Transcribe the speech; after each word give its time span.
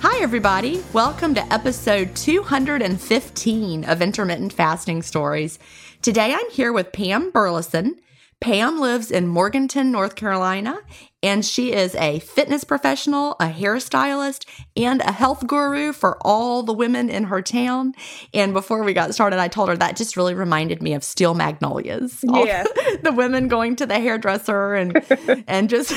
Hi, 0.00 0.22
everybody. 0.22 0.80
Welcome 0.92 1.34
to 1.34 1.52
episode 1.52 2.14
215 2.14 3.84
of 3.84 4.00
Intermittent 4.00 4.52
Fasting 4.52 5.02
Stories. 5.02 5.58
Today 6.02 6.32
I'm 6.32 6.50
here 6.52 6.72
with 6.72 6.92
Pam 6.92 7.32
Burleson. 7.32 7.96
Pam 8.40 8.78
lives 8.78 9.10
in 9.10 9.26
Morganton, 9.26 9.90
North 9.90 10.14
Carolina, 10.14 10.78
and 11.24 11.44
she 11.44 11.72
is 11.72 11.96
a 11.96 12.20
fitness 12.20 12.62
professional, 12.62 13.32
a 13.40 13.46
hairstylist, 13.46 14.46
and 14.76 15.00
a 15.00 15.10
health 15.10 15.46
guru 15.48 15.92
for 15.92 16.16
all 16.20 16.62
the 16.62 16.72
women 16.72 17.10
in 17.10 17.24
her 17.24 17.42
town. 17.42 17.94
And 18.32 18.52
before 18.52 18.84
we 18.84 18.94
got 18.94 19.12
started, 19.12 19.40
I 19.40 19.48
told 19.48 19.68
her 19.70 19.76
that 19.78 19.96
just 19.96 20.16
really 20.16 20.34
reminded 20.34 20.80
me 20.80 20.94
of 20.94 21.02
Steel 21.02 21.34
Magnolias. 21.34 22.20
Yeah. 22.22 22.62
the 23.02 23.12
women 23.12 23.48
going 23.48 23.74
to 23.76 23.86
the 23.86 23.98
hairdresser 23.98 24.74
and 24.74 25.04
and 25.48 25.68
just 25.68 25.92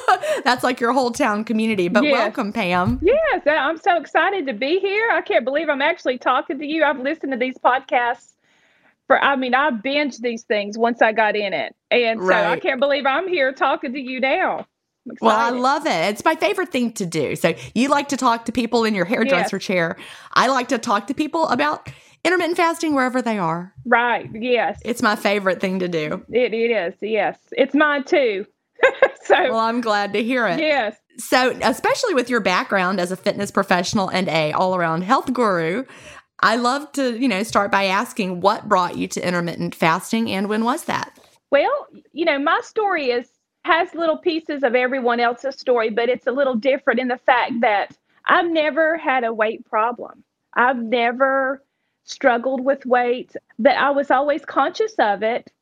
that's 0.44 0.62
like 0.62 0.78
your 0.78 0.92
whole 0.92 1.10
town 1.10 1.42
community. 1.42 1.88
But 1.88 2.04
Yes. 2.04 2.12
welcome, 2.12 2.52
Pam. 2.52 3.00
Yes, 3.02 3.42
I'm 3.44 3.78
so 3.78 3.96
excited 3.96 4.46
to 4.46 4.52
be 4.52 4.78
here. 4.78 5.10
I 5.10 5.20
can't 5.20 5.44
believe 5.44 5.68
I'm 5.68 5.82
actually 5.82 6.18
talking 6.18 6.60
to 6.60 6.64
you. 6.64 6.84
I've 6.84 7.00
listened 7.00 7.32
to 7.32 7.38
these 7.38 7.58
podcasts 7.58 8.34
for, 9.12 9.22
I 9.22 9.36
mean, 9.36 9.54
I 9.54 9.70
binged 9.70 10.20
these 10.22 10.42
things 10.44 10.78
once 10.78 11.02
I 11.02 11.12
got 11.12 11.36
in 11.36 11.52
it. 11.52 11.74
And 11.90 12.18
so 12.18 12.32
I 12.32 12.58
can't 12.58 12.80
believe 12.80 13.04
I'm 13.04 13.28
here 13.28 13.52
talking 13.52 13.92
to 13.92 14.00
you 14.00 14.20
now. 14.20 14.66
Well, 15.20 15.36
I 15.36 15.50
love 15.50 15.84
it. 15.84 15.90
It's 16.10 16.24
my 16.24 16.34
favorite 16.34 16.70
thing 16.70 16.92
to 16.94 17.04
do. 17.04 17.36
So 17.36 17.52
you 17.74 17.88
like 17.88 18.08
to 18.08 18.16
talk 18.16 18.46
to 18.46 18.52
people 18.52 18.84
in 18.84 18.94
your 18.94 19.04
hairdresser 19.04 19.58
chair. 19.58 19.98
I 20.32 20.46
like 20.46 20.68
to 20.68 20.78
talk 20.78 21.08
to 21.08 21.14
people 21.14 21.46
about 21.48 21.90
intermittent 22.24 22.56
fasting 22.56 22.94
wherever 22.94 23.20
they 23.20 23.36
are. 23.36 23.74
Right. 23.84 24.30
Yes. 24.32 24.80
It's 24.82 25.02
my 25.02 25.16
favorite 25.16 25.60
thing 25.60 25.80
to 25.80 25.88
do. 25.88 26.24
It, 26.30 26.54
it 26.54 26.70
is. 26.70 26.94
Yes. 27.02 27.36
It's 27.52 27.74
mine 27.74 28.04
too. 28.04 28.46
so, 29.24 29.34
Well, 29.34 29.58
I'm 29.58 29.82
glad 29.82 30.14
to 30.14 30.22
hear 30.22 30.46
it. 30.46 30.58
yes. 30.58 30.96
So, 31.18 31.54
especially 31.62 32.14
with 32.14 32.30
your 32.30 32.40
background 32.40 32.98
as 32.98 33.12
a 33.12 33.16
fitness 33.16 33.50
professional 33.50 34.08
and 34.08 34.28
a 34.28 34.52
all-around 34.52 35.02
health 35.02 35.30
guru, 35.34 35.84
I 36.42 36.56
love 36.56 36.90
to, 36.92 37.18
you 37.18 37.28
know, 37.28 37.42
start 37.42 37.70
by 37.70 37.84
asking 37.84 38.40
what 38.40 38.68
brought 38.68 38.96
you 38.96 39.06
to 39.08 39.26
intermittent 39.26 39.74
fasting 39.74 40.30
and 40.30 40.48
when 40.48 40.64
was 40.64 40.84
that? 40.84 41.18
Well, 41.50 41.86
you 42.12 42.24
know, 42.24 42.38
my 42.38 42.60
story 42.62 43.10
is 43.10 43.28
has 43.64 43.94
little 43.94 44.18
pieces 44.18 44.64
of 44.64 44.74
everyone 44.74 45.20
else's 45.20 45.56
story, 45.56 45.88
but 45.88 46.08
it's 46.08 46.26
a 46.26 46.32
little 46.32 46.56
different 46.56 46.98
in 46.98 47.06
the 47.06 47.18
fact 47.18 47.52
that 47.60 47.96
I've 48.26 48.50
never 48.50 48.96
had 48.96 49.22
a 49.22 49.32
weight 49.32 49.64
problem. 49.64 50.24
I've 50.54 50.82
never 50.82 51.62
struggled 52.04 52.64
with 52.64 52.84
weight, 52.84 53.36
but 53.60 53.76
I 53.76 53.90
was 53.90 54.10
always 54.10 54.44
conscious 54.44 54.94
of 54.98 55.22
it. 55.22 55.52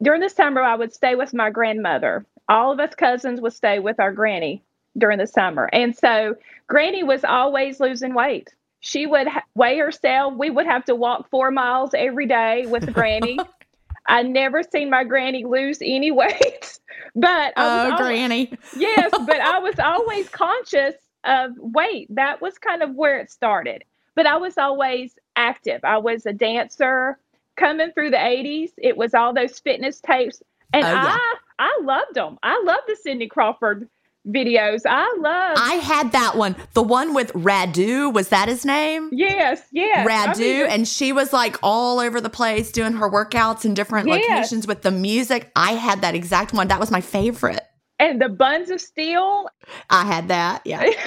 During 0.00 0.20
the 0.20 0.28
summer, 0.28 0.62
I 0.62 0.76
would 0.76 0.94
stay 0.94 1.16
with 1.16 1.34
my 1.34 1.50
grandmother. 1.50 2.24
All 2.48 2.70
of 2.70 2.78
us 2.78 2.94
cousins 2.94 3.40
would 3.40 3.52
stay 3.52 3.80
with 3.80 3.98
our 3.98 4.12
granny 4.12 4.62
during 4.96 5.18
the 5.18 5.26
summer. 5.26 5.68
And 5.72 5.96
so 5.96 6.36
Granny 6.68 7.02
was 7.02 7.24
always 7.24 7.80
losing 7.80 8.14
weight. 8.14 8.54
She 8.80 9.06
would 9.06 9.26
ha- 9.28 9.44
weigh 9.54 9.78
herself. 9.78 10.34
We 10.36 10.50
would 10.50 10.66
have 10.66 10.84
to 10.86 10.94
walk 10.94 11.28
four 11.30 11.50
miles 11.50 11.90
every 11.94 12.26
day 12.26 12.66
with 12.66 12.92
Granny. 12.92 13.38
I 14.06 14.22
never 14.22 14.62
seen 14.62 14.88
my 14.88 15.04
granny 15.04 15.44
lose 15.44 15.78
any 15.82 16.10
weight, 16.22 16.78
but 17.14 17.52
I 17.56 17.84
Oh, 17.84 17.84
was 17.90 18.00
al- 18.00 18.06
Granny. 18.06 18.56
yes, 18.76 19.10
but 19.26 19.40
I 19.40 19.58
was 19.58 19.78
always 19.78 20.28
conscious 20.30 20.94
of 21.24 21.50
weight. 21.58 22.06
That 22.14 22.40
was 22.40 22.56
kind 22.58 22.82
of 22.82 22.94
where 22.94 23.18
it 23.18 23.30
started. 23.30 23.84
But 24.14 24.26
I 24.26 24.36
was 24.36 24.56
always 24.56 25.18
active. 25.36 25.80
I 25.84 25.98
was 25.98 26.24
a 26.26 26.32
dancer, 26.32 27.18
coming 27.56 27.90
through 27.92 28.10
the 28.10 28.16
80s. 28.16 28.70
It 28.78 28.96
was 28.96 29.12
all 29.14 29.34
those 29.34 29.58
fitness 29.58 30.00
tapes. 30.00 30.42
And 30.72 30.84
Oh, 30.86 30.90
yeah. 30.90 31.16
I 31.18 31.34
I 31.58 31.78
loved 31.82 32.14
them. 32.14 32.38
I 32.42 32.62
love 32.64 32.80
the 32.86 32.96
Cindy 32.96 33.26
Crawford 33.26 33.88
videos. 34.28 34.82
I 34.86 35.02
love 35.20 35.56
I 35.60 35.74
had 35.76 36.12
that 36.12 36.36
one. 36.36 36.54
The 36.74 36.82
one 36.82 37.14
with 37.14 37.32
Radu, 37.32 38.12
was 38.12 38.28
that 38.28 38.48
his 38.48 38.64
name? 38.64 39.08
Yes, 39.12 39.62
yes. 39.72 40.06
I 40.06 40.10
Radu, 40.32 40.38
mean, 40.38 40.66
and 40.66 40.86
she 40.88 41.12
was 41.12 41.32
like 41.32 41.56
all 41.62 41.98
over 42.00 42.20
the 42.20 42.30
place 42.30 42.70
doing 42.70 42.92
her 42.94 43.10
workouts 43.10 43.64
in 43.64 43.74
different 43.74 44.08
Yes. 44.08 44.28
locations 44.28 44.66
with 44.66 44.82
the 44.82 44.90
music. 44.90 45.50
I 45.56 45.72
had 45.72 46.02
that 46.02 46.14
exact 46.14 46.52
one. 46.52 46.68
That 46.68 46.80
was 46.80 46.90
my 46.90 47.00
favorite. 47.00 47.60
and 47.98 48.20
the 48.20 48.28
buns 48.28 48.70
of 48.70 48.80
steel. 48.80 49.48
I 49.90 50.04
had 50.04 50.28
that. 50.28 50.62
Yeah. 50.64 50.88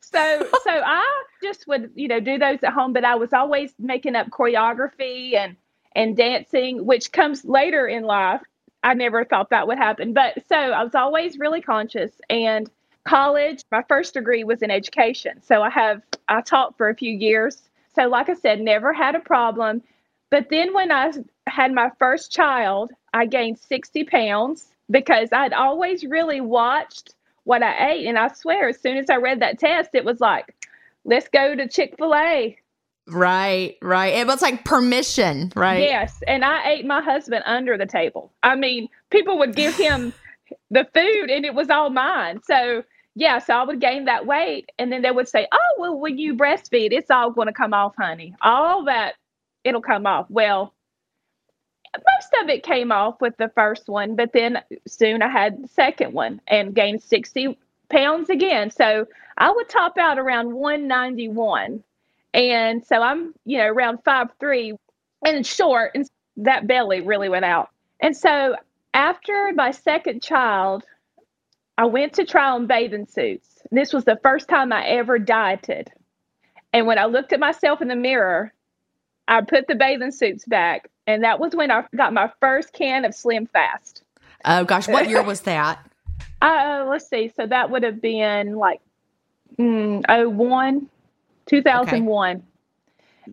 So 0.00 0.46
so 0.62 0.70
I 0.70 1.24
just 1.42 1.66
would, 1.66 1.90
you 1.96 2.06
know, 2.06 2.20
do 2.20 2.38
those 2.38 2.58
at 2.62 2.72
home, 2.72 2.92
but 2.92 3.04
I 3.04 3.16
was 3.16 3.32
always 3.32 3.72
making 3.80 4.14
up 4.14 4.28
choreography 4.30 5.34
and 5.34 5.56
and 5.96 6.16
dancing, 6.16 6.86
which 6.86 7.10
comes 7.10 7.44
later 7.44 7.88
in 7.88 8.04
life. 8.04 8.40
I 8.84 8.94
never 8.94 9.24
thought 9.24 9.50
that 9.50 9.66
would 9.66 9.78
happen. 9.78 10.12
But 10.12 10.34
so 10.48 10.56
I 10.56 10.84
was 10.84 10.94
always 10.94 11.38
really 11.38 11.60
conscious 11.60 12.12
and 12.30 12.70
college, 13.04 13.64
my 13.72 13.82
first 13.88 14.14
degree 14.14 14.44
was 14.44 14.62
in 14.62 14.70
education. 14.70 15.42
So 15.42 15.62
I 15.62 15.70
have 15.70 16.02
I 16.28 16.40
taught 16.40 16.76
for 16.76 16.88
a 16.88 16.94
few 16.94 17.12
years. 17.12 17.70
So 17.94 18.08
like 18.08 18.28
I 18.28 18.34
said, 18.34 18.60
never 18.60 18.92
had 18.92 19.14
a 19.14 19.20
problem. 19.20 19.82
But 20.30 20.48
then 20.50 20.74
when 20.74 20.90
I 20.90 21.12
had 21.46 21.72
my 21.72 21.90
first 21.98 22.32
child, 22.32 22.92
I 23.12 23.26
gained 23.26 23.58
60 23.58 24.04
pounds 24.04 24.68
because 24.90 25.30
I'd 25.32 25.52
always 25.52 26.04
really 26.04 26.40
watched 26.40 27.14
what 27.44 27.62
I 27.62 27.92
ate. 27.92 28.06
And 28.06 28.18
I 28.18 28.28
swear, 28.28 28.68
as 28.68 28.80
soon 28.80 28.96
as 28.96 29.10
I 29.10 29.16
read 29.16 29.40
that 29.40 29.58
test, 29.58 29.90
it 29.94 30.04
was 30.04 30.20
like, 30.20 30.54
let's 31.04 31.28
go 31.28 31.54
to 31.54 31.68
Chick 31.68 31.94
fil 31.98 32.14
A. 32.14 32.58
right, 33.06 33.76
right. 33.82 34.14
It 34.14 34.26
was 34.26 34.42
like 34.42 34.64
permission, 34.64 35.52
right? 35.54 35.82
Yes. 35.82 36.22
And 36.26 36.44
I 36.44 36.68
ate 36.70 36.86
my 36.86 37.02
husband 37.02 37.42
under 37.46 37.76
the 37.76 37.86
table. 37.86 38.32
I 38.42 38.54
mean, 38.56 38.88
people 39.10 39.38
would 39.38 39.54
give 39.54 39.76
him 39.76 40.12
the 40.70 40.86
food 40.94 41.30
and 41.30 41.44
it 41.44 41.54
was 41.54 41.70
all 41.70 41.90
mine. 41.90 42.40
So, 42.44 42.82
yeah, 43.14 43.38
so 43.38 43.54
I 43.54 43.64
would 43.64 43.80
gain 43.80 44.06
that 44.06 44.26
weight. 44.26 44.70
And 44.78 44.90
then 44.92 45.02
they 45.02 45.10
would 45.10 45.28
say, 45.28 45.46
oh, 45.52 45.74
well, 45.78 45.98
when 45.98 46.18
you 46.18 46.34
breastfeed, 46.34 46.92
it's 46.92 47.10
all 47.10 47.30
going 47.30 47.46
to 47.48 47.52
come 47.52 47.74
off, 47.74 47.94
honey. 47.96 48.34
All 48.42 48.84
that, 48.84 49.14
it'll 49.64 49.82
come 49.82 50.06
off. 50.06 50.26
Well, 50.28 50.74
most 51.96 52.42
of 52.42 52.48
it 52.48 52.64
came 52.64 52.90
off 52.90 53.20
with 53.20 53.36
the 53.36 53.50
first 53.54 53.88
one, 53.88 54.16
but 54.16 54.32
then 54.32 54.58
soon 54.86 55.22
I 55.22 55.28
had 55.28 55.62
the 55.62 55.68
second 55.68 56.12
one 56.12 56.40
and 56.48 56.74
gained 56.74 57.02
60 57.02 57.56
pounds 57.88 58.30
again. 58.30 58.70
So 58.70 59.06
I 59.38 59.50
would 59.50 59.68
top 59.68 59.98
out 59.98 60.18
around 60.18 60.54
191. 60.54 61.82
And 62.34 62.84
so 62.84 63.00
I'm, 63.00 63.32
you 63.44 63.58
know, 63.58 63.66
around 63.66 63.98
five 64.04 64.28
three 64.38 64.74
and 65.24 65.46
short, 65.46 65.92
and 65.94 66.06
that 66.36 66.66
belly 66.66 67.00
really 67.00 67.28
went 67.28 67.44
out. 67.44 67.70
And 68.00 68.16
so 68.16 68.56
after 68.92 69.52
my 69.54 69.70
second 69.70 70.22
child, 70.22 70.84
I 71.78 71.86
went 71.86 72.14
to 72.14 72.24
try 72.24 72.50
on 72.50 72.66
bathing 72.66 73.06
suits. 73.06 73.62
This 73.70 73.92
was 73.92 74.04
the 74.04 74.18
first 74.22 74.48
time 74.48 74.72
I 74.72 74.84
ever 74.86 75.18
dieted. 75.18 75.90
And 76.72 76.86
when 76.86 76.98
I 76.98 77.06
looked 77.06 77.32
at 77.32 77.40
myself 77.40 77.80
in 77.80 77.88
the 77.88 77.96
mirror, 77.96 78.52
I 79.28 79.40
put 79.40 79.68
the 79.68 79.76
bathing 79.76 80.10
suits 80.10 80.44
back. 80.44 80.90
And 81.06 81.22
that 81.22 81.38
was 81.38 81.54
when 81.54 81.70
I 81.70 81.84
got 81.96 82.12
my 82.12 82.30
first 82.40 82.72
can 82.72 83.04
of 83.04 83.14
Slim 83.14 83.46
Fast. 83.46 84.02
Oh 84.44 84.64
gosh, 84.64 84.88
what 84.88 85.08
year 85.08 85.22
was 85.22 85.42
that? 85.42 85.78
Uh, 86.42 86.84
let's 86.90 87.08
see. 87.08 87.32
So 87.34 87.46
that 87.46 87.70
would 87.70 87.82
have 87.82 88.02
been 88.02 88.56
like 88.56 88.82
mm, 89.58 90.04
01, 90.36 90.90
2001. 91.46 92.42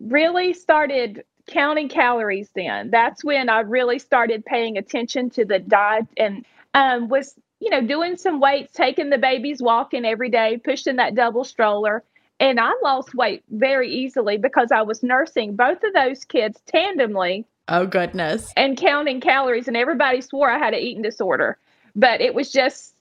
Really 0.00 0.52
started 0.54 1.24
counting 1.46 1.88
calories 1.88 2.50
then. 2.54 2.90
That's 2.90 3.24
when 3.24 3.48
I 3.48 3.60
really 3.60 3.98
started 3.98 4.44
paying 4.44 4.78
attention 4.78 5.30
to 5.30 5.44
the 5.44 5.58
diet 5.58 6.06
and 6.16 6.44
um, 6.74 7.08
was, 7.08 7.34
you 7.60 7.70
know, 7.70 7.80
doing 7.82 8.16
some 8.16 8.40
weights, 8.40 8.72
taking 8.72 9.10
the 9.10 9.18
babies 9.18 9.60
walking 9.60 10.04
every 10.04 10.30
day, 10.30 10.58
pushing 10.62 10.96
that 10.96 11.14
double 11.14 11.44
stroller. 11.44 12.04
And 12.40 12.58
I 12.58 12.72
lost 12.82 13.14
weight 13.14 13.44
very 13.50 13.92
easily 13.92 14.36
because 14.36 14.72
I 14.72 14.82
was 14.82 15.02
nursing 15.02 15.54
both 15.54 15.82
of 15.84 15.92
those 15.92 16.24
kids 16.24 16.60
tandemly 16.72 17.44
Oh 17.68 17.86
goodness. 17.86 18.52
and 18.56 18.76
counting 18.76 19.20
calories 19.20 19.68
and 19.68 19.76
everybody 19.76 20.20
swore 20.20 20.50
I 20.50 20.58
had 20.58 20.74
an 20.74 20.80
eating 20.80 21.02
disorder. 21.02 21.58
But 21.94 22.20
it 22.20 22.34
was 22.34 22.50
just 22.50 22.94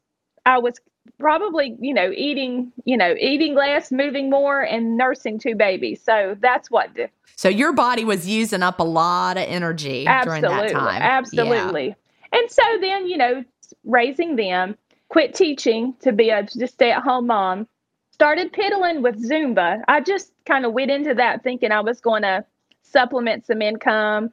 I 0.45 0.59
was 0.59 0.75
probably, 1.19 1.75
you 1.80 1.94
know, 1.94 2.12
eating, 2.15 2.71
you 2.86 2.98
know, 2.98 3.15
eating 3.19 3.56
less, 3.56 3.92
moving 3.92 4.30
more 4.30 4.62
and 4.62 4.98
nursing 4.98 5.39
two 5.39 5.56
babies. 5.56 6.01
So 6.03 6.36
that's 6.39 6.69
what 6.71 6.94
the, 6.95 7.09
So 7.36 7.50
your 7.50 7.74
body 7.74 8.03
was 8.03 8.27
using 8.27 8.63
up 8.63 8.80
a 8.80 8.83
lot 8.83 9.38
of 9.38 9.44
energy 9.48 10.06
during 10.24 10.42
that 10.42 10.71
time. 10.71 11.01
absolutely. 11.01 11.95
And 12.31 12.50
so 12.50 12.63
then, 12.80 13.07
you 13.07 13.18
know, 13.18 13.44
raising 13.83 14.36
them, 14.36 14.77
quit 15.09 15.33
teaching 15.36 15.94
to 16.01 16.12
be 16.12 16.30
a 16.30 16.44
just 16.44 16.74
stay-at-home 16.74 17.27
mom, 17.27 17.68
started 18.12 18.54
piddling 18.54 19.01
with 19.01 19.27
Zumba. 19.27 19.81
I 19.88 20.01
just 20.01 20.31
kind 20.45 20.65
of 20.65 20.74
went 20.74 20.92
into 20.92 21.13
that 21.15 21.44
thinking 21.44 21.71
I 21.71 21.81
was 21.81 22.00
going 22.00 22.21
to 22.21 22.45
supplement 22.83 23.45
some 23.45 23.62
income. 23.62 24.31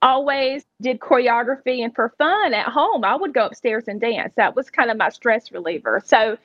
Always 0.00 0.64
did 0.80 1.00
choreography 1.00 1.82
and 1.82 1.94
for 1.94 2.14
fun 2.18 2.54
at 2.54 2.66
home, 2.66 3.04
I 3.04 3.16
would 3.16 3.34
go 3.34 3.46
upstairs 3.46 3.84
and 3.88 4.00
dance. 4.00 4.32
That 4.36 4.54
was 4.54 4.70
kind 4.70 4.90
of 4.90 4.96
my 4.96 5.08
stress 5.08 5.50
reliever. 5.50 6.02
So 6.04 6.38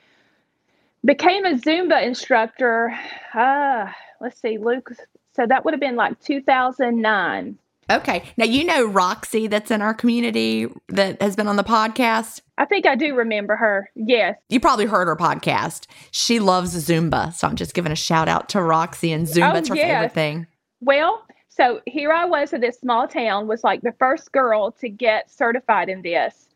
became 1.04 1.44
a 1.44 1.54
Zumba 1.54 2.02
instructor. 2.02 2.98
Uh, 3.32 3.90
let's 4.20 4.40
see, 4.40 4.58
Luke. 4.58 4.90
So 5.36 5.46
that 5.46 5.64
would 5.64 5.74
have 5.74 5.80
been 5.80 5.96
like 5.96 6.20
2009. 6.20 7.58
Okay. 7.90 8.22
Now 8.36 8.44
you 8.44 8.64
know 8.64 8.86
Roxy 8.86 9.46
that's 9.46 9.70
in 9.70 9.82
our 9.82 9.92
community 9.94 10.68
that 10.88 11.20
has 11.20 11.36
been 11.36 11.46
on 11.46 11.56
the 11.56 11.64
podcast. 11.64 12.40
I 12.56 12.64
think 12.64 12.86
I 12.86 12.94
do 12.94 13.14
remember 13.14 13.56
her. 13.56 13.90
Yes. 13.94 14.36
You 14.48 14.60
probably 14.60 14.86
heard 14.86 15.06
her 15.06 15.16
podcast. 15.16 15.86
She 16.10 16.40
loves 16.40 16.74
Zumba. 16.74 17.34
So 17.34 17.46
I'm 17.46 17.56
just 17.56 17.74
giving 17.74 17.92
a 17.92 17.96
shout 17.96 18.28
out 18.28 18.48
to 18.50 18.62
Roxy 18.62 19.12
and 19.12 19.26
Zumba. 19.26 19.54
Oh, 19.54 19.56
it's 19.58 19.68
her 19.68 19.76
yes. 19.76 19.86
favorite 19.86 20.12
thing. 20.12 20.46
Well, 20.80 21.22
so 21.56 21.80
here 21.86 22.10
I 22.10 22.24
was 22.24 22.52
in 22.52 22.60
this 22.60 22.80
small 22.80 23.06
town, 23.06 23.46
was 23.46 23.62
like 23.62 23.82
the 23.82 23.94
first 23.98 24.32
girl 24.32 24.72
to 24.72 24.88
get 24.88 25.30
certified 25.30 25.88
in 25.88 26.02
this. 26.02 26.48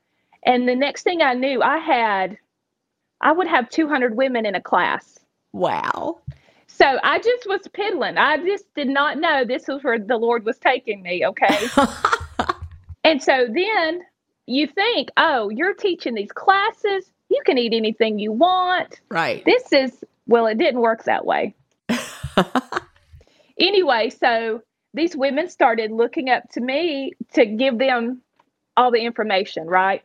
And 0.42 0.68
the 0.68 0.74
next 0.74 1.02
thing 1.02 1.22
I 1.22 1.34
knew, 1.34 1.62
I 1.62 1.78
had, 1.78 2.36
I 3.20 3.30
would 3.30 3.46
have 3.46 3.70
200 3.70 4.16
women 4.16 4.44
in 4.44 4.56
a 4.56 4.60
class. 4.60 5.20
Wow. 5.52 6.18
So 6.66 6.98
I 7.04 7.20
just 7.20 7.48
was 7.48 7.60
piddling. 7.72 8.18
I 8.18 8.38
just 8.38 8.72
did 8.74 8.88
not 8.88 9.18
know 9.18 9.44
this 9.44 9.68
was 9.68 9.84
where 9.84 10.00
the 10.00 10.16
Lord 10.16 10.44
was 10.44 10.58
taking 10.58 11.02
me. 11.02 11.24
Okay. 11.24 11.68
and 13.04 13.22
so 13.22 13.46
then 13.54 14.02
you 14.46 14.66
think, 14.66 15.10
oh, 15.16 15.48
you're 15.48 15.74
teaching 15.74 16.14
these 16.14 16.32
classes. 16.32 17.08
You 17.28 17.40
can 17.46 17.56
eat 17.56 17.72
anything 17.72 18.18
you 18.18 18.32
want. 18.32 19.00
right. 19.10 19.44
This 19.44 19.72
is, 19.72 20.04
well, 20.26 20.46
it 20.46 20.58
didn't 20.58 20.80
work 20.80 21.04
that 21.04 21.24
way. 21.24 21.54
anyway, 23.60 24.10
so 24.10 24.62
these 24.94 25.16
women 25.16 25.48
started 25.48 25.90
looking 25.92 26.30
up 26.30 26.48
to 26.50 26.60
me 26.60 27.12
to 27.34 27.46
give 27.46 27.78
them 27.78 28.22
all 28.76 28.90
the 28.90 29.00
information, 29.00 29.66
right? 29.66 30.02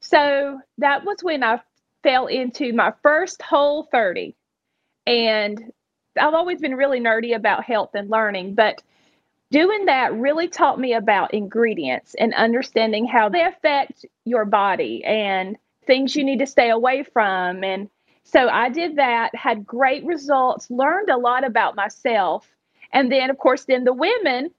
So 0.00 0.60
that 0.78 1.04
was 1.04 1.18
when 1.22 1.42
I 1.42 1.60
fell 2.02 2.26
into 2.26 2.72
my 2.72 2.92
first 3.02 3.42
whole 3.42 3.84
30. 3.84 4.34
And 5.06 5.72
I've 6.20 6.34
always 6.34 6.60
been 6.60 6.74
really 6.74 7.00
nerdy 7.00 7.34
about 7.34 7.64
health 7.64 7.90
and 7.94 8.10
learning, 8.10 8.54
but 8.54 8.82
doing 9.50 9.84
that 9.86 10.14
really 10.14 10.48
taught 10.48 10.80
me 10.80 10.94
about 10.94 11.34
ingredients 11.34 12.14
and 12.18 12.34
understanding 12.34 13.06
how 13.06 13.28
they 13.28 13.44
affect 13.44 14.04
your 14.24 14.44
body 14.44 15.04
and 15.04 15.56
things 15.86 16.16
you 16.16 16.24
need 16.24 16.38
to 16.38 16.46
stay 16.46 16.70
away 16.70 17.02
from. 17.02 17.62
And 17.62 17.88
so 18.24 18.48
I 18.48 18.68
did 18.68 18.96
that, 18.96 19.34
had 19.34 19.66
great 19.66 20.04
results, 20.04 20.70
learned 20.70 21.10
a 21.10 21.16
lot 21.16 21.44
about 21.44 21.76
myself. 21.76 22.48
And 22.92 23.10
then, 23.10 23.30
of 23.30 23.38
course, 23.38 23.64
then 23.64 23.84
the 23.84 23.92
women, 23.92 24.50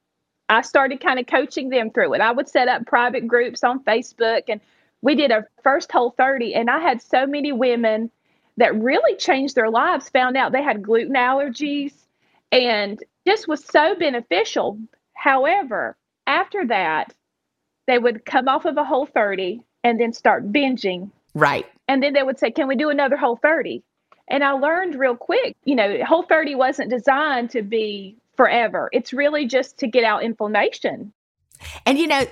I 0.50 0.62
started 0.62 1.00
kind 1.00 1.20
of 1.20 1.28
coaching 1.28 1.70
them 1.70 1.92
through 1.92 2.14
it. 2.14 2.22
I 2.22 2.32
would 2.32 2.50
set 2.50 2.68
up 2.68 2.86
private 2.86 3.28
groups 3.28 3.64
on 3.64 3.84
Facebook 3.84 4.44
and 4.48 4.60
we 5.02 5.16
did 5.16 5.32
a 5.32 5.46
first 5.64 5.92
whole 5.92 6.12
30 6.12 6.56
and 6.56 6.70
I 6.70 6.80
had 6.80 7.02
so 7.02 7.26
many 7.26 7.52
women 7.52 8.10
that 8.58 8.76
really 8.76 9.16
changed 9.18 9.56
their 9.56 9.70
lives, 9.70 10.10
found 10.10 10.38
out 10.38 10.52
they 10.52 10.64
had 10.64 10.84
gluten 10.84 11.16
allergies 11.16 11.94
and 12.52 13.04
just 13.28 13.48
was 13.48 13.64
so 13.66 13.96
beneficial. 13.96 14.78
However, 15.14 15.98
after 16.28 16.66
that, 16.68 17.14
they 17.88 18.00
would 18.00 18.26
come 18.26 18.48
off 18.48 18.66
of 18.66 18.78
a 18.78 18.84
whole 18.84 19.06
30 19.06 19.62
and 19.84 20.00
then 20.00 20.14
start 20.14 20.52
binging. 20.52 21.12
Right. 21.34 21.66
And 21.88 22.02
then 22.02 22.14
they 22.14 22.24
would 22.24 22.40
say, 22.40 22.52
Can 22.52 22.68
we 22.68 22.76
do 22.76 22.90
another 22.90 23.18
whole 23.18 23.36
30? 23.36 23.84
And 24.30 24.44
I 24.44 24.52
learned 24.52 24.96
real 24.96 25.16
quick, 25.16 25.58
you 25.66 25.76
know, 25.76 26.04
whole 26.06 26.24
30 26.24 26.56
wasn't 26.56 26.90
designed 26.90 27.50
to 27.52 27.62
be 27.62 28.16
forever. 28.36 28.90
It's 28.92 29.14
really 29.14 29.46
just 29.46 29.78
to 29.80 29.88
get 29.88 30.04
out 30.04 30.24
inflammation. 30.24 31.14
And 31.86 31.98
you 31.98 32.08
know, 32.08 32.26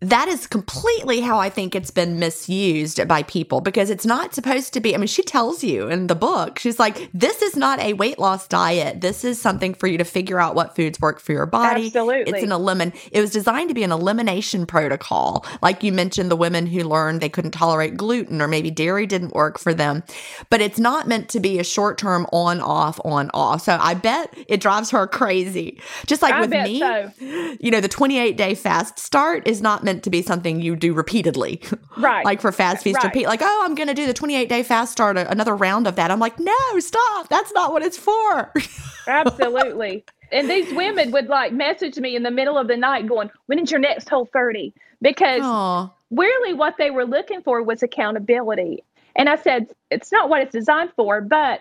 that 0.00 0.28
is 0.28 0.46
completely 0.46 1.20
how 1.20 1.38
I 1.38 1.50
think 1.50 1.74
it's 1.74 1.90
been 1.90 2.18
misused 2.18 3.06
by 3.06 3.22
people 3.22 3.60
because 3.60 3.90
it's 3.90 4.06
not 4.06 4.34
supposed 4.34 4.72
to 4.72 4.80
be. 4.80 4.94
I 4.94 4.98
mean, 4.98 5.06
she 5.06 5.22
tells 5.22 5.62
you 5.62 5.88
in 5.88 6.06
the 6.06 6.14
book, 6.14 6.58
she's 6.58 6.78
like, 6.78 7.10
this 7.12 7.42
is 7.42 7.54
not 7.54 7.78
a 7.80 7.92
weight 7.92 8.18
loss 8.18 8.48
diet. 8.48 9.02
This 9.02 9.24
is 9.24 9.38
something 9.38 9.74
for 9.74 9.86
you 9.86 9.98
to 9.98 10.04
figure 10.04 10.40
out 10.40 10.54
what 10.54 10.74
foods 10.74 10.98
work 11.00 11.20
for 11.20 11.32
your 11.32 11.44
body. 11.44 11.86
Absolutely. 11.86 12.32
It's 12.32 12.42
an 12.42 12.48
elimin. 12.48 12.96
It 13.12 13.20
was 13.20 13.30
designed 13.30 13.68
to 13.68 13.74
be 13.74 13.82
an 13.82 13.92
elimination 13.92 14.64
protocol. 14.64 15.44
Like 15.60 15.82
you 15.82 15.92
mentioned, 15.92 16.30
the 16.30 16.36
women 16.36 16.66
who 16.66 16.82
learned 16.82 17.20
they 17.20 17.28
couldn't 17.28 17.50
tolerate 17.50 17.98
gluten 17.98 18.40
or 18.40 18.48
maybe 18.48 18.70
dairy 18.70 19.06
didn't 19.06 19.34
work 19.34 19.58
for 19.58 19.74
them. 19.74 20.02
But 20.48 20.62
it's 20.62 20.78
not 20.78 21.08
meant 21.08 21.28
to 21.30 21.40
be 21.40 21.58
a 21.58 21.64
short 21.64 21.98
term 21.98 22.26
on, 22.32 22.62
off, 22.62 22.98
on, 23.04 23.30
off. 23.34 23.62
So 23.62 23.76
I 23.78 23.92
bet 23.92 24.32
it 24.48 24.62
drives 24.62 24.90
her 24.92 25.06
crazy. 25.06 25.78
Just 26.06 26.22
like 26.22 26.32
I 26.32 26.40
with 26.40 26.50
me, 26.50 26.80
so. 26.80 27.12
you 27.60 27.70
know, 27.70 27.82
the 27.82 27.88
28 27.88 28.38
day 28.38 28.54
fast 28.54 28.98
start 28.98 29.46
is 29.46 29.60
not 29.60 29.84
meant 29.84 29.89
to 29.98 30.10
be 30.10 30.22
something 30.22 30.60
you 30.60 30.76
do 30.76 30.92
repeatedly. 30.94 31.60
Right. 31.96 32.24
like 32.24 32.40
for 32.40 32.50
fast 32.52 32.82
feast 32.84 32.96
Right. 32.98 33.04
repeat, 33.04 33.26
like, 33.26 33.40
oh, 33.42 33.62
I'm 33.64 33.74
going 33.74 33.88
to 33.88 33.94
do 33.94 34.06
the 34.06 34.14
28 34.14 34.48
day 34.48 34.62
fast 34.62 34.92
start, 34.92 35.18
another 35.18 35.54
round 35.54 35.86
of 35.86 35.96
that. 35.96 36.10
I'm 36.10 36.20
like, 36.20 36.38
no, 36.38 36.54
stop. 36.78 37.28
That's 37.28 37.52
not 37.52 37.72
what 37.72 37.82
it's 37.82 37.98
for. 37.98 38.52
Absolutely. 39.06 40.04
and 40.32 40.48
these 40.48 40.72
women 40.72 41.10
would 41.10 41.26
like 41.26 41.52
message 41.52 41.98
me 41.98 42.16
in 42.16 42.22
the 42.22 42.30
middle 42.30 42.56
of 42.56 42.68
the 42.68 42.76
night 42.76 43.06
going, 43.06 43.30
When 43.46 43.58
is 43.58 43.70
your 43.70 43.80
next 43.80 44.08
whole 44.08 44.26
30? 44.26 44.72
Because 45.02 45.42
Aw. 45.42 45.90
really 46.10 46.54
what 46.54 46.76
they 46.78 46.90
were 46.90 47.04
looking 47.04 47.42
for 47.42 47.62
was 47.62 47.82
accountability. 47.82 48.82
And 49.16 49.28
I 49.28 49.36
said, 49.36 49.66
It's 49.90 50.12
not 50.12 50.28
what 50.30 50.40
it's 50.42 50.52
designed 50.52 50.92
for, 50.96 51.20
but 51.20 51.60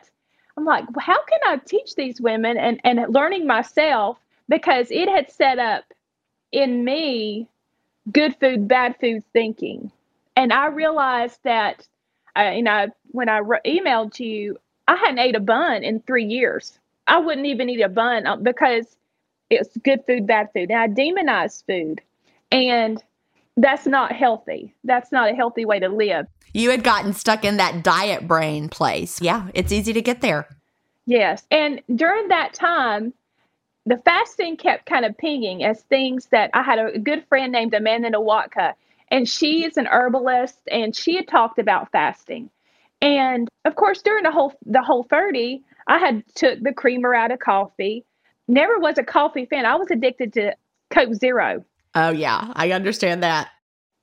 I'm 0.56 0.66
like, 0.66 0.86
well, 0.96 1.06
how 1.06 1.22
can 1.24 1.40
I 1.48 1.58
teach 1.58 1.96
these 1.96 2.22
women 2.22 2.58
and, 2.58 2.80
and 2.84 3.14
learning 3.14 3.48
myself 3.48 4.18
because 4.48 4.88
it 4.92 5.08
had 5.10 5.32
set 5.32 5.58
up 5.60 5.86
in 6.52 6.84
me 6.84 7.48
good 8.12 8.36
food, 8.40 8.68
bad 8.68 8.96
food 9.00 9.24
thinking. 9.34 9.92
And 10.36 10.54
I 10.54 10.68
realized 10.68 11.40
that, 11.44 11.88
uh, 12.36 12.52
you 12.56 12.64
know, 12.64 12.88
when 13.12 13.30
I 13.30 13.40
re- 13.40 13.60
emailed 13.66 14.20
you, 14.20 14.58
I 14.88 14.96
hadn't 14.96 15.20
ate 15.20 15.36
a 15.36 15.40
bun 15.40 15.84
in 15.84 16.00
three 16.02 16.26
years. 16.26 16.80
I 17.08 17.20
wouldn't 17.20 17.48
even 17.48 17.70
eat 17.70 17.82
a 17.82 17.90
bun 17.90 18.26
uh, 18.26 18.38
because 18.38 18.96
it's 19.50 19.76
good 19.78 20.04
food, 20.06 20.28
bad 20.28 20.50
food. 20.54 20.72
And 20.72 20.80
I 20.80 20.88
demonized 20.88 21.64
food. 21.68 22.02
And 22.52 23.04
that's 23.58 23.86
not 23.86 24.12
healthy. 24.12 24.74
That's 24.84 25.12
not 25.12 25.32
a 25.32 25.36
healthy 25.36 25.66
way 25.66 25.80
to 25.80 25.90
live. 25.90 26.28
You 26.54 26.72
had 26.72 26.84
gotten 26.84 27.14
stuck 27.14 27.46
in 27.46 27.58
that 27.58 27.84
diet 27.84 28.28
brain 28.28 28.70
place. 28.70 29.22
Yeah, 29.22 29.50
it's 29.54 29.72
easy 29.72 29.94
to 29.94 30.02
get 30.02 30.22
there. 30.22 30.48
Yes. 31.06 31.44
And 31.52 31.82
during 31.96 32.30
that 32.30 32.54
time, 32.54 33.14
the 33.90 33.98
fasting 34.06 34.56
kept 34.56 34.86
kind 34.86 35.04
of 35.04 35.18
pinging 35.18 35.64
as 35.64 35.82
things 35.82 36.28
that 36.28 36.52
I 36.54 36.62
had 36.62 36.78
a 36.78 37.00
good 37.00 37.26
friend 37.28 37.52
named 37.52 37.74
Amanda 37.74 38.12
Nawatka, 38.12 38.76
and 39.10 39.28
she 39.28 39.66
is 39.66 39.78
an 39.78 39.88
herbalist, 39.88 40.60
and 40.72 40.96
she 40.96 41.16
had 41.16 41.28
talked 41.28 41.58
about 41.58 41.92
fasting. 41.92 42.52
And 43.02 43.50
of 43.66 43.76
course, 43.76 44.04
during 44.04 44.24
the 44.24 44.32
whole 44.32 44.54
the 44.64 44.84
whole 44.84 45.04
30, 45.04 45.64
I 45.88 45.98
had 45.98 46.24
took 46.36 46.62
the 46.62 46.72
creamer 46.72 47.16
out 47.16 47.32
of 47.32 47.40
coffee. 47.40 48.06
Never 48.48 48.78
was 48.78 49.00
a 49.00 49.04
coffee 49.04 49.46
fan. 49.46 49.66
I 49.66 49.76
was 49.76 49.90
addicted 49.90 50.34
to 50.34 50.54
Coke 50.92 51.16
Zero. 51.16 51.66
Oh, 51.96 52.12
yeah, 52.12 52.54
I 52.56 52.72
understand 52.72 53.24
that. 53.24 53.50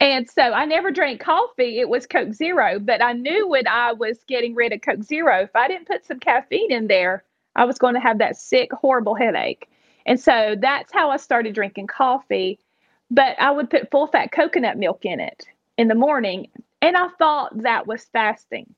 And 0.01 0.29
so 0.29 0.43
I 0.43 0.65
never 0.65 0.91
drank 0.91 1.21
coffee. 1.21 1.79
It 1.79 1.89
was 1.89 2.09
Coke 2.09 2.33
Zero, 2.33 2.81
but 2.81 3.01
I 3.01 3.13
knew 3.13 3.49
when 3.49 3.69
I 3.69 3.93
was 3.93 4.19
getting 4.27 4.57
rid 4.57 4.73
of 4.73 4.81
Coke 4.81 5.05
Zero, 5.05 5.43
if 5.43 5.55
I 5.55 5.69
didn't 5.69 5.87
put 5.87 6.05
some 6.05 6.19
caffeine 6.19 6.73
in 6.73 6.89
there, 6.89 7.23
I 7.55 7.65
was 7.65 7.79
going 7.79 7.95
to 7.95 8.01
have 8.01 8.19
that 8.19 8.37
sick, 8.37 8.73
horrible 8.73 9.15
headache. 9.15 9.69
And 10.07 10.19
so 10.19 10.57
that's 10.59 10.93
how 10.93 11.11
I 11.11 11.17
started 11.17 11.55
drinking 11.55 11.89
coffee. 11.89 12.59
But 13.11 13.37
I 13.39 13.51
would 13.51 13.71
put 13.71 13.91
full 13.91 14.07
fat 14.07 14.33
coconut 14.33 14.79
milk 14.79 15.05
in 15.05 15.21
it 15.21 15.47
in 15.77 15.89
the 15.89 15.95
morning. 15.95 16.49
And 16.81 16.97
I 16.97 17.09
thought 17.19 17.63
that 17.63 17.87
was 17.87 18.05
fasting. 18.13 18.75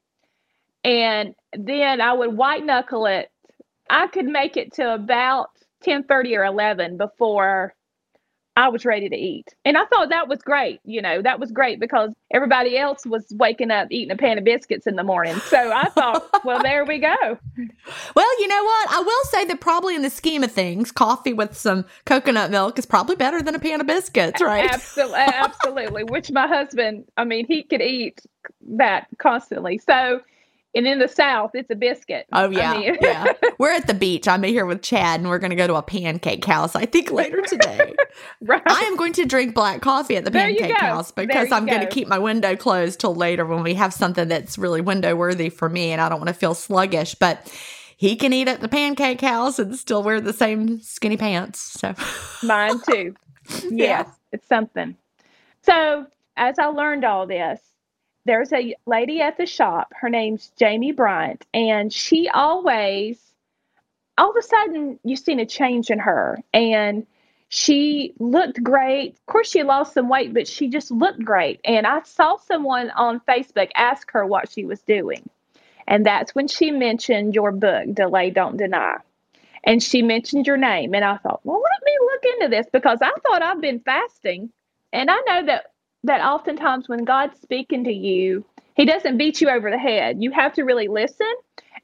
And 0.84 1.34
then 1.56 2.00
I 2.00 2.12
would 2.12 2.36
white 2.36 2.64
knuckle 2.64 3.06
it. 3.06 3.30
I 3.90 4.06
could 4.08 4.26
make 4.26 4.56
it 4.56 4.72
to 4.74 4.94
about 4.94 5.50
10 5.82 6.04
30 6.04 6.36
or 6.36 6.44
11 6.44 6.96
before 6.96 7.74
I 8.58 8.70
was 8.70 8.84
ready 8.84 9.08
to 9.08 9.16
eat. 9.16 9.54
And 9.64 9.78
I 9.78 9.84
thought 9.84 10.08
that 10.08 10.26
was 10.26 10.42
great. 10.42 10.80
You 10.84 11.00
know, 11.00 11.22
that 11.22 11.38
was 11.38 11.52
great 11.52 11.78
because 11.78 12.10
everybody 12.32 12.76
else 12.76 13.06
was 13.06 13.24
waking 13.30 13.70
up 13.70 13.86
eating 13.92 14.10
a 14.10 14.16
pan 14.16 14.36
of 14.36 14.42
biscuits 14.42 14.84
in 14.84 14.96
the 14.96 15.04
morning. 15.04 15.36
So 15.36 15.70
I 15.72 15.88
thought, 15.90 16.28
well, 16.44 16.60
there 16.60 16.84
we 16.84 16.98
go. 16.98 17.38
Well, 18.16 18.40
you 18.40 18.48
know 18.48 18.64
what? 18.64 18.90
I 18.90 18.98
will 18.98 19.24
say 19.26 19.44
that 19.44 19.60
probably 19.60 19.94
in 19.94 20.02
the 20.02 20.10
scheme 20.10 20.42
of 20.42 20.50
things, 20.50 20.90
coffee 20.90 21.32
with 21.32 21.56
some 21.56 21.84
coconut 22.04 22.50
milk 22.50 22.80
is 22.80 22.84
probably 22.84 23.14
better 23.14 23.40
than 23.40 23.54
a 23.54 23.60
pan 23.60 23.80
of 23.80 23.86
biscuits, 23.86 24.42
right? 24.42 24.68
Absolutely. 24.68 25.20
Absolutely. 25.20 26.02
Which 26.02 26.32
my 26.32 26.48
husband, 26.48 27.04
I 27.16 27.22
mean, 27.22 27.46
he 27.46 27.62
could 27.62 27.80
eat 27.80 28.20
that 28.70 29.06
constantly. 29.18 29.78
So, 29.78 30.20
and 30.78 30.86
in 30.86 30.98
the 31.00 31.08
South, 31.08 31.50
it's 31.54 31.68
a 31.70 31.74
biscuit. 31.74 32.26
Oh 32.32 32.46
I 32.46 32.48
yeah, 32.48 32.72
mean- 32.72 32.96
yeah. 33.00 33.32
We're 33.58 33.72
at 33.72 33.86
the 33.88 33.94
beach. 33.94 34.28
I'm 34.28 34.42
here 34.44 34.64
with 34.64 34.82
Chad, 34.82 35.18
and 35.20 35.28
we're 35.28 35.40
going 35.40 35.50
to 35.50 35.56
go 35.56 35.66
to 35.66 35.74
a 35.74 35.82
pancake 35.82 36.44
house. 36.44 36.76
I 36.76 36.86
think 36.86 37.10
later 37.10 37.42
today. 37.42 37.92
right. 38.40 38.62
I 38.64 38.80
am 38.82 38.96
going 38.96 39.12
to 39.14 39.24
drink 39.26 39.54
black 39.54 39.82
coffee 39.82 40.16
at 40.16 40.24
the 40.24 40.30
There 40.30 40.42
pancake 40.42 40.76
house 40.76 41.10
because 41.10 41.50
I'm 41.50 41.66
going 41.66 41.80
to 41.80 41.88
keep 41.88 42.06
my 42.06 42.18
window 42.18 42.54
closed 42.54 43.00
till 43.00 43.16
later 43.16 43.44
when 43.44 43.64
we 43.64 43.74
have 43.74 43.92
something 43.92 44.28
that's 44.28 44.56
really 44.58 44.80
window 44.80 45.16
worthy 45.16 45.48
for 45.48 45.68
me, 45.68 45.90
and 45.90 46.00
I 46.00 46.08
don't 46.08 46.18
want 46.18 46.28
to 46.28 46.34
feel 46.34 46.54
sluggish. 46.54 47.16
But 47.16 47.52
he 47.96 48.14
can 48.14 48.32
eat 48.32 48.46
at 48.46 48.60
the 48.60 48.68
pancake 48.68 49.20
house 49.20 49.58
and 49.58 49.74
still 49.76 50.04
wear 50.04 50.20
the 50.20 50.32
same 50.32 50.80
skinny 50.80 51.16
pants. 51.16 51.58
So 51.60 51.94
Mine 52.42 52.80
too. 52.88 53.14
Yeah. 53.70 53.86
Yes, 53.86 54.08
it's 54.30 54.46
something. 54.46 54.94
So, 55.62 56.06
as 56.36 56.58
I 56.58 56.66
learned 56.66 57.04
all 57.04 57.26
this, 57.26 57.60
there's 58.24 58.52
a 58.52 58.74
lady 58.86 59.20
at 59.20 59.36
the 59.36 59.46
shop. 59.46 59.92
Her 59.94 60.08
name's 60.08 60.52
Jamie 60.58 60.92
Bryant, 60.92 61.46
and 61.54 61.92
she 61.92 62.28
always, 62.28 63.18
all 64.16 64.30
of 64.30 64.36
a 64.36 64.42
sudden, 64.42 64.98
you've 65.04 65.18
seen 65.18 65.40
a 65.40 65.46
change 65.46 65.90
in 65.90 65.98
her. 65.98 66.38
And 66.52 67.06
she 67.48 68.12
looked 68.18 68.62
great. 68.62 69.12
Of 69.12 69.26
course, 69.26 69.50
she 69.50 69.62
lost 69.62 69.94
some 69.94 70.08
weight, 70.08 70.34
but 70.34 70.46
she 70.46 70.68
just 70.68 70.90
looked 70.90 71.24
great. 71.24 71.60
And 71.64 71.86
I 71.86 72.02
saw 72.02 72.36
someone 72.36 72.90
on 72.90 73.20
Facebook 73.20 73.70
ask 73.74 74.10
her 74.12 74.26
what 74.26 74.50
she 74.50 74.64
was 74.64 74.80
doing. 74.82 75.28
And 75.86 76.04
that's 76.04 76.34
when 76.34 76.48
she 76.48 76.70
mentioned 76.70 77.34
your 77.34 77.50
book, 77.50 77.94
Delay, 77.94 78.30
Don't 78.30 78.58
Deny 78.58 78.98
and 79.64 79.82
she 79.82 80.02
mentioned 80.02 80.46
your 80.46 80.56
name 80.56 80.94
and 80.94 81.04
i 81.04 81.16
thought 81.18 81.40
well 81.44 81.60
let 81.60 81.84
me 81.84 81.92
look 82.00 82.22
into 82.34 82.48
this 82.48 82.66
because 82.72 82.98
i 83.02 83.10
thought 83.26 83.42
i've 83.42 83.60
been 83.60 83.80
fasting 83.80 84.50
and 84.92 85.10
i 85.10 85.20
know 85.26 85.46
that 85.46 85.72
that 86.08 86.20
oftentimes 86.20 86.88
when 86.88 87.04
god's 87.04 87.40
speaking 87.40 87.84
to 87.84 87.92
you 87.92 88.44
he 88.74 88.84
doesn't 88.84 89.16
beat 89.16 89.40
you 89.40 89.48
over 89.48 89.70
the 89.70 89.78
head 89.78 90.16
you 90.20 90.30
have 90.32 90.52
to 90.52 90.64
really 90.64 90.88
listen 90.88 91.32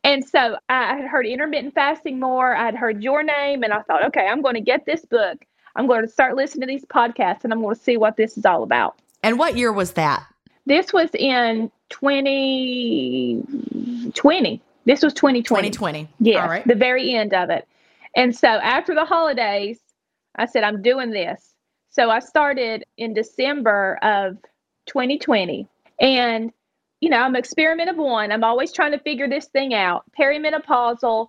and 0.02 0.24
so 0.26 0.56
i 0.68 0.96
had 0.96 1.04
heard 1.06 1.26
intermittent 1.26 1.72
fasting 1.74 2.18
more 2.18 2.56
i'd 2.56 2.74
heard 2.74 3.00
your 3.02 3.22
name 3.22 3.62
and 3.62 3.72
i 3.72 3.80
thought 3.82 4.04
okay 4.04 4.26
i'm 4.26 4.42
going 4.42 4.54
to 4.54 4.60
get 4.60 4.84
this 4.86 5.04
book 5.06 5.44
i'm 5.76 5.86
going 5.86 6.02
to 6.02 6.08
start 6.08 6.34
listening 6.36 6.62
to 6.62 6.66
these 6.66 6.84
podcasts 6.86 7.44
and 7.44 7.52
i'm 7.52 7.62
going 7.62 7.74
to 7.76 7.80
see 7.80 7.96
what 7.96 8.16
this 8.16 8.36
is 8.36 8.44
all 8.44 8.62
about 8.62 8.96
And 9.22 9.38
what 9.38 9.56
year 9.56 9.72
was 9.72 9.92
that? 9.92 10.24
this 10.66 10.92
was 10.92 11.10
in 11.14 11.70
2020 11.90 14.60
this 14.86 15.02
was 15.02 15.14
2020 15.14 15.70
2020. 15.70 16.08
Yeah. 16.20 16.42
All 16.42 16.48
right. 16.48 16.66
the 16.66 16.74
very 16.74 17.14
end 17.14 17.32
of 17.32 17.48
it. 17.48 17.66
And 18.16 18.36
so 18.36 18.48
after 18.48 18.94
the 18.94 19.06
holidays, 19.06 19.78
I 20.36 20.44
said, 20.44 20.62
I'm 20.62 20.82
doing 20.82 21.08
this. 21.10 21.53
So 21.94 22.10
I 22.10 22.18
started 22.18 22.84
in 22.96 23.14
December 23.14 24.00
of 24.02 24.36
2020. 24.86 25.68
And, 26.00 26.52
you 27.00 27.08
know, 27.08 27.18
I'm 27.18 27.36
experiment 27.36 27.88
of 27.88 27.96
one. 27.96 28.32
I'm 28.32 28.42
always 28.42 28.72
trying 28.72 28.90
to 28.92 28.98
figure 28.98 29.28
this 29.28 29.46
thing 29.46 29.74
out. 29.74 30.02
Perimenopausal, 30.18 31.28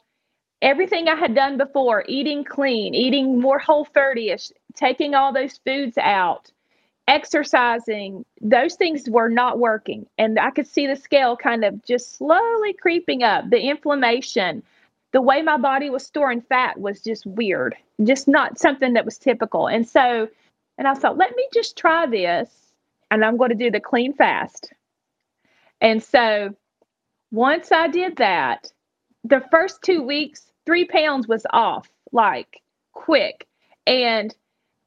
everything 0.63 1.07
I 1.07 1.15
had 1.15 1.35
done 1.35 1.57
before, 1.59 2.03
eating 2.07 2.43
clean, 2.43 2.95
eating 2.95 3.39
more 3.39 3.59
whole 3.59 3.85
30 3.85 4.31
ish, 4.31 4.51
taking 4.73 5.13
all 5.13 5.31
those 5.31 5.59
foods 5.63 5.99
out, 5.99 6.51
exercising, 7.07 8.25
those 8.41 8.73
things 8.73 9.07
were 9.07 9.29
not 9.29 9.59
working. 9.59 10.07
And 10.17 10.39
I 10.39 10.49
could 10.49 10.65
see 10.65 10.87
the 10.87 10.95
scale 10.95 11.37
kind 11.37 11.63
of 11.63 11.85
just 11.85 12.17
slowly 12.17 12.73
creeping 12.73 13.21
up. 13.21 13.51
The 13.51 13.61
inflammation, 13.61 14.63
the 15.11 15.21
way 15.21 15.43
my 15.43 15.57
body 15.57 15.91
was 15.91 16.03
storing 16.03 16.41
fat 16.41 16.79
was 16.79 17.03
just 17.03 17.23
weird, 17.27 17.75
just 18.03 18.27
not 18.27 18.57
something 18.57 18.93
that 18.93 19.05
was 19.05 19.19
typical. 19.19 19.67
And 19.67 19.87
so, 19.87 20.27
and 20.77 20.87
I 20.87 20.93
thought, 20.93 21.17
let 21.17 21.35
me 21.35 21.47
just 21.53 21.77
try 21.77 22.05
this 22.05 22.49
and 23.11 23.23
I'm 23.23 23.37
going 23.37 23.49
to 23.49 23.55
do 23.55 23.71
the 23.71 23.79
clean 23.79 24.13
fast. 24.13 24.73
And 25.81 26.01
so, 26.01 26.55
once 27.31 27.71
I 27.71 27.87
did 27.87 28.17
that, 28.17 28.71
the 29.23 29.43
first 29.51 29.81
two 29.81 30.01
weeks, 30.01 30.51
three 30.65 30.85
pounds 30.85 31.27
was 31.27 31.45
off 31.51 31.89
like 32.11 32.61
quick. 32.93 33.47
And 33.85 34.33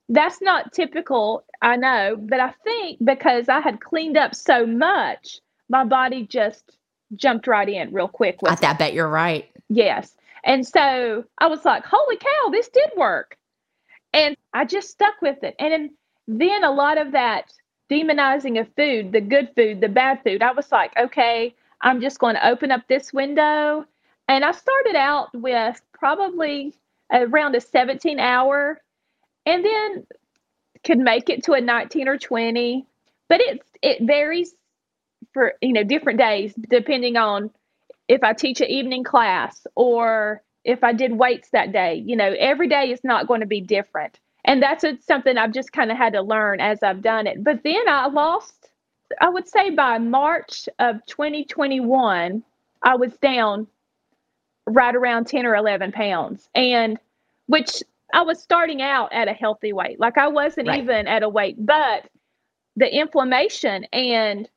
that's 0.08 0.40
not 0.40 0.72
typical, 0.72 1.44
I 1.60 1.76
know, 1.76 2.16
but 2.18 2.40
I 2.40 2.52
think 2.64 2.98
because 3.04 3.48
I 3.48 3.60
had 3.60 3.80
cleaned 3.80 4.16
up 4.16 4.34
so 4.34 4.66
much, 4.66 5.40
my 5.68 5.84
body 5.84 6.26
just 6.26 6.76
jumped 7.14 7.46
right 7.46 7.68
in 7.68 7.92
real 7.92 8.08
quick 8.08 8.40
with 8.42 8.64
I, 8.64 8.70
I 8.70 8.72
bet 8.74 8.94
you're 8.94 9.08
right. 9.08 9.48
Yes. 9.68 10.14
And 10.44 10.66
so 10.66 11.24
I 11.38 11.46
was 11.46 11.64
like, 11.64 11.84
holy 11.84 12.16
cow, 12.16 12.50
this 12.50 12.68
did 12.68 12.90
work. 12.96 13.36
And 14.12 14.36
I 14.52 14.64
just 14.64 14.90
stuck 14.90 15.14
with 15.22 15.42
it. 15.42 15.54
And 15.58 15.90
then 16.26 16.64
a 16.64 16.70
lot 16.70 16.98
of 16.98 17.12
that 17.12 17.52
demonizing 17.90 18.60
of 18.60 18.68
food, 18.76 19.12
the 19.12 19.20
good 19.20 19.50
food, 19.56 19.80
the 19.80 19.88
bad 19.88 20.22
food, 20.22 20.42
I 20.42 20.52
was 20.52 20.70
like, 20.72 20.96
okay, 20.96 21.54
I'm 21.80 22.00
just 22.00 22.18
going 22.18 22.34
to 22.34 22.46
open 22.46 22.70
up 22.70 22.82
this 22.88 23.12
window. 23.12 23.84
And 24.28 24.44
I 24.44 24.52
started 24.52 24.96
out 24.96 25.28
with 25.34 25.80
probably 25.92 26.74
around 27.12 27.54
a 27.54 27.60
17 27.60 28.20
hour 28.20 28.80
and 29.46 29.64
then 29.64 30.06
could 30.84 30.98
make 30.98 31.28
it 31.30 31.44
to 31.44 31.52
a 31.52 31.60
19 31.60 32.08
or 32.08 32.18
20 32.18 32.86
but 33.28 33.40
it's 33.40 33.66
it 33.82 34.02
varies 34.02 34.54
for 35.32 35.54
you 35.60 35.72
know 35.72 35.84
different 35.84 36.18
days 36.18 36.54
depending 36.68 37.16
on 37.16 37.50
if 38.08 38.22
i 38.22 38.32
teach 38.32 38.60
an 38.60 38.68
evening 38.68 39.04
class 39.04 39.66
or 39.74 40.42
if 40.68 40.84
i 40.84 40.92
did 40.92 41.12
weights 41.12 41.50
that 41.50 41.72
day 41.72 42.02
you 42.06 42.16
know 42.16 42.34
every 42.38 42.68
day 42.68 42.90
is 42.90 43.02
not 43.02 43.26
going 43.26 43.40
to 43.40 43.46
be 43.46 43.60
different 43.60 44.20
and 44.44 44.62
that's 44.62 44.84
a, 44.84 44.96
something 45.00 45.36
i've 45.36 45.52
just 45.52 45.72
kind 45.72 45.90
of 45.90 45.96
had 45.96 46.12
to 46.12 46.22
learn 46.22 46.60
as 46.60 46.82
i've 46.82 47.02
done 47.02 47.26
it 47.26 47.42
but 47.42 47.62
then 47.64 47.88
i 47.88 48.06
lost 48.06 48.70
i 49.20 49.28
would 49.28 49.48
say 49.48 49.70
by 49.70 49.98
march 49.98 50.68
of 50.78 51.04
2021 51.06 52.42
i 52.82 52.94
was 52.96 53.12
down 53.18 53.66
right 54.66 54.94
around 54.94 55.26
10 55.26 55.46
or 55.46 55.56
11 55.56 55.92
pounds 55.92 56.48
and 56.54 56.98
which 57.46 57.82
I 58.12 58.22
was 58.22 58.40
starting 58.40 58.80
out 58.80 59.12
at 59.12 59.28
a 59.28 59.32
healthy 59.32 59.72
weight. 59.72 60.00
Like 60.00 60.16
I 60.16 60.28
wasn't 60.28 60.68
right. 60.68 60.82
even 60.82 61.06
at 61.06 61.22
a 61.22 61.28
weight, 61.28 61.56
but 61.58 62.08
the 62.76 62.94
inflammation 62.94 63.84
and 63.92 64.48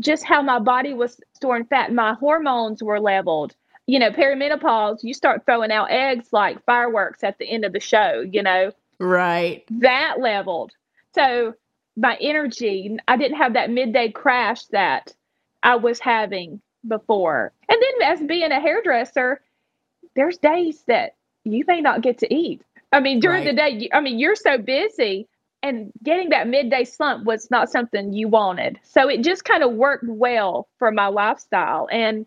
just 0.00 0.24
how 0.24 0.42
my 0.42 0.58
body 0.58 0.94
was 0.94 1.20
storing 1.34 1.64
fat, 1.64 1.92
my 1.92 2.14
hormones 2.14 2.82
were 2.82 3.00
leveled. 3.00 3.54
You 3.88 3.98
know, 3.98 4.10
perimenopause, 4.10 4.98
you 5.02 5.14
start 5.14 5.44
throwing 5.44 5.72
out 5.72 5.90
eggs 5.90 6.28
like 6.30 6.64
fireworks 6.64 7.24
at 7.24 7.38
the 7.38 7.46
end 7.46 7.64
of 7.64 7.72
the 7.72 7.80
show, 7.80 8.20
you 8.20 8.42
know. 8.42 8.70
Right. 9.00 9.64
That 9.70 10.16
leveled. 10.20 10.72
So 11.14 11.54
my 11.96 12.16
energy, 12.20 12.96
I 13.08 13.16
didn't 13.16 13.38
have 13.38 13.54
that 13.54 13.70
midday 13.70 14.10
crash 14.10 14.66
that 14.66 15.14
I 15.62 15.76
was 15.76 15.98
having 15.98 16.60
before. 16.86 17.52
And 17.68 17.82
then 17.82 18.12
as 18.12 18.20
being 18.20 18.52
a 18.52 18.60
hairdresser, 18.60 19.40
there's 20.14 20.38
days 20.38 20.82
that 20.86 21.14
you 21.44 21.64
may 21.66 21.80
not 21.80 22.02
get 22.02 22.18
to 22.18 22.32
eat. 22.32 22.62
I 22.92 23.00
mean, 23.00 23.20
during 23.20 23.44
right. 23.44 23.56
the 23.56 23.80
day, 23.80 23.90
I 23.92 24.00
mean, 24.00 24.18
you're 24.18 24.36
so 24.36 24.58
busy 24.58 25.26
and 25.62 25.92
getting 26.02 26.30
that 26.30 26.46
midday 26.46 26.84
slump 26.84 27.24
was 27.24 27.50
not 27.50 27.70
something 27.70 28.12
you 28.12 28.28
wanted. 28.28 28.78
So 28.82 29.08
it 29.08 29.22
just 29.22 29.44
kind 29.44 29.62
of 29.62 29.72
worked 29.72 30.04
well 30.06 30.68
for 30.78 30.92
my 30.92 31.08
lifestyle. 31.08 31.88
And 31.90 32.26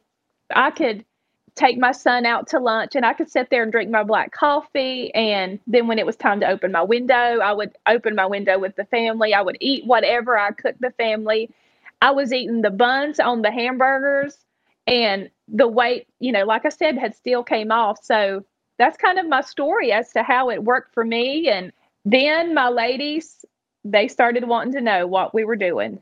I 0.53 0.72
could 0.72 1.06
take 1.55 1.77
my 1.77 1.91
son 1.91 2.25
out 2.25 2.48
to 2.48 2.60
lunch 2.60 2.96
and 2.96 3.05
I 3.05 3.13
could 3.13 3.29
sit 3.29 3.50
there 3.50 3.63
and 3.63 3.72
drink 3.72 3.89
my 3.89 4.03
black 4.03 4.31
coffee. 4.31 5.13
And 5.13 5.60
then 5.67 5.88
when 5.88 6.00
it 6.00 6.05
was 6.05 6.15
time 6.15 6.39
to 6.39 6.48
open 6.48 6.72
my 6.72 6.81
window, 6.81 7.39
I 7.39 7.51
would 7.51 7.77
open 7.88 8.15
my 8.15 8.25
window 8.25 8.58
with 8.58 8.75
the 8.75 8.86
family. 8.86 9.34
I 9.34 9.41
would 9.41 9.58
eat 9.60 9.86
whatever 9.86 10.38
I 10.38 10.51
cooked 10.51 10.81
the 10.81 10.91
family. 10.91 11.50
I 12.01 12.12
was 12.12 12.34
eating 12.34 12.62
the 12.62 12.72
buns 12.72 13.20
on 13.20 13.41
the 13.41 13.51
hamburgers 13.51 14.38
and 14.88 15.29
the 15.48 15.67
weight, 15.67 16.08
you 16.20 16.31
know, 16.31 16.46
like 16.46 16.65
I 16.65 16.70
said, 16.70 16.98
had 16.98 17.15
still 17.15 17.43
came 17.43 17.72
off. 17.72 18.03
So 18.03 18.43
that's 18.77 18.98
kind 18.98 19.20
of 19.20 19.27
my 19.27 19.41
story 19.41 19.91
as 19.91 20.12
to 20.13 20.24
how 20.24 20.50
it 20.50 20.63
worked 20.63 20.93
for 20.93 21.05
me. 21.05 21.50
And 21.50 21.72
then 22.05 22.53
my 22.53 22.70
ladies, 22.70 23.46
they 23.84 24.08
started 24.08 24.48
wanting 24.48 24.74
to 24.74 24.81
know 24.81 25.05
what 25.05 25.34
we 25.34 25.43
were 25.43 25.55
doing. 25.55 26.01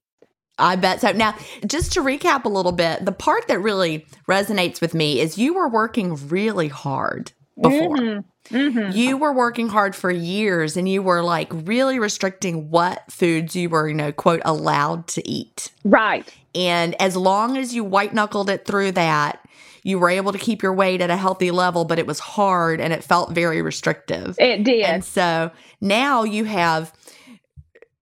I 0.57 0.75
bet 0.75 1.01
so. 1.01 1.11
Now, 1.11 1.35
just 1.65 1.93
to 1.93 2.01
recap 2.01 2.45
a 2.45 2.49
little 2.49 2.71
bit, 2.71 3.05
the 3.05 3.11
part 3.11 3.47
that 3.47 3.59
really 3.59 4.05
resonates 4.27 4.81
with 4.81 4.93
me 4.93 5.19
is 5.19 5.37
you 5.37 5.53
were 5.53 5.67
working 5.67 6.27
really 6.27 6.67
hard 6.67 7.31
before. 7.59 7.97
Mm-hmm. 7.97 8.55
Mm-hmm. 8.55 8.97
You 8.97 9.17
were 9.17 9.33
working 9.33 9.69
hard 9.69 9.95
for 9.95 10.11
years 10.11 10.75
and 10.75 10.89
you 10.89 11.01
were 11.01 11.23
like 11.23 11.49
really 11.51 11.99
restricting 11.99 12.69
what 12.69 13.09
foods 13.09 13.55
you 13.55 13.69
were, 13.69 13.87
you 13.87 13.93
know, 13.93 14.11
quote, 14.11 14.41
allowed 14.43 15.07
to 15.09 15.27
eat. 15.27 15.71
Right. 15.83 16.27
And 16.53 16.99
as 17.01 17.15
long 17.15 17.57
as 17.57 17.73
you 17.73 17.83
white 17.83 18.13
knuckled 18.13 18.49
it 18.49 18.65
through 18.65 18.93
that, 18.93 19.39
you 19.83 19.97
were 19.99 20.09
able 20.09 20.31
to 20.31 20.37
keep 20.37 20.61
your 20.61 20.73
weight 20.73 21.01
at 21.01 21.09
a 21.09 21.17
healthy 21.17 21.49
level, 21.49 21.85
but 21.85 21.97
it 21.97 22.05
was 22.05 22.19
hard 22.19 22.81
and 22.81 22.93
it 22.93 23.03
felt 23.03 23.31
very 23.31 23.61
restrictive. 23.61 24.35
It 24.37 24.63
did. 24.63 24.83
And 24.83 25.03
so 25.03 25.51
now 25.79 26.23
you 26.23 26.43
have 26.43 26.93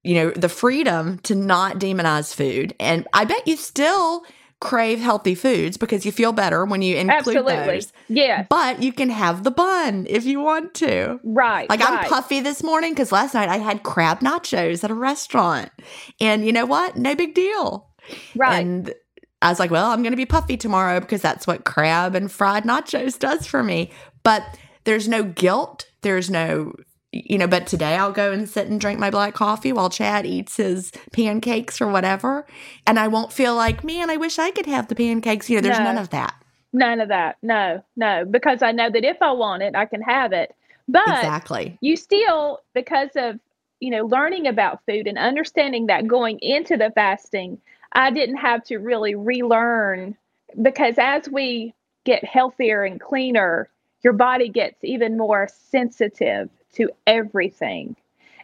you 0.03 0.15
know, 0.15 0.31
the 0.31 0.49
freedom 0.49 1.19
to 1.19 1.35
not 1.35 1.77
demonize 1.77 2.33
food. 2.33 2.73
And 2.79 3.07
I 3.13 3.25
bet 3.25 3.47
you 3.47 3.57
still 3.57 4.23
crave 4.61 4.99
healthy 4.99 5.35
foods 5.35 5.77
because 5.77 6.05
you 6.05 6.11
feel 6.11 6.33
better 6.33 6.65
when 6.65 6.81
you 6.81 6.97
include 6.97 7.37
Absolutely. 7.37 7.53
those. 7.53 7.93
Yeah. 8.09 8.45
But 8.49 8.83
you 8.83 8.91
can 8.91 9.09
have 9.09 9.43
the 9.43 9.51
bun 9.51 10.05
if 10.09 10.25
you 10.25 10.41
want 10.41 10.73
to. 10.75 11.19
Right. 11.23 11.69
Like 11.69 11.79
right. 11.79 12.03
I'm 12.03 12.09
puffy 12.09 12.41
this 12.41 12.61
morning 12.61 12.91
because 12.91 13.11
last 13.11 13.33
night 13.33 13.49
I 13.49 13.57
had 13.57 13.83
crab 13.83 14.19
nachos 14.19 14.83
at 14.83 14.91
a 14.91 14.95
restaurant. 14.95 15.71
And 16.19 16.45
you 16.45 16.51
know 16.51 16.65
what? 16.65 16.97
No 16.97 17.15
big 17.15 17.33
deal. 17.33 17.89
Right. 18.35 18.59
And 18.59 18.93
I 19.41 19.49
was 19.49 19.59
like, 19.59 19.71
well, 19.71 19.91
I'm 19.91 20.01
going 20.01 20.11
to 20.11 20.17
be 20.17 20.25
puffy 20.25 20.57
tomorrow 20.57 20.99
because 20.99 21.21
that's 21.21 21.47
what 21.47 21.63
crab 21.63 22.15
and 22.15 22.29
fried 22.29 22.63
nachos 22.63 23.17
does 23.17 23.47
for 23.47 23.63
me. 23.63 23.91
But 24.23 24.43
there's 24.83 25.07
no 25.07 25.23
guilt. 25.23 25.87
There's 26.01 26.29
no 26.29 26.73
you 27.11 27.37
know, 27.37 27.47
but 27.47 27.65
today 27.65 27.95
I'll 27.95 28.11
go 28.11 28.31
and 28.31 28.47
sit 28.47 28.67
and 28.67 28.79
drink 28.79 28.99
my 28.99 29.09
black 29.09 29.33
coffee 29.33 29.73
while 29.73 29.89
Chad 29.89 30.25
eats 30.25 30.57
his 30.57 30.91
pancakes 31.11 31.81
or 31.81 31.87
whatever. 31.87 32.45
And 32.85 32.99
I 32.99 33.07
won't 33.07 33.33
feel 33.33 33.55
like, 33.55 33.83
man, 33.83 34.09
I 34.09 34.17
wish 34.17 34.37
I 34.37 34.51
could 34.51 34.67
have 34.67 34.87
the 34.87 34.95
pancakes. 34.95 35.49
You 35.49 35.57
know, 35.57 35.61
there's 35.61 35.79
no, 35.79 35.85
none 35.85 35.97
of 35.97 36.09
that. 36.11 36.35
None 36.71 37.01
of 37.01 37.09
that. 37.09 37.37
No, 37.41 37.83
no, 37.95 38.25
because 38.25 38.61
I 38.61 38.71
know 38.71 38.89
that 38.91 39.03
if 39.03 39.17
I 39.21 39.31
want 39.31 39.63
it, 39.63 39.75
I 39.75 39.85
can 39.85 40.01
have 40.01 40.33
it. 40.33 40.55
But 40.87 41.07
exactly. 41.07 41.77
you 41.81 41.95
still, 41.95 42.61
because 42.73 43.09
of, 43.15 43.39
you 43.79 43.89
know, 43.89 44.05
learning 44.05 44.47
about 44.47 44.81
food 44.85 45.07
and 45.07 45.17
understanding 45.17 45.87
that 45.87 46.07
going 46.07 46.37
into 46.39 46.77
the 46.77 46.91
fasting, 46.93 47.59
I 47.93 48.11
didn't 48.11 48.37
have 48.37 48.63
to 48.65 48.77
really 48.77 49.15
relearn 49.15 50.15
because 50.61 50.95
as 50.97 51.27
we 51.29 51.73
get 52.05 52.23
healthier 52.23 52.83
and 52.83 52.99
cleaner, 52.99 53.69
your 54.03 54.13
body 54.13 54.49
gets 54.49 54.83
even 54.83 55.17
more 55.17 55.47
sensitive 55.69 56.49
to 56.75 56.89
everything. 57.07 57.95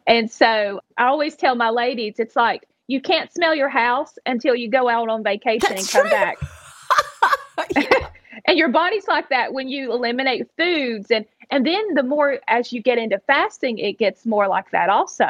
And 0.07 0.29
so 0.29 0.81
I 0.97 1.05
always 1.05 1.35
tell 1.35 1.55
my 1.55 1.69
ladies, 1.69 2.15
it's 2.19 2.35
like 2.35 2.67
you 2.87 3.01
can't 3.01 3.31
smell 3.33 3.55
your 3.55 3.69
house 3.69 4.17
until 4.25 4.55
you 4.55 4.69
go 4.69 4.87
out 4.89 5.09
on 5.09 5.23
vacation 5.23 5.69
That's 5.69 5.93
and 5.93 6.03
come 6.03 6.09
true. 6.09 6.11
back. 6.11 6.37
Yeah. 7.75 8.07
and 8.45 8.57
your 8.57 8.67
body's 8.69 9.07
like 9.07 9.29
that 9.29 9.53
when 9.53 9.67
you 9.69 9.91
eliminate 9.91 10.47
foods 10.57 11.09
and 11.09 11.25
and 11.49 11.65
then 11.65 11.93
the 11.93 12.03
more 12.03 12.39
as 12.47 12.71
you 12.73 12.81
get 12.81 12.97
into 12.97 13.17
fasting 13.19 13.77
it 13.79 13.93
gets 13.97 14.25
more 14.25 14.47
like 14.47 14.69
that 14.71 14.89
also 14.89 15.27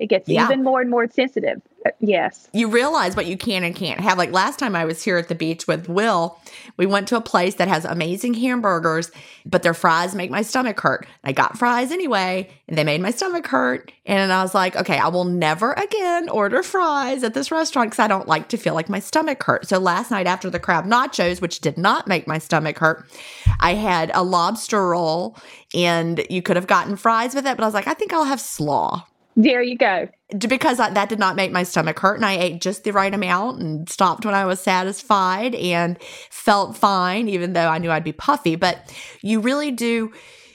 it 0.00 0.06
gets 0.08 0.28
Yeah. 0.28 0.44
even 0.44 0.62
more 0.64 0.80
and 0.80 0.90
more 0.90 1.08
sensitive 1.08 1.62
yes 2.00 2.48
you 2.52 2.68
realize 2.68 3.16
what 3.16 3.26
you 3.26 3.36
can 3.36 3.64
and 3.64 3.74
can't 3.74 4.00
have. 4.00 4.18
Like 4.18 4.32
last 4.32 4.58
time 4.58 4.76
I 4.76 4.84
was 4.84 5.02
here 5.02 5.16
at 5.16 5.28
the 5.28 5.34
beach 5.34 5.66
with 5.66 5.88
Will, 5.88 6.38
we 6.76 6.86
went 6.86 7.08
to 7.08 7.16
a 7.16 7.20
place 7.20 7.54
that 7.56 7.68
has 7.68 7.84
amazing 7.84 8.34
hamburgers, 8.34 9.10
but 9.46 9.62
their 9.62 9.74
fries 9.74 10.14
make 10.14 10.30
my 10.30 10.42
stomach 10.42 10.80
hurt. 10.80 11.06
I 11.24 11.32
got 11.32 11.58
fries 11.58 11.90
anyway, 11.90 12.50
and 12.68 12.76
they 12.76 12.84
made 12.84 13.00
my 13.00 13.10
stomach 13.10 13.46
hurt. 13.46 13.92
And 14.06 14.32
I 14.32 14.42
was 14.42 14.54
like, 14.54 14.76
okay, 14.76 14.98
I 14.98 15.08
will 15.08 15.24
never 15.24 15.72
again 15.72 16.28
order 16.28 16.62
fries 16.62 17.22
at 17.22 17.34
this 17.34 17.50
restaurant 17.50 17.90
because 17.90 18.02
I 18.02 18.08
don't 18.08 18.28
like 18.28 18.48
to 18.48 18.56
feel 18.56 18.74
like 18.74 18.88
my 18.88 19.00
stomach 19.00 19.42
hurt. 19.42 19.66
So 19.66 19.78
last 19.78 20.10
night 20.10 20.26
after 20.26 20.50
the 20.50 20.60
crab 20.60 20.84
nachos, 20.84 21.40
which 21.40 21.60
did 21.60 21.78
not 21.78 22.08
make 22.08 22.26
my 22.26 22.38
stomach 22.38 22.78
hurt, 22.78 23.06
I 23.60 23.74
had 23.74 24.10
a 24.14 24.22
lobster 24.22 24.88
roll, 24.88 25.36
and 25.74 26.24
you 26.28 26.42
could 26.42 26.56
have 26.56 26.66
gotten 26.66 26.96
fries 26.96 27.34
with 27.34 27.46
it, 27.46 27.56
but 27.56 27.62
I 27.62 27.66
was 27.66 27.74
like, 27.74 27.86
I 27.86 27.94
think 27.94 28.12
I'll 28.12 28.24
have 28.24 28.40
slaw 28.40 29.06
there 29.42 29.62
you 29.62 29.76
go 29.76 30.08
because 30.48 30.78
I, 30.78 30.90
that 30.90 31.08
did 31.08 31.18
not 31.18 31.34
make 31.36 31.50
my 31.52 31.62
stomach 31.62 31.98
hurt 31.98 32.16
and 32.16 32.24
i 32.26 32.34
ate 32.36 32.60
just 32.60 32.84
the 32.84 32.92
right 32.92 33.12
amount 33.12 33.60
and 33.60 33.88
stopped 33.88 34.24
when 34.24 34.34
i 34.34 34.44
was 34.44 34.60
satisfied 34.60 35.54
and 35.54 36.00
felt 36.30 36.76
fine 36.76 37.28
even 37.28 37.52
though 37.52 37.68
i 37.68 37.78
knew 37.78 37.90
i'd 37.90 38.04
be 38.04 38.12
puffy 38.12 38.56
but 38.56 38.94
you 39.22 39.40
really 39.40 39.70
do 39.70 40.12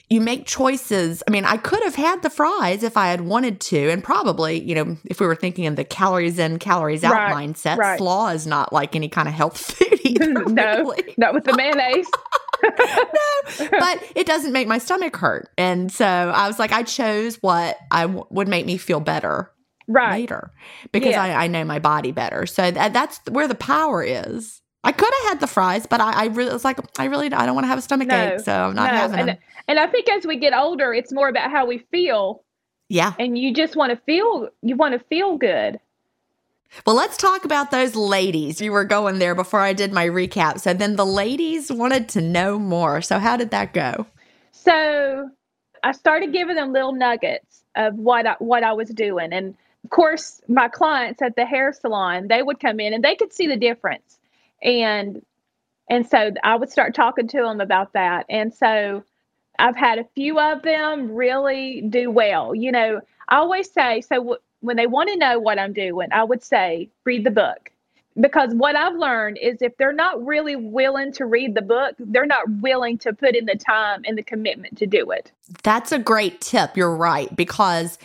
you 0.09 0.21
make 0.21 0.45
choices 0.45 1.23
i 1.27 1.31
mean 1.31 1.45
i 1.45 1.57
could 1.57 1.81
have 1.83 1.95
had 1.95 2.21
the 2.21 2.29
fries 2.29 2.83
if 2.83 2.95
i 2.95 3.07
had 3.07 3.21
wanted 3.21 3.59
to 3.59 3.89
and 3.89 4.03
probably 4.03 4.61
you 4.61 4.75
know 4.75 4.95
if 5.05 5.19
we 5.19 5.25
were 5.25 5.35
thinking 5.35 5.65
in 5.65 5.75
the 5.75 5.83
calories 5.83 6.37
in 6.39 6.59
calories 6.59 7.03
out 7.03 7.13
Right, 7.13 7.33
mindset 7.35 7.77
right. 7.77 7.97
slaw 7.97 8.29
is 8.29 8.45
not 8.45 8.71
like 8.71 8.95
any 8.95 9.09
kind 9.09 9.27
of 9.27 9.33
health 9.33 9.57
food 9.75 9.99
either 10.03 10.31
no 10.45 10.77
really. 10.77 11.15
not 11.17 11.33
with 11.33 11.43
the 11.43 11.55
mayonnaise 11.57 12.07
but 13.71 14.03
it 14.15 14.25
doesn't 14.25 14.51
make 14.53 14.67
my 14.67 14.77
stomach 14.77 15.15
hurt 15.15 15.49
and 15.57 15.91
so 15.91 16.05
i 16.05 16.47
was 16.47 16.59
like 16.59 16.71
i 16.71 16.83
chose 16.83 17.35
what 17.41 17.77
i 17.91 18.01
w- 18.03 18.25
would 18.29 18.47
make 18.47 18.65
me 18.65 18.77
feel 18.77 18.99
better 18.99 19.51
right 19.87 20.13
later 20.19 20.51
because 20.91 21.11
Yeah. 21.11 21.23
I, 21.23 21.43
I 21.45 21.47
know 21.47 21.63
my 21.63 21.77
body 21.79 22.11
better. 22.11 22.45
So 22.47 22.71
that, 22.71 22.91
that's 22.93 23.19
where 23.29 23.47
the 23.47 23.53
power 23.53 24.03
is. 24.03 24.61
I 24.83 24.91
could 24.91 25.11
have 25.21 25.29
had 25.33 25.39
the 25.41 25.47
fries, 25.47 25.85
but 25.85 26.01
I, 26.01 26.23
I 26.23 26.25
really 26.27 26.51
was 26.53 26.63
like, 26.65 26.79
I 26.99 27.05
really 27.05 27.31
I 27.31 27.45
don't 27.45 27.53
want 27.55 27.65
to 27.65 27.69
have 27.69 27.77
a 27.77 27.81
stomach 27.83 28.07
No, 28.07 28.33
ache, 28.33 28.39
so 28.39 28.51
I'm 28.51 28.73
not 28.75 28.91
no 28.91 28.97
having 28.97 29.19
and, 29.19 29.29
them. 29.29 29.37
and 29.67 29.79
i 29.79 29.85
think 29.87 30.09
as 30.09 30.25
we 30.25 30.37
get 30.37 30.53
older 30.53 30.91
it's 30.93 31.11
more 31.13 31.29
about 31.29 31.51
how 31.51 31.65
we 31.67 31.79
feel 31.91 32.43
Yeah. 32.89 33.13
and 33.19 33.37
you 33.37 33.53
just 33.53 33.75
want 33.75 33.91
to 33.91 33.97
feel 34.05 34.49
you 34.63 34.75
want 34.75 34.93
to 34.93 35.05
feel 35.07 35.37
good 35.37 35.79
Well, 36.85 36.95
let's 36.95 37.17
talk 37.17 37.45
about 37.45 37.71
those 37.71 37.95
ladies. 37.95 38.59
You 38.61 38.71
were 38.71 38.85
going 38.85 39.19
there 39.19 39.35
before 39.35 39.61
I 39.61 39.73
did 39.73 39.93
my 39.93 40.07
recap. 40.07 40.59
So 40.59 40.73
then 40.73 40.95
the 40.95 41.05
ladies 41.05 41.71
wanted 41.71 42.09
to 42.09 42.21
know 42.21 42.59
more. 42.59 43.01
So 43.01 43.19
how 43.19 43.37
did 43.37 43.51
that 43.51 43.73
go? 43.73 44.05
So 44.51 45.29
I 45.83 45.91
started 45.91 46.33
giving 46.33 46.55
them 46.55 46.73
little 46.73 46.93
nuggets 46.93 47.63
of 47.75 47.95
what 47.95 48.25
I, 48.25 48.35
what 48.39 48.63
I 48.63 48.73
was 48.73 48.89
doing, 48.89 49.33
and 49.33 49.55
of 49.83 49.91
course, 49.91 50.41
my 50.47 50.67
clients 50.67 51.21
at 51.21 51.35
the 51.35 51.45
hair 51.45 51.71
salon 51.71 52.27
they 52.27 52.41
would 52.41 52.59
come 52.59 52.79
in 52.79 52.93
and 52.93 53.03
they 53.03 53.15
could 53.15 53.31
see 53.31 53.45
the 53.45 53.57
difference, 53.57 54.17
and 54.63 55.23
and 55.87 56.07
so 56.07 56.31
I 56.43 56.55
would 56.55 56.71
start 56.71 56.95
talking 56.95 57.27
to 57.27 57.37
them 57.37 57.61
about 57.61 57.93
that, 57.93 58.25
and 58.29 58.51
so 58.51 59.03
I've 59.59 59.75
had 59.75 59.99
a 59.99 60.05
few 60.15 60.39
of 60.39 60.63
them 60.63 61.11
really 61.13 61.81
do 61.81 62.09
well. 62.09 62.55
You 62.55 62.71
know, 62.71 63.01
I 63.29 63.37
always 63.37 63.71
say 63.71 64.01
so 64.01 64.39
when 64.65 64.77
they 64.77 64.87
want 64.87 65.09
to 65.09 65.17
know 65.17 65.39
what 65.39 65.59
I'm 65.59 65.73
doing, 65.73 66.09
I 66.11 66.23
would 66.23 66.43
say 66.43 66.89
read 67.03 67.23
the 67.23 67.31
book. 67.31 67.71
Because 68.19 68.53
what 68.53 68.77
I've 68.77 68.95
learned 68.95 69.37
is 69.41 69.61
if 69.61 69.75
they're 69.75 69.91
not 69.91 70.25
really 70.25 70.55
willing 70.55 71.11
to 71.13 71.25
read 71.25 71.53
the 71.53 71.61
book, 71.61 71.95
they're 71.99 72.25
not 72.25 72.49
willing 72.61 72.97
to 72.99 73.11
put 73.11 73.35
in 73.35 73.45
the 73.45 73.57
time 73.57 74.03
and 74.05 74.17
the 74.17 74.23
commitment 74.23 74.77
to 74.77 74.87
do 74.87 75.11
it. 75.11 75.33
That's 75.63 75.91
a 75.91 75.99
great 75.99 76.39
tip. 76.39 76.77
You're 76.77 76.95
right. 76.95 77.35
Because 77.35 77.97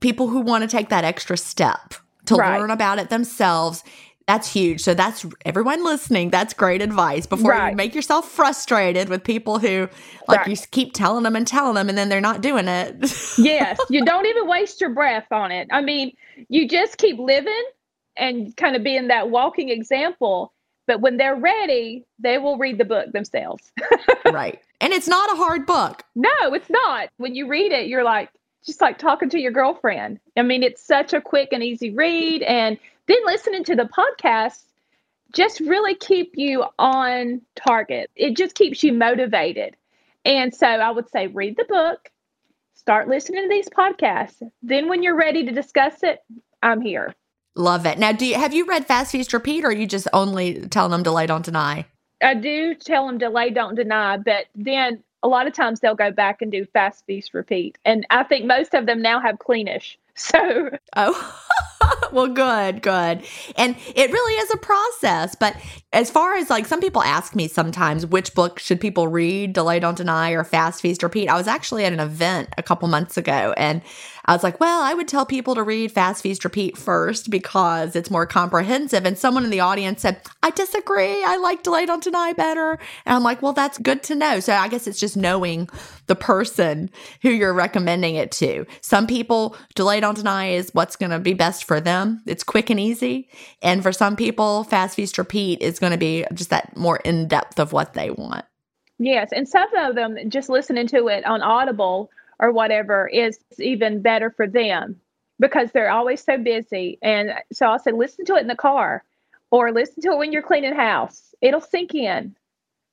people 0.00 0.28
who 0.28 0.40
want 0.40 0.62
to 0.62 0.68
take 0.68 0.90
that 0.90 1.04
extra 1.04 1.38
step 1.38 1.94
to 2.26 2.34
Right. 2.34 2.60
learn 2.60 2.70
about 2.70 2.98
it 2.98 3.08
themselves, 3.08 3.82
that's 4.30 4.52
huge. 4.52 4.80
So 4.80 4.94
that's 4.94 5.26
everyone 5.44 5.82
listening. 5.84 6.30
That's 6.30 6.54
great 6.54 6.80
advice. 6.82 7.26
Before 7.26 7.50
Right. 7.50 7.70
you 7.70 7.76
make 7.76 7.96
yourself 7.96 8.30
frustrated 8.30 9.08
with 9.08 9.24
people 9.24 9.58
who 9.58 9.88
like 10.28 10.46
Right. 10.46 10.48
you 10.48 10.56
keep 10.70 10.92
telling 10.92 11.24
them 11.24 11.34
and 11.34 11.44
telling 11.44 11.74
them 11.74 11.88
and 11.88 11.98
then 11.98 12.08
they're 12.08 12.20
not 12.20 12.40
doing 12.40 12.68
it. 12.68 12.94
yes, 13.38 13.76
you 13.90 14.04
don't 14.04 14.26
even 14.26 14.46
waste 14.46 14.80
your 14.80 14.90
breath 14.90 15.26
on 15.32 15.50
it. 15.50 15.66
I 15.72 15.80
mean, 15.80 16.12
you 16.48 16.68
just 16.68 16.96
keep 16.96 17.18
living 17.18 17.64
and 18.16 18.56
kind 18.56 18.76
of 18.76 18.84
being 18.84 19.08
that 19.08 19.30
walking 19.30 19.68
example. 19.68 20.52
But 20.86 21.00
when 21.00 21.16
they're 21.16 21.34
ready, 21.36 22.04
they 22.20 22.38
will 22.38 22.56
read 22.56 22.78
the 22.78 22.84
book 22.84 23.10
themselves. 23.12 23.72
right. 24.32 24.60
And 24.80 24.92
it's 24.92 25.08
not 25.08 25.32
a 25.32 25.36
hard 25.36 25.66
book. 25.66 26.04
no, 26.14 26.54
it's 26.54 26.70
not. 26.70 27.08
When 27.16 27.34
you 27.34 27.48
read 27.48 27.72
it, 27.72 27.88
you're 27.88 28.04
like, 28.04 28.30
just 28.64 28.80
like 28.80 28.98
talking 28.98 29.28
to 29.30 29.40
your 29.40 29.50
girlfriend. 29.52 30.20
I 30.36 30.42
mean, 30.42 30.62
it's 30.62 30.82
such 30.84 31.12
a 31.14 31.20
quick 31.20 31.48
and 31.52 31.62
easy 31.64 31.90
read. 31.90 32.42
And 32.42 32.78
then 33.10 33.24
listening 33.26 33.64
to 33.64 33.76
the 33.76 33.84
podcast 33.84 34.62
just 35.32 35.60
really 35.60 35.94
keep 35.94 36.32
you 36.34 36.64
on 36.78 37.40
target. 37.54 38.10
It 38.16 38.36
just 38.36 38.54
keeps 38.54 38.82
you 38.82 38.92
motivated. 38.92 39.76
And 40.24 40.54
so 40.54 40.66
I 40.66 40.90
would 40.90 41.08
say 41.10 41.28
read 41.28 41.56
the 41.56 41.64
book, 41.64 42.10
start 42.74 43.08
listening 43.08 43.44
to 43.44 43.48
these 43.48 43.68
podcasts. 43.68 44.42
Then 44.62 44.88
when 44.88 45.02
you're 45.02 45.16
ready 45.16 45.44
to 45.44 45.52
discuss 45.52 46.02
it, 46.02 46.22
I'm 46.62 46.80
here. 46.80 47.14
Love 47.56 47.86
it. 47.86 47.98
Now, 47.98 48.12
do 48.12 48.26
you 48.26 48.34
have 48.34 48.54
you 48.54 48.66
read 48.66 48.86
Fast 48.86 49.12
Feast 49.12 49.32
Repeat 49.32 49.64
or 49.64 49.68
are 49.68 49.72
you 49.72 49.86
just 49.86 50.08
only 50.12 50.68
telling 50.68 50.92
them 50.92 51.02
delay 51.02 51.26
don't 51.26 51.44
deny? 51.44 51.86
I 52.22 52.34
do 52.34 52.74
tell 52.74 53.06
them 53.06 53.18
delay, 53.18 53.50
don't 53.50 53.74
deny, 53.74 54.18
but 54.18 54.46
then 54.54 55.02
a 55.22 55.28
lot 55.28 55.46
of 55.46 55.52
times 55.52 55.80
they'll 55.80 55.94
go 55.94 56.10
back 56.10 56.42
and 56.42 56.50
do 56.52 56.64
fast 56.66 57.04
feast 57.06 57.34
repeat. 57.34 57.78
And 57.84 58.06
I 58.10 58.24
think 58.24 58.46
most 58.46 58.74
of 58.74 58.86
them 58.86 59.02
now 59.02 59.20
have 59.20 59.38
cleanish. 59.38 59.96
So 60.16 60.70
Oh, 60.96 61.42
well, 62.12 62.28
good, 62.28 62.82
good. 62.82 63.24
And 63.56 63.76
it 63.94 64.10
really 64.10 64.34
is 64.34 64.50
a 64.50 64.56
process. 64.56 65.34
But 65.34 65.56
as 65.92 66.10
far 66.10 66.34
as 66.34 66.50
like 66.50 66.66
some 66.66 66.80
people 66.80 67.02
ask 67.02 67.34
me 67.34 67.48
sometimes, 67.48 68.06
which 68.06 68.34
book 68.34 68.58
should 68.58 68.80
people 68.80 69.08
read, 69.08 69.52
Delay 69.52 69.80
Don't 69.80 69.96
Deny 69.96 70.30
or 70.30 70.44
Fast 70.44 70.80
Feast 70.80 71.02
Repeat? 71.02 71.28
I 71.28 71.36
was 71.36 71.48
actually 71.48 71.84
at 71.84 71.92
an 71.92 72.00
event 72.00 72.48
a 72.56 72.62
couple 72.62 72.88
months 72.88 73.16
ago 73.16 73.54
and 73.56 73.82
I 74.30 74.32
was 74.32 74.44
like, 74.44 74.60
well, 74.60 74.80
I 74.80 74.94
would 74.94 75.08
tell 75.08 75.26
people 75.26 75.56
to 75.56 75.62
read 75.64 75.90
Fast 75.90 76.22
Feast 76.22 76.44
Repeat 76.44 76.78
first 76.78 77.30
because 77.30 77.96
it's 77.96 78.12
more 78.12 78.26
comprehensive. 78.26 79.04
And 79.04 79.18
someone 79.18 79.42
in 79.42 79.50
the 79.50 79.58
audience 79.58 80.02
said, 80.02 80.20
I 80.40 80.50
disagree. 80.50 81.24
I 81.24 81.36
like 81.38 81.64
Delay 81.64 81.84
Don't 81.84 82.04
Deny 82.04 82.32
better. 82.34 82.78
And 83.06 83.16
I'm 83.16 83.24
like, 83.24 83.42
well, 83.42 83.52
that's 83.52 83.78
good 83.78 84.04
to 84.04 84.14
know. 84.14 84.38
So 84.38 84.52
I 84.52 84.68
guess 84.68 84.86
it's 84.86 85.00
just 85.00 85.16
knowing 85.16 85.68
the 86.06 86.14
person 86.14 86.90
who 87.22 87.30
you're 87.30 87.52
recommending 87.52 88.14
it 88.14 88.30
to. 88.32 88.66
Some 88.82 89.08
people, 89.08 89.56
Delay 89.74 89.98
Don't 89.98 90.16
Deny 90.16 90.50
is 90.50 90.70
what's 90.74 90.94
going 90.94 91.10
to 91.10 91.18
be 91.18 91.34
best 91.34 91.64
for 91.64 91.80
them. 91.80 91.99
It's 92.26 92.44
quick 92.44 92.70
and 92.70 92.80
easy. 92.80 93.28
And 93.62 93.82
for 93.82 93.92
some 93.92 94.16
people, 94.16 94.64
Fast 94.64 94.96
Feast 94.96 95.18
Repeat 95.18 95.60
is 95.60 95.78
going 95.78 95.92
to 95.92 95.98
be 95.98 96.24
just 96.34 96.50
that 96.50 96.76
more 96.76 96.98
in 96.98 97.28
depth 97.28 97.58
of 97.58 97.72
what 97.72 97.94
they 97.94 98.10
want. 98.10 98.44
Yes, 98.98 99.30
and 99.32 99.48
some 99.48 99.74
of 99.76 99.94
them 99.94 100.16
just 100.28 100.50
listening 100.50 100.86
to 100.88 101.08
it 101.08 101.24
on 101.24 101.40
Audible 101.40 102.10
or 102.38 102.52
whatever 102.52 103.08
is 103.08 103.38
even 103.58 104.02
better 104.02 104.30
for 104.30 104.46
them 104.46 105.00
because 105.38 105.72
they're 105.72 105.90
always 105.90 106.22
so 106.22 106.36
busy. 106.36 106.98
And 107.02 107.32
so 107.52 107.66
I'll 107.66 107.78
say, 107.78 107.92
listen 107.92 108.24
to 108.26 108.34
it 108.36 108.42
in 108.42 108.46
the 108.46 108.54
car 108.54 109.02
or 109.50 109.72
listen 109.72 110.02
to 110.02 110.12
it 110.12 110.18
when 110.18 110.32
you're 110.32 110.42
cleaning 110.42 110.74
house. 110.74 111.34
It'll 111.40 111.60
sink 111.60 111.94
in 111.94 112.36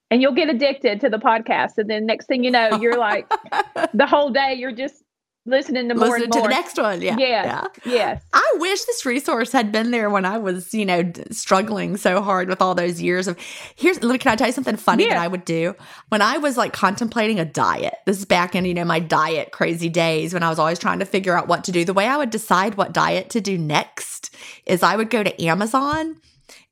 and 0.10 0.22
you'll 0.22 0.34
get 0.34 0.50
addicted 0.50 1.02
to 1.02 1.10
the 1.10 1.18
podcast. 1.18 1.78
And 1.78 1.90
then 1.90 2.06
next 2.06 2.28
thing 2.28 2.44
you 2.44 2.52
know, 2.52 2.78
you're 2.80 2.98
like 2.98 3.30
the 3.94 4.08
whole 4.08 4.30
day 4.30 4.54
you're 4.54 4.72
just 4.72 5.04
listening 5.48 5.90
to 5.90 5.96
more 5.96 6.10
Listen 6.10 6.24
and 6.24 6.34
to 6.34 6.42
the 6.42 6.48
next 6.48 6.78
one. 6.78 7.02
Yeah. 7.02 7.16
Yes, 7.18 7.46
yeah. 7.86 7.92
yes. 7.92 8.24
I 8.34 8.54
wish 8.56 8.84
this 8.84 9.06
resource 9.06 9.52
had 9.52 9.72
been 9.72 9.92
there 9.92 10.10
when 10.10 10.26
I 10.26 10.38
was, 10.38 10.74
you 10.74 10.86
know, 10.86 11.12
struggling 11.32 11.98
so 11.98 12.22
hard 12.22 12.50
with 12.50 12.62
all 12.62 12.76
those 12.76 13.02
years 13.02 13.28
of. 13.28 13.38
Here's, 13.76 14.04
look, 14.04 14.22
can 14.22 14.32
I 14.32 14.36
tell 14.36 14.48
you 14.48 14.54
something 14.54 14.78
funny 14.78 15.08
that 15.08 15.18
I 15.18 15.28
would 15.28 15.46
do 15.46 15.76
when 16.10 16.22
I 16.22 16.38
was 16.38 16.58
like 16.58 16.74
contemplating 16.74 17.40
a 17.40 17.46
diet? 17.46 17.96
This 18.06 18.20
is 18.20 18.26
back 18.26 18.54
in, 18.56 18.66
you 18.66 18.74
know, 18.74 18.86
my 18.86 19.00
diet 19.00 19.52
crazy 19.52 19.90
days 19.90 20.34
when 20.34 20.44
I 20.44 20.50
was 20.50 20.60
always 20.60 20.80
trying 20.80 21.00
to 21.00 21.06
figure 21.06 21.38
out 21.38 21.48
what 21.48 21.64
to 21.66 21.72
do. 21.72 21.86
The 21.86 21.94
way 21.94 22.08
I 22.08 22.18
would 22.18 22.30
decide 22.30 22.76
what 22.76 22.94
diet 22.94 23.30
to 23.32 23.42
do 23.42 23.58
next 23.58 24.36
is 24.66 24.84
I 24.84 24.96
would 24.96 25.10
go 25.10 25.24
to 25.24 25.44
Amazon 25.44 26.18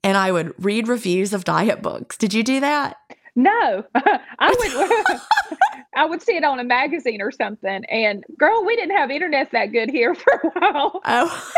and 0.03 0.17
I 0.17 0.31
would 0.31 0.53
read 0.63 0.88
reviews 0.88 1.33
of 1.33 1.45
diet 1.45 1.81
books. 1.81 2.15
Did 2.17 2.33
you 2.33 2.43
do 2.43 2.59
that? 2.59 2.97
No, 3.35 3.83
I 3.95 4.55
would. 4.57 5.19
I 5.95 6.05
would 6.05 6.21
see 6.21 6.35
it 6.35 6.43
on 6.43 6.59
a 6.59 6.63
magazine 6.63 7.21
or 7.21 7.31
something. 7.31 7.85
And 7.85 8.23
girl, 8.37 8.65
we 8.65 8.75
didn't 8.75 8.95
have 8.95 9.09
internet 9.09 9.51
that 9.51 9.67
good 9.67 9.89
here 9.89 10.13
for 10.15 10.33
a 10.33 10.59
while. 10.59 11.01
Oh, 11.05 11.51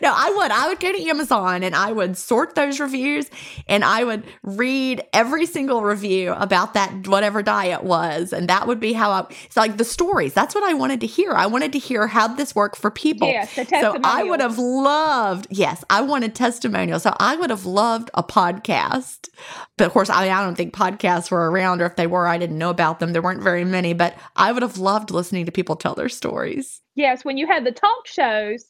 no, 0.00 0.12
I 0.14 0.32
would. 0.36 0.50
I 0.52 0.68
would 0.68 0.78
go 0.78 0.92
to 0.92 1.08
Amazon 1.08 1.64
and 1.64 1.74
I 1.74 1.90
would 1.90 2.16
sort 2.16 2.54
those 2.54 2.78
reviews 2.78 3.28
and 3.66 3.84
I 3.84 4.04
would 4.04 4.24
read 4.42 5.02
every 5.12 5.44
single 5.44 5.82
review 5.82 6.32
about 6.34 6.74
that 6.74 7.08
whatever 7.08 7.42
diet 7.42 7.82
was. 7.82 8.32
And 8.32 8.48
that 8.48 8.68
would 8.68 8.78
be 8.78 8.92
how 8.92 9.10
I, 9.10 9.26
it's 9.44 9.56
like 9.56 9.76
the 9.76 9.84
stories. 9.84 10.34
That's 10.34 10.54
what 10.54 10.62
I 10.62 10.74
wanted 10.74 11.00
to 11.00 11.06
hear. 11.06 11.32
I 11.32 11.46
wanted 11.46 11.72
to 11.72 11.78
hear 11.78 12.06
how 12.06 12.28
this 12.28 12.54
worked 12.54 12.76
for 12.76 12.90
people. 12.90 13.28
Yes, 13.28 13.56
the 13.56 13.64
so 13.64 13.98
I 14.04 14.22
would 14.22 14.40
have 14.40 14.58
loved, 14.58 15.48
yes, 15.50 15.84
I 15.90 16.00
wanted 16.02 16.34
testimonials. 16.36 17.02
So 17.02 17.14
I 17.18 17.34
would 17.34 17.50
have 17.50 17.66
loved 17.66 18.10
a 18.14 18.22
podcast. 18.22 19.28
But 19.76 19.86
of 19.86 19.92
course, 19.92 20.10
I, 20.10 20.30
I 20.30 20.44
don't 20.44 20.54
think 20.54 20.74
podcasts 20.74 21.19
were 21.28 21.50
around, 21.50 21.82
or 21.82 21.86
if 21.86 21.96
they 21.96 22.06
were, 22.06 22.28
I 22.28 22.38
didn't 22.38 22.56
know 22.58 22.70
about 22.70 23.00
them. 23.00 23.12
There 23.12 23.20
weren't 23.22 23.42
very 23.42 23.64
many, 23.64 23.94
but 23.94 24.14
I 24.36 24.52
would 24.52 24.62
have 24.62 24.78
loved 24.78 25.10
listening 25.10 25.46
to 25.46 25.50
people 25.52 25.74
tell 25.74 25.96
their 25.96 26.08
stories. 26.08 26.80
Yes, 26.94 27.24
when 27.24 27.36
you 27.36 27.48
had 27.48 27.64
the 27.66 27.72
talk 27.72 28.06
shows, 28.06 28.64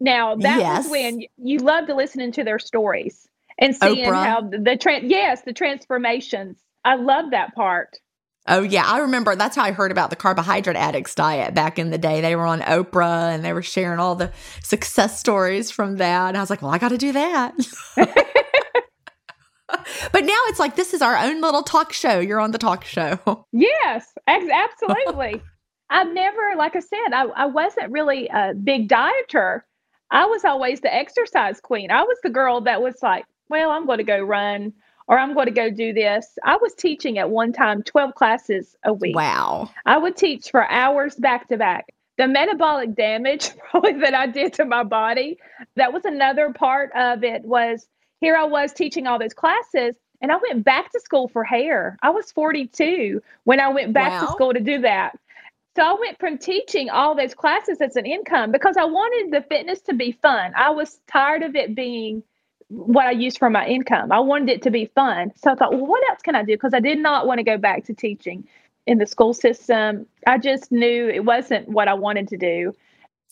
now 0.00 0.34
that 0.34 0.58
Yes. 0.58 0.84
was 0.84 0.90
when 0.90 1.20
you 1.36 1.58
loved 1.58 1.90
listening 1.90 2.32
to 2.32 2.42
their 2.42 2.58
stories 2.58 3.28
and 3.58 3.76
seeing 3.76 4.04
Oprah. 4.04 4.24
how 4.24 4.40
the, 4.40 4.58
the 4.58 4.76
tran 4.76 5.02
yes, 5.08 5.42
the 5.42 5.52
transformations. 5.52 6.58
I 6.84 6.96
love 6.96 7.30
that 7.30 7.54
part. 7.54 7.98
Oh 8.48 8.62
yeah, 8.62 8.84
I 8.86 8.98
remember 8.98 9.34
that's 9.34 9.56
how 9.56 9.64
I 9.64 9.72
heard 9.72 9.90
about 9.90 10.10
the 10.10 10.14
carbohydrate 10.16 10.76
addicts 10.76 11.16
diet 11.16 11.52
back 11.52 11.80
in 11.80 11.90
the 11.90 11.98
day. 11.98 12.20
They 12.20 12.36
were 12.36 12.46
on 12.46 12.60
Oprah 12.60 13.34
and 13.34 13.44
they 13.44 13.52
were 13.52 13.62
sharing 13.62 13.98
all 13.98 14.14
the 14.14 14.30
success 14.62 15.18
stories 15.18 15.72
from 15.72 15.96
that. 15.96 16.28
And 16.28 16.36
I 16.36 16.40
was 16.40 16.48
like, 16.50 16.62
well, 16.62 16.70
I 16.70 16.78
got 16.78 16.90
to 16.90 16.98
do 16.98 17.10
that. 17.12 17.54
but 20.12 20.24
now 20.24 20.38
it's 20.46 20.58
like 20.58 20.76
this 20.76 20.94
is 20.94 21.02
our 21.02 21.16
own 21.16 21.40
little 21.40 21.62
talk 21.62 21.92
show. 21.92 22.20
You're 22.20 22.40
on 22.40 22.52
the 22.52 22.58
talk 22.58 22.84
show. 22.84 23.18
Yes, 23.52 24.12
absolutely. 24.28 25.42
I've 25.88 26.12
never, 26.12 26.54
like 26.56 26.76
I 26.76 26.80
said, 26.80 27.12
I, 27.12 27.24
I 27.24 27.46
wasn't 27.46 27.90
really 27.90 28.28
a 28.28 28.54
big 28.54 28.88
dieter. 28.88 29.62
I 30.10 30.26
was 30.26 30.44
always 30.44 30.80
the 30.80 30.94
exercise 30.94 31.60
queen. 31.60 31.90
I 31.90 32.02
was 32.02 32.18
the 32.22 32.30
girl 32.30 32.60
that 32.62 32.82
was 32.82 32.96
like, 33.02 33.24
well, 33.48 33.70
I'm 33.70 33.86
going 33.86 33.98
to 33.98 34.04
go 34.04 34.20
run 34.20 34.72
or 35.08 35.18
I'm 35.18 35.34
going 35.34 35.46
to 35.46 35.52
go 35.52 35.70
do 35.70 35.92
this. 35.92 36.38
I 36.44 36.56
was 36.56 36.74
teaching 36.74 37.18
at 37.18 37.30
one 37.30 37.52
time 37.52 37.82
12 37.82 38.14
classes 38.14 38.76
a 38.84 38.92
week. 38.92 39.16
Wow. 39.16 39.70
I 39.84 39.98
would 39.98 40.16
teach 40.16 40.50
for 40.50 40.68
hours 40.68 41.14
back 41.16 41.48
to 41.48 41.56
back. 41.56 41.86
The 42.18 42.26
metabolic 42.26 42.94
damage 42.94 43.50
probably 43.70 43.94
that 44.00 44.14
I 44.14 44.26
did 44.26 44.52
to 44.54 44.64
my 44.64 44.82
body, 44.82 45.38
that 45.76 45.92
was 45.92 46.04
another 46.04 46.52
part 46.52 46.90
of 46.96 47.22
it 47.22 47.42
was 47.44 47.86
here 48.26 48.36
I 48.36 48.42
was 48.42 48.72
teaching 48.72 49.06
all 49.06 49.20
those 49.20 49.34
classes 49.34 49.94
and 50.20 50.32
I 50.32 50.36
went 50.50 50.64
back 50.64 50.90
to 50.90 50.98
school 50.98 51.28
for 51.28 51.44
hair. 51.44 51.96
I 52.02 52.10
was 52.10 52.32
42 52.32 53.22
when 53.44 53.60
I 53.60 53.68
went 53.68 53.92
back 53.92 54.20
to 54.20 54.26
school 54.32 54.52
to 54.52 54.58
do 54.58 54.80
that. 54.80 55.16
So 55.76 55.84
I 55.84 55.94
went 56.00 56.18
from 56.18 56.36
teaching 56.36 56.90
all 56.90 57.14
those 57.14 57.34
classes 57.34 57.80
as 57.80 57.94
an 57.94 58.04
income 58.04 58.50
because 58.50 58.76
I 58.76 58.84
wanted 58.84 59.32
the 59.32 59.46
fitness 59.46 59.80
to 59.82 59.94
be 59.94 60.10
fun. 60.10 60.50
I 60.56 60.70
was 60.70 60.98
tired 61.06 61.44
of 61.44 61.54
it 61.54 61.76
being 61.76 62.24
what 62.68 63.06
I 63.06 63.12
used 63.12 63.38
for 63.38 63.48
my 63.48 63.64
income. 63.64 64.10
I 64.10 64.18
wanted 64.18 64.48
it 64.48 64.62
to 64.62 64.72
be 64.72 64.86
fun. 64.86 65.30
So 65.36 65.52
I 65.52 65.54
thought, 65.54 65.72
well, 65.72 65.86
what 65.86 66.02
else 66.10 66.20
can 66.20 66.34
I 66.34 66.42
do? 66.42 66.54
Because 66.54 66.74
I 66.74 66.80
did 66.80 66.98
not 66.98 67.28
want 67.28 67.38
to 67.38 67.44
go 67.44 67.56
back 67.56 67.84
to 67.84 67.94
teaching 67.94 68.42
in 68.88 68.98
the 68.98 69.06
school 69.06 69.34
system. 69.34 70.04
I 70.26 70.38
just 70.38 70.72
knew 70.72 71.08
it 71.08 71.24
wasn't 71.24 71.68
what 71.68 71.86
I 71.86 71.94
wanted 71.94 72.26
to 72.26 72.36
do. 72.36 72.74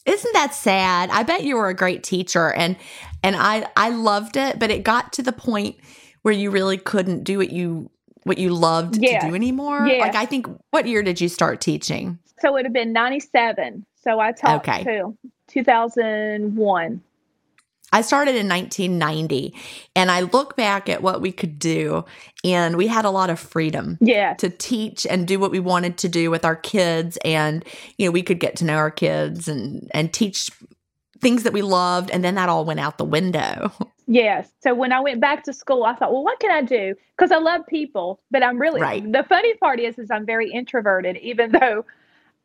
Isn't 0.06 0.32
that 0.34 0.54
sad? 0.54 1.10
I 1.10 1.22
bet 1.22 1.44
you 1.44 1.56
were 1.56 1.68
a 1.68 1.74
great 1.74 2.02
teacher 2.02 2.52
and 2.52 2.76
and 3.22 3.36
I 3.36 3.66
I 3.76 3.88
loved 3.90 4.36
it, 4.36 4.58
but 4.58 4.70
it 4.70 4.84
got 4.84 5.12
to 5.14 5.22
the 5.22 5.32
point 5.32 5.76
where 6.22 6.34
you 6.34 6.50
really 6.50 6.76
couldn't 6.78 7.24
do 7.24 7.38
what 7.38 7.50
you 7.50 7.90
what 8.24 8.38
you 8.38 8.54
loved 8.54 8.94
to 8.94 9.18
do 9.20 9.34
anymore. 9.34 9.86
Yes. 9.86 10.00
Like 10.00 10.14
I 10.14 10.26
think 10.26 10.46
what 10.70 10.86
year 10.86 11.02
did 11.02 11.20
you 11.20 11.28
start 11.28 11.60
teaching? 11.60 12.18
So 12.40 12.48
it 12.48 12.52
would 12.52 12.64
have 12.64 12.72
been 12.72 12.92
97. 12.92 13.86
So 14.02 14.20
I 14.20 14.32
taught 14.32 14.66
Okay. 14.68 14.84
to 14.84 15.16
2001. 15.48 17.02
I 17.94 18.00
started 18.00 18.34
in 18.34 18.48
1990 18.48 19.54
and 19.94 20.10
I 20.10 20.22
look 20.22 20.56
back 20.56 20.88
at 20.88 21.00
what 21.00 21.20
we 21.20 21.30
could 21.30 21.60
do 21.60 22.04
and 22.42 22.76
we 22.76 22.88
had 22.88 23.04
a 23.04 23.10
lot 23.10 23.30
of 23.30 23.38
freedom 23.38 23.98
Yes. 24.00 24.40
to 24.40 24.50
teach 24.50 25.06
and 25.06 25.28
do 25.28 25.38
what 25.38 25.52
we 25.52 25.60
wanted 25.60 25.96
to 25.98 26.08
do 26.08 26.28
with 26.28 26.44
our 26.44 26.56
kids 26.56 27.16
and 27.24 27.64
you 27.96 28.06
know 28.06 28.10
we 28.10 28.22
could 28.22 28.40
get 28.40 28.56
to 28.56 28.64
know 28.64 28.74
our 28.74 28.90
kids 28.90 29.46
and 29.46 29.88
and 29.94 30.12
teach 30.12 30.50
things 31.20 31.44
that 31.44 31.52
we 31.52 31.62
loved 31.62 32.10
and 32.10 32.24
then 32.24 32.34
that 32.34 32.48
all 32.48 32.64
went 32.64 32.80
out 32.80 32.98
the 32.98 33.04
window. 33.04 33.72
Yes. 34.06 34.50
So 34.60 34.74
when 34.74 34.92
I 34.92 35.00
went 35.00 35.22
back 35.22 35.44
to 35.44 35.54
school, 35.54 35.84
I 35.84 35.94
thought, 35.94 36.12
well, 36.12 36.22
what 36.24 36.38
can 36.38 36.50
I 36.50 36.60
do? 36.60 36.94
Because 37.16 37.32
I 37.32 37.38
love 37.38 37.62
people, 37.66 38.20
but 38.30 38.42
I'm 38.42 38.60
really 38.60 38.82
Right. 38.82 39.02
the 39.10 39.22
funny 39.22 39.54
part 39.54 39.80
is 39.80 39.98
is 39.98 40.10
I'm 40.10 40.26
very 40.26 40.50
introverted, 40.50 41.16
even 41.16 41.52
though 41.52 41.86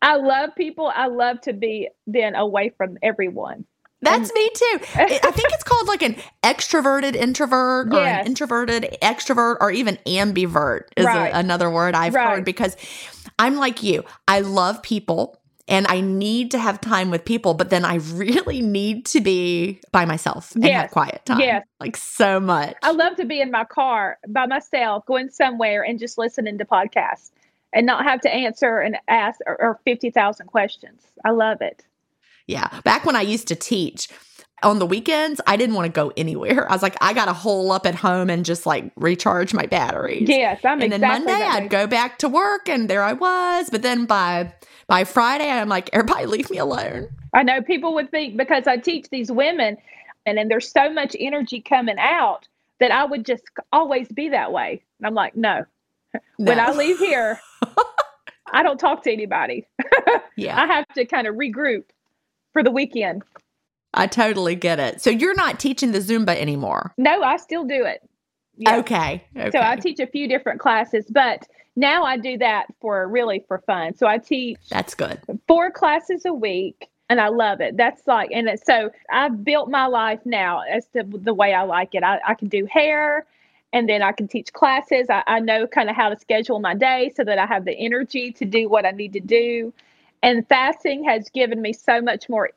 I 0.01 0.15
love 0.15 0.51
people, 0.55 0.89
I 0.95 1.07
love 1.07 1.41
to 1.41 1.51
be 1.51 1.89
then 2.07 2.33
away 2.35 2.69
from 2.77 2.97
everyone. 3.03 3.65
That's 4.01 4.33
me 4.33 4.49
too. 4.53 4.79
I 4.95 5.07
think 5.31 5.49
it's 5.53 5.63
called 5.63 5.87
like 5.87 6.01
an 6.01 6.15
extroverted 6.43 7.15
introvert 7.15 7.93
or 7.93 7.97
Yes. 7.99 8.21
an 8.21 8.27
introverted 8.27 8.97
extrovert 9.01 9.57
or 9.59 9.71
even 9.71 9.97
ambivert 10.05 10.83
is 10.95 11.05
a- 11.05 11.31
another 11.33 11.69
word 11.69 11.95
I've 11.95 12.13
Right. 12.15 12.29
heard 12.35 12.45
because 12.45 12.77
I'm 13.37 13.57
like 13.57 13.83
you. 13.83 14.03
I 14.27 14.39
love 14.39 14.81
people 14.83 15.35
and 15.67 15.85
I 15.89 16.01
need 16.01 16.51
to 16.51 16.57
have 16.59 16.81
time 16.81 17.11
with 17.11 17.25
people, 17.25 17.53
but 17.53 17.69
then 17.69 17.85
I 17.85 17.95
really 18.13 18.61
need 18.61 19.05
to 19.07 19.21
be 19.21 19.81
by 19.91 20.05
myself 20.05 20.55
and 20.55 20.63
have 20.65 20.91
quiet 20.91 21.21
time. 21.25 21.39
Yes. 21.41 21.65
Like 21.79 21.95
so 21.97 22.39
much. 22.39 22.75
I 22.81 22.91
love 22.91 23.15
to 23.17 23.25
be 23.25 23.39
in 23.41 23.51
my 23.51 23.65
car 23.65 24.17
by 24.29 24.45
myself, 24.47 25.05
going 25.05 25.29
somewhere 25.29 25.83
and 25.83 25.99
just 25.99 26.17
listening 26.17 26.57
to 26.57 26.65
podcasts 26.65 27.31
and 27.73 27.85
not 27.85 28.03
have 28.03 28.19
to 28.21 28.33
answer 28.33 28.79
and 28.79 28.97
ask 29.09 29.39
or, 29.45 29.61
or 29.61 29.79
50,000 29.85 30.47
questions. 30.47 31.03
I 31.23 31.29
love 31.31 31.61
it. 31.61 31.85
Yeah. 32.49 32.67
Back 32.83 33.05
when 33.05 33.15
I 33.15 33.21
used 33.21 33.47
to 33.49 33.55
teach 33.55 34.09
on 34.63 34.79
the 34.79 34.85
weekends, 34.87 35.39
I 35.45 35.55
didn't 35.55 35.75
want 35.75 35.85
to 35.85 35.91
go 35.91 36.11
anywhere. 36.17 36.67
I 36.67 36.73
was 36.73 36.81
like, 36.81 36.97
I 36.99 37.13
got 37.13 37.25
to 37.25 37.33
hole 37.33 37.71
up 37.71 37.85
at 37.85 37.93
home 37.93 38.27
and 38.27 38.43
just 38.43 38.65
like 38.65 38.91
recharge 38.95 39.53
my 39.53 39.67
batteries. 39.67 40.27
Yes, 40.27 40.59
I'm 40.65 40.81
and 40.81 40.91
then 40.91 41.03
exactly 41.03 41.31
Monday 41.31 41.45
I'd 41.45 41.69
go 41.69 41.85
back 41.85 42.17
to 42.19 42.27
work 42.27 42.67
and 42.67 42.89
there 42.89 43.03
I 43.03 43.13
was. 43.13 43.69
But 43.69 43.83
then 43.83 44.05
by 44.05 44.51
by 44.87 45.03
Friday 45.03 45.47
I'm 45.47 45.69
like, 45.69 45.91
everybody 45.93 46.25
leave 46.25 46.49
me 46.49 46.57
alone. 46.57 47.09
I 47.35 47.43
know 47.43 47.61
people 47.61 47.93
would 47.93 48.09
think 48.09 48.35
because 48.35 48.65
I 48.65 48.77
teach 48.77 49.09
these 49.11 49.31
women 49.31 49.77
and 50.25 50.35
then 50.35 50.47
there's 50.47 50.71
so 50.71 50.91
much 50.91 51.15
energy 51.19 51.61
coming 51.61 51.99
out 51.99 52.47
that 52.79 52.89
I 52.89 53.05
would 53.05 53.27
just 53.27 53.43
always 53.71 54.07
be 54.07 54.29
that 54.29 54.51
way. 54.51 54.81
And 54.99 55.05
I'm 55.05 55.13
like, 55.13 55.35
no, 55.35 55.65
when 56.37 56.59
I 56.59 56.71
leave 56.71 56.97
here, 56.97 57.39
I 58.51 58.63
don't 58.63 58.79
talk 58.79 59.03
to 59.03 59.11
anybody. 59.11 59.67
yeah, 60.35 60.59
I 60.59 60.65
have 60.65 60.87
to 60.95 61.05
kind 61.05 61.27
of 61.27 61.35
regroup 61.35 61.83
for 62.53 62.63
the 62.63 62.71
weekend. 62.71 63.23
I 63.93 64.07
totally 64.07 64.55
get 64.55 64.79
it. 64.79 65.01
So 65.01 65.09
you're 65.09 65.35
not 65.35 65.59
teaching 65.59 65.91
the 65.91 65.99
Zumba 65.99 66.35
anymore. 66.35 66.93
No, 66.97 67.23
I 67.23 67.37
still 67.37 67.63
do 67.63 67.85
it. 67.85 68.07
Yeah. 68.57 68.77
Okay. 68.77 69.23
okay. 69.35 69.51
So 69.51 69.61
I 69.61 69.77
teach 69.77 69.99
a 69.99 70.07
few 70.07 70.27
different 70.27 70.59
classes, 70.59 71.05
but 71.09 71.47
now 71.75 72.03
I 72.03 72.17
do 72.17 72.37
that 72.37 72.67
for 72.81 73.07
really 73.07 73.43
for 73.47 73.59
fun. 73.59 73.95
So 73.95 74.05
I 74.05 74.17
teach 74.17 74.59
That's 74.69 74.93
good. 74.95 75.19
four 75.47 75.71
classes 75.71 76.25
a 76.25 76.33
week 76.33 76.89
and 77.09 77.19
I 77.19 77.29
love 77.29 77.61
it. 77.61 77.77
That's 77.77 78.05
like, 78.05 78.29
and 78.31 78.49
so 78.63 78.91
I've 79.11 79.43
built 79.43 79.69
my 79.69 79.87
life 79.87 80.19
now 80.25 80.61
as 80.61 80.85
to 80.87 81.03
the 81.03 81.33
way 81.33 81.53
I 81.53 81.63
like 81.63 81.95
it. 81.95 82.03
I, 82.03 82.19
I 82.27 82.33
can 82.35 82.49
do 82.49 82.65
hair 82.65 83.25
and 83.71 83.87
then 83.87 84.01
I 84.01 84.11
can 84.11 84.27
teach 84.27 84.51
classes. 84.53 85.07
I, 85.09 85.23
I 85.25 85.39
know 85.39 85.65
kind 85.65 85.89
of 85.89 85.95
how 85.95 86.09
to 86.09 86.19
schedule 86.19 86.59
my 86.59 86.75
day 86.75 87.11
so 87.15 87.23
that 87.23 87.39
I 87.39 87.45
have 87.45 87.65
the 87.65 87.73
energy 87.73 88.31
to 88.33 88.45
do 88.45 88.67
what 88.67 88.85
I 88.85 88.91
need 88.91 89.13
to 89.13 89.19
do. 89.19 89.73
And 90.21 90.47
fasting 90.47 91.03
has 91.05 91.29
given 91.29 91.61
me 91.61 91.73
so 91.73 92.01
much 92.01 92.27
more 92.29 92.49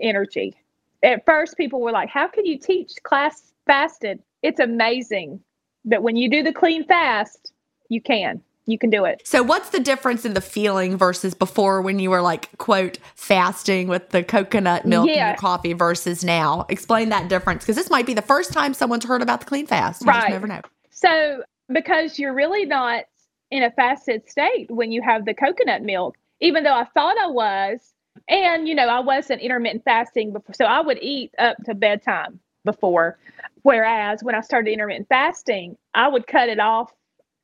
energy. 0.00 0.54
At 1.02 1.24
first, 1.24 1.56
people 1.56 1.80
were 1.80 1.92
like, 1.92 2.08
How 2.08 2.28
can 2.28 2.46
you 2.46 2.58
teach 2.58 2.92
class 3.02 3.52
fasted? 3.66 4.22
It's 4.42 4.60
amazing 4.60 5.40
that 5.84 6.02
when 6.02 6.16
you 6.16 6.30
do 6.30 6.42
the 6.42 6.52
clean 6.52 6.84
fast, 6.84 7.52
you 7.88 8.00
can. 8.00 8.40
You 8.66 8.78
can 8.78 8.90
do 8.90 9.04
it. 9.04 9.22
So 9.24 9.42
what's 9.42 9.70
the 9.70 9.80
difference 9.80 10.24
in 10.24 10.34
the 10.34 10.40
feeling 10.40 10.96
versus 10.96 11.34
before 11.34 11.82
when 11.82 11.98
you 11.98 12.10
were 12.10 12.22
like 12.22 12.56
quote 12.58 12.98
fasting 13.16 13.88
with 13.88 14.10
the 14.10 14.22
coconut 14.22 14.84
milk 14.86 15.08
Yeah. 15.08 15.28
your 15.30 15.36
coffee 15.36 15.72
versus 15.72 16.22
now? 16.22 16.66
Explain 16.68 17.08
that 17.08 17.28
difference 17.28 17.64
because 17.64 17.76
this 17.76 17.90
might 17.90 18.06
be 18.06 18.14
the 18.14 18.22
first 18.22 18.52
time 18.52 18.72
someone's 18.72 19.04
heard 19.04 19.22
about 19.22 19.40
the 19.40 19.46
clean 19.46 19.66
fast. 19.66 20.02
You 20.02 20.08
Right. 20.08 20.30
never 20.30 20.46
know. 20.46 20.60
So, 20.90 21.42
because 21.72 22.18
you're 22.18 22.34
really 22.34 22.64
not 22.64 23.04
in 23.50 23.64
a 23.64 23.70
fasted 23.72 24.28
state 24.28 24.70
when 24.70 24.92
you 24.92 25.02
have 25.02 25.24
the 25.24 25.34
coconut 25.34 25.82
milk, 25.82 26.16
even 26.40 26.64
though 26.64 26.74
I 26.74 26.84
thought 26.84 27.16
I 27.18 27.28
was, 27.28 27.92
and 28.28 28.68
you 28.68 28.74
know, 28.74 28.88
I 28.88 29.00
wasn't 29.00 29.42
intermittent 29.42 29.84
fasting 29.84 30.32
before, 30.32 30.54
so 30.54 30.64
I 30.64 30.80
would 30.80 30.98
eat 31.00 31.34
up 31.38 31.56
to 31.64 31.74
bedtime 31.74 32.40
before. 32.64 33.18
Whereas 33.62 34.22
when 34.22 34.34
I 34.34 34.40
started 34.40 34.72
intermittent 34.72 35.08
fasting, 35.08 35.76
I 35.94 36.08
would 36.08 36.26
cut 36.26 36.48
it 36.48 36.60
off 36.60 36.92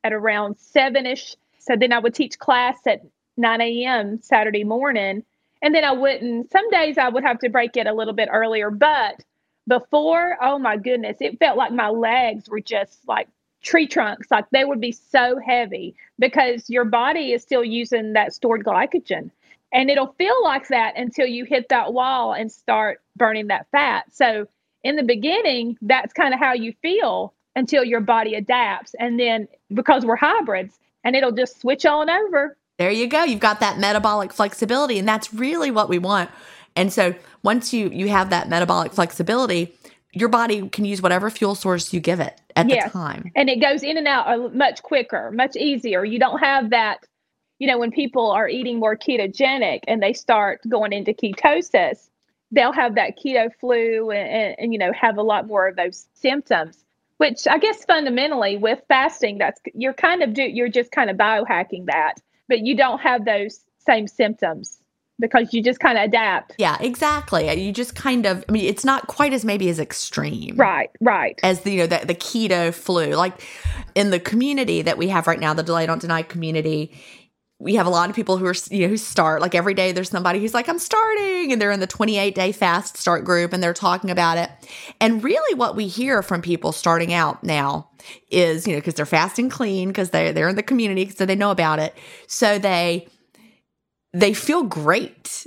at 0.03 0.13
around 0.13 0.57
seven 0.57 1.05
ish. 1.05 1.35
So 1.59 1.75
then 1.75 1.93
I 1.93 1.99
would 1.99 2.15
teach 2.15 2.39
class 2.39 2.77
at 2.87 3.01
9 3.37 3.61
a.m. 3.61 4.19
Saturday 4.21 4.63
morning. 4.63 5.23
And 5.61 5.73
then 5.73 5.83
I 5.83 5.91
wouldn't, 5.91 6.51
some 6.51 6.69
days 6.69 6.97
I 6.97 7.09
would 7.09 7.23
have 7.23 7.39
to 7.39 7.49
break 7.49 7.77
it 7.77 7.87
a 7.87 7.93
little 7.93 8.13
bit 8.13 8.29
earlier. 8.31 8.69
But 8.69 9.23
before, 9.67 10.37
oh 10.41 10.59
my 10.59 10.77
goodness, 10.77 11.17
it 11.19 11.39
felt 11.39 11.57
like 11.57 11.71
my 11.71 11.89
legs 11.89 12.49
were 12.49 12.61
just 12.61 13.07
like 13.07 13.27
tree 13.61 13.87
trunks, 13.87 14.27
like 14.31 14.45
they 14.51 14.65
would 14.65 14.81
be 14.81 14.91
so 14.91 15.39
heavy 15.45 15.95
because 16.19 16.69
your 16.69 16.85
body 16.85 17.33
is 17.33 17.41
still 17.41 17.63
using 17.63 18.13
that 18.13 18.33
stored 18.33 18.63
glycogen. 18.63 19.31
And 19.73 19.89
it'll 19.89 20.13
feel 20.17 20.41
like 20.43 20.69
that 20.69 20.97
until 20.97 21.25
you 21.25 21.43
hit 21.43 21.69
that 21.69 21.93
wall 21.93 22.33
and 22.33 22.51
start 22.51 23.01
burning 23.15 23.47
that 23.47 23.67
fat. 23.71 24.05
So 24.13 24.47
in 24.83 24.95
the 24.95 25.03
beginning, 25.03 25.77
that's 25.81 26.13
kind 26.13 26.33
of 26.33 26.39
how 26.39 26.53
you 26.53 26.73
feel 26.81 27.33
until 27.55 27.83
your 27.83 27.99
body 27.99 28.35
adapts. 28.35 28.95
And 28.99 29.19
then 29.19 29.47
because 29.73 30.05
we're 30.05 30.15
hybrids, 30.15 30.79
and 31.03 31.15
it'll 31.15 31.31
just 31.31 31.61
switch 31.61 31.85
on 31.85 32.09
over. 32.09 32.57
There 32.77 32.91
you 32.91 33.07
go. 33.07 33.23
You've 33.23 33.39
got 33.39 33.59
that 33.61 33.79
metabolic 33.79 34.33
flexibility, 34.33 34.99
and 34.99 35.07
that's 35.07 35.33
really 35.33 35.71
what 35.71 35.89
we 35.89 35.99
want. 35.99 36.29
And 36.75 36.93
so 36.93 37.15
once 37.43 37.73
you 37.73 37.89
you 37.89 38.09
have 38.09 38.29
that 38.29 38.49
metabolic 38.49 38.93
flexibility, 38.93 39.73
your 40.19 40.29
body 40.29 40.67
can 40.69 40.85
use 40.85 41.01
whatever 41.01 41.29
fuel 41.29 41.55
source 41.55 41.93
you 41.93 41.99
give 41.99 42.19
it 42.19 42.39
at 42.55 42.69
yes. 42.69 42.85
the 42.85 42.89
time. 42.91 43.31
And 43.35 43.49
it 43.49 43.61
goes 43.61 43.83
in 43.83 43.97
and 43.97 44.07
out 44.07 44.55
much 44.55 44.83
quicker, 44.83 45.31
much 45.31 45.55
easier. 45.55 46.03
You 46.03 46.19
don't 46.19 46.39
have 46.39 46.71
that, 46.71 46.99
you 47.59 47.67
know, 47.67 47.77
when 47.77 47.91
people 47.91 48.31
are 48.31 48.47
eating 48.47 48.79
more 48.79 48.95
ketogenic 48.95 49.81
and 49.87 50.01
they 50.01 50.13
start 50.13 50.61
going 50.67 50.93
into 50.93 51.13
ketosis, 51.13 52.09
they'll 52.51 52.73
have 52.73 52.95
that 52.95 53.17
keto 53.17 53.49
flu 53.59 54.11
and, 54.11 54.29
and, 54.29 54.55
and 54.59 54.73
you 54.73 54.79
know, 54.79 54.91
have 54.93 55.17
a 55.17 55.23
lot 55.23 55.47
more 55.47 55.67
of 55.67 55.75
those 55.75 56.07
symptoms. 56.13 56.83
Which 57.17 57.47
I 57.47 57.57
guess 57.57 57.83
fundamentally 57.83 58.57
with 58.57 58.79
fasting, 58.87 59.39
that's 59.39 59.59
you're 59.73 59.93
kind 59.93 60.21
of 60.21 60.35
do 60.35 60.43
you're 60.43 60.69
just 60.69 60.91
kind 60.91 61.09
of 61.09 61.17
biohacking 61.17 61.87
that, 61.87 62.13
but 62.47 62.59
you 62.59 62.77
don't 62.77 62.99
have 62.99 63.25
those 63.25 63.61
same 63.79 64.05
symptoms 64.05 64.83
because 65.19 65.53
you 65.53 65.63
just 65.63 65.79
kind 65.79 65.97
of 65.97 66.03
adapt. 66.03 66.53
Yeah, 66.57 66.77
exactly. 66.79 67.51
You 67.59 67.71
just 67.71 67.95
kind 67.95 68.25
of, 68.25 68.43
I 68.47 68.51
mean, 68.51 68.65
it's 68.65 68.85
not 68.85 69.07
quite 69.07 69.33
as 69.33 69.43
maybe 69.43 69.69
as 69.69 69.79
extreme. 69.79 70.55
Right, 70.55 70.89
right. 71.01 71.39
As 71.43 71.61
the, 71.61 71.71
you 71.71 71.77
know, 71.79 71.87
the, 71.87 72.05
the 72.05 72.15
keto 72.15 72.73
flu. 72.73 73.15
Like 73.15 73.41
in 73.95 74.11
the 74.11 74.19
community 74.19 74.81
that 74.83 74.97
we 74.97 75.07
have 75.09 75.27
right 75.27 75.39
now, 75.39 75.53
the 75.53 75.63
Delay 75.63 75.85
Don't 75.85 76.01
Deny 76.01 76.21
community, 76.21 76.93
we 77.59 77.73
have 77.73 77.87
a 77.87 77.89
lot 77.89 78.09
of 78.09 78.15
people 78.15 78.37
who 78.37 78.45
are, 78.45 78.53
you 78.69 78.81
know, 78.81 78.87
who 78.87 78.97
start 78.97 79.41
like 79.41 79.55
every 79.55 79.73
day 79.73 79.91
there's 79.91 80.11
somebody 80.11 80.39
who's 80.39 80.53
like, 80.53 80.69
I'm 80.69 80.77
starting. 80.77 81.51
And 81.51 81.59
they're 81.59 81.71
in 81.71 81.79
the 81.79 81.87
28 81.87 82.35
day 82.35 82.51
fast 82.51 82.97
start 82.97 83.25
group 83.25 83.51
and 83.51 83.63
they're 83.63 83.73
talking 83.73 84.11
about 84.11 84.37
it. 84.37 84.51
And 85.01 85.23
really 85.23 85.55
what 85.55 85.75
we 85.75 85.87
hear 85.87 86.21
from 86.21 86.43
people 86.43 86.71
starting 86.71 87.13
out 87.13 87.43
now 87.43 87.89
is, 88.29 88.67
you 88.67 88.73
know, 88.73 88.79
because 88.79 88.93
they're 88.93 89.07
fasting 89.07 89.49
clean, 89.49 89.87
because 89.87 90.11
they 90.11 90.31
they're 90.31 90.49
in 90.49 90.55
the 90.55 90.63
community, 90.63 91.09
so 91.09 91.25
they 91.25 91.35
know 91.35 91.49
about 91.49 91.79
it. 91.79 91.97
So 92.27 92.59
they, 92.59 93.07
they 94.13 94.33
feel 94.33 94.63
great 94.63 95.45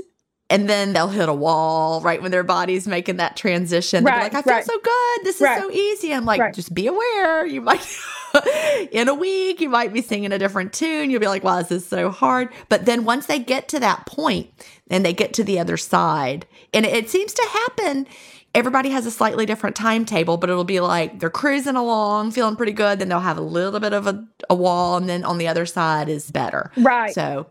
and 0.50 0.68
then 0.68 0.92
they'll 0.92 1.08
hit 1.08 1.28
a 1.28 1.34
wall 1.34 2.00
right 2.00 2.20
when 2.20 2.32
their 2.32 2.42
body's 2.42 2.88
making 2.88 3.16
that 3.16 3.36
transition. 3.36 4.04
Right, 4.04 4.24
like, 4.24 4.34
I 4.34 4.42
feel 4.42 4.54
right. 4.54 4.64
so 4.64 4.78
good. 4.78 5.20
This 5.22 5.40
right. 5.40 5.58
is 5.58 5.62
so 5.62 5.70
easy. 5.70 6.12
I'm 6.12 6.24
like, 6.24 6.52
just 6.54 6.74
be 6.74 6.88
aware. 6.88 7.46
You 7.46 7.60
might, 7.60 7.86
in 8.90 9.08
a 9.08 9.14
week, 9.14 9.60
you 9.60 9.68
might 9.68 9.92
be 9.92 10.02
singing 10.02 10.32
a 10.32 10.38
different 10.38 10.72
tune. 10.72 11.08
You'll 11.08 11.20
be 11.20 11.28
like, 11.28 11.44
wow, 11.44 11.62
this 11.62 11.70
is 11.70 11.86
so 11.86 12.10
hard. 12.10 12.48
But 12.68 12.84
then 12.84 13.04
once 13.04 13.26
they 13.26 13.38
get 13.38 13.68
to 13.68 13.80
that 13.80 14.06
point 14.06 14.50
and 14.90 15.04
they 15.04 15.12
get 15.12 15.32
to 15.34 15.44
the 15.44 15.60
other 15.60 15.76
side, 15.76 16.46
and 16.74 16.84
it, 16.84 16.94
it 16.94 17.08
seems 17.08 17.32
to 17.32 17.48
happen. 17.52 18.08
Everybody 18.52 18.90
has 18.90 19.06
a 19.06 19.12
slightly 19.12 19.46
different 19.46 19.76
timetable, 19.76 20.36
but 20.36 20.50
it'll 20.50 20.64
be 20.64 20.80
like 20.80 21.20
they're 21.20 21.30
cruising 21.30 21.76
along, 21.76 22.32
feeling 22.32 22.56
pretty 22.56 22.72
good. 22.72 22.98
Then 22.98 23.08
they'll 23.08 23.20
have 23.20 23.38
a 23.38 23.42
little 23.42 23.78
bit 23.78 23.92
of 23.92 24.08
a, 24.08 24.26
a 24.50 24.56
wall, 24.56 24.96
and 24.96 25.08
then 25.08 25.22
on 25.22 25.38
the 25.38 25.46
other 25.46 25.64
side 25.64 26.08
is 26.08 26.28
better. 26.32 26.72
Right. 26.76 27.14
So 27.14 27.46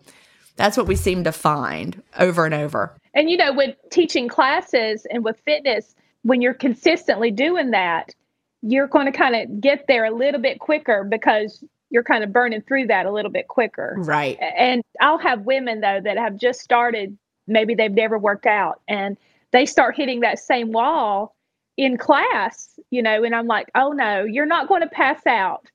that's 0.59 0.75
what 0.75 0.87
we 0.87 0.95
seem 0.97 1.23
to 1.23 1.31
find 1.31 2.03
over 2.19 2.43
and 2.43 2.53
over. 2.53 2.93
And 3.13 3.29
you 3.29 3.37
know, 3.37 3.53
with 3.53 3.77
teaching 3.91 4.27
classes 4.27 5.07
and 5.09 5.23
with 5.23 5.39
fitness, 5.45 5.95
when 6.23 6.41
you're 6.41 6.53
consistently 6.53 7.31
doing 7.31 7.71
that, 7.71 8.13
you're 8.61 8.87
going 8.87 9.05
to 9.05 9.17
kind 9.17 9.37
of 9.37 9.61
get 9.61 9.85
there 9.87 10.03
a 10.03 10.11
little 10.11 10.41
bit 10.41 10.59
quicker 10.59 11.05
because 11.05 11.63
you're 11.91 12.03
kind 12.03 12.25
of 12.25 12.33
burning 12.33 12.61
through 12.61 12.87
that 12.87 13.05
a 13.05 13.11
little 13.11 13.31
bit 13.31 13.47
quicker. 13.47 13.95
Right. 13.99 14.37
And 14.41 14.83
I'll 14.99 15.17
have 15.17 15.45
women 15.45 15.79
though 15.79 16.01
that 16.03 16.17
have 16.17 16.35
just 16.35 16.59
started, 16.59 17.17
maybe 17.47 17.73
they've 17.73 17.89
never 17.89 18.19
worked 18.19 18.45
out 18.45 18.81
and 18.85 19.15
they 19.51 19.65
start 19.65 19.95
hitting 19.95 20.19
that 20.19 20.39
same 20.39 20.73
wall 20.73 21.37
in 21.77 21.97
class, 21.97 22.77
you 22.91 23.01
know, 23.01 23.23
and 23.23 23.33
I'm 23.33 23.47
like, 23.47 23.71
"Oh 23.75 23.93
no, 23.93 24.25
you're 24.25 24.45
not 24.45 24.67
going 24.67 24.81
to 24.81 24.89
pass 24.89 25.25
out. 25.25 25.65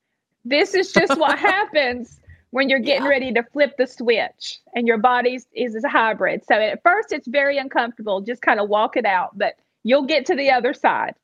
This 0.45 0.75
is 0.75 0.93
just 0.93 1.19
what 1.19 1.39
happens 1.39 2.21
when 2.55 2.69
you're 2.69 2.79
getting 2.79 3.03
yeah. 3.03 3.09
ready 3.09 3.33
to 3.33 3.43
flip 3.53 3.77
the 3.77 3.85
switch 3.85 4.61
and 4.77 4.87
your 4.87 4.97
body 4.97 5.41
is, 5.57 5.75
a 5.85 5.89
hybrid. 5.89 6.41
So 6.47 6.55
at 6.55 6.81
first 6.85 7.11
it's 7.11 7.27
very 7.27 7.59
uncomfortable. 7.59 8.21
Just 8.21 8.43
kind 8.43 8.61
of 8.61 8.69
walk 8.69 8.97
it 8.97 9.05
out, 9.05 9.37
but 9.37 9.55
you'll 9.83 10.07
get 10.07 10.25
to 10.27 10.37
the 10.37 10.53
other 10.53 10.73
side. 10.73 11.17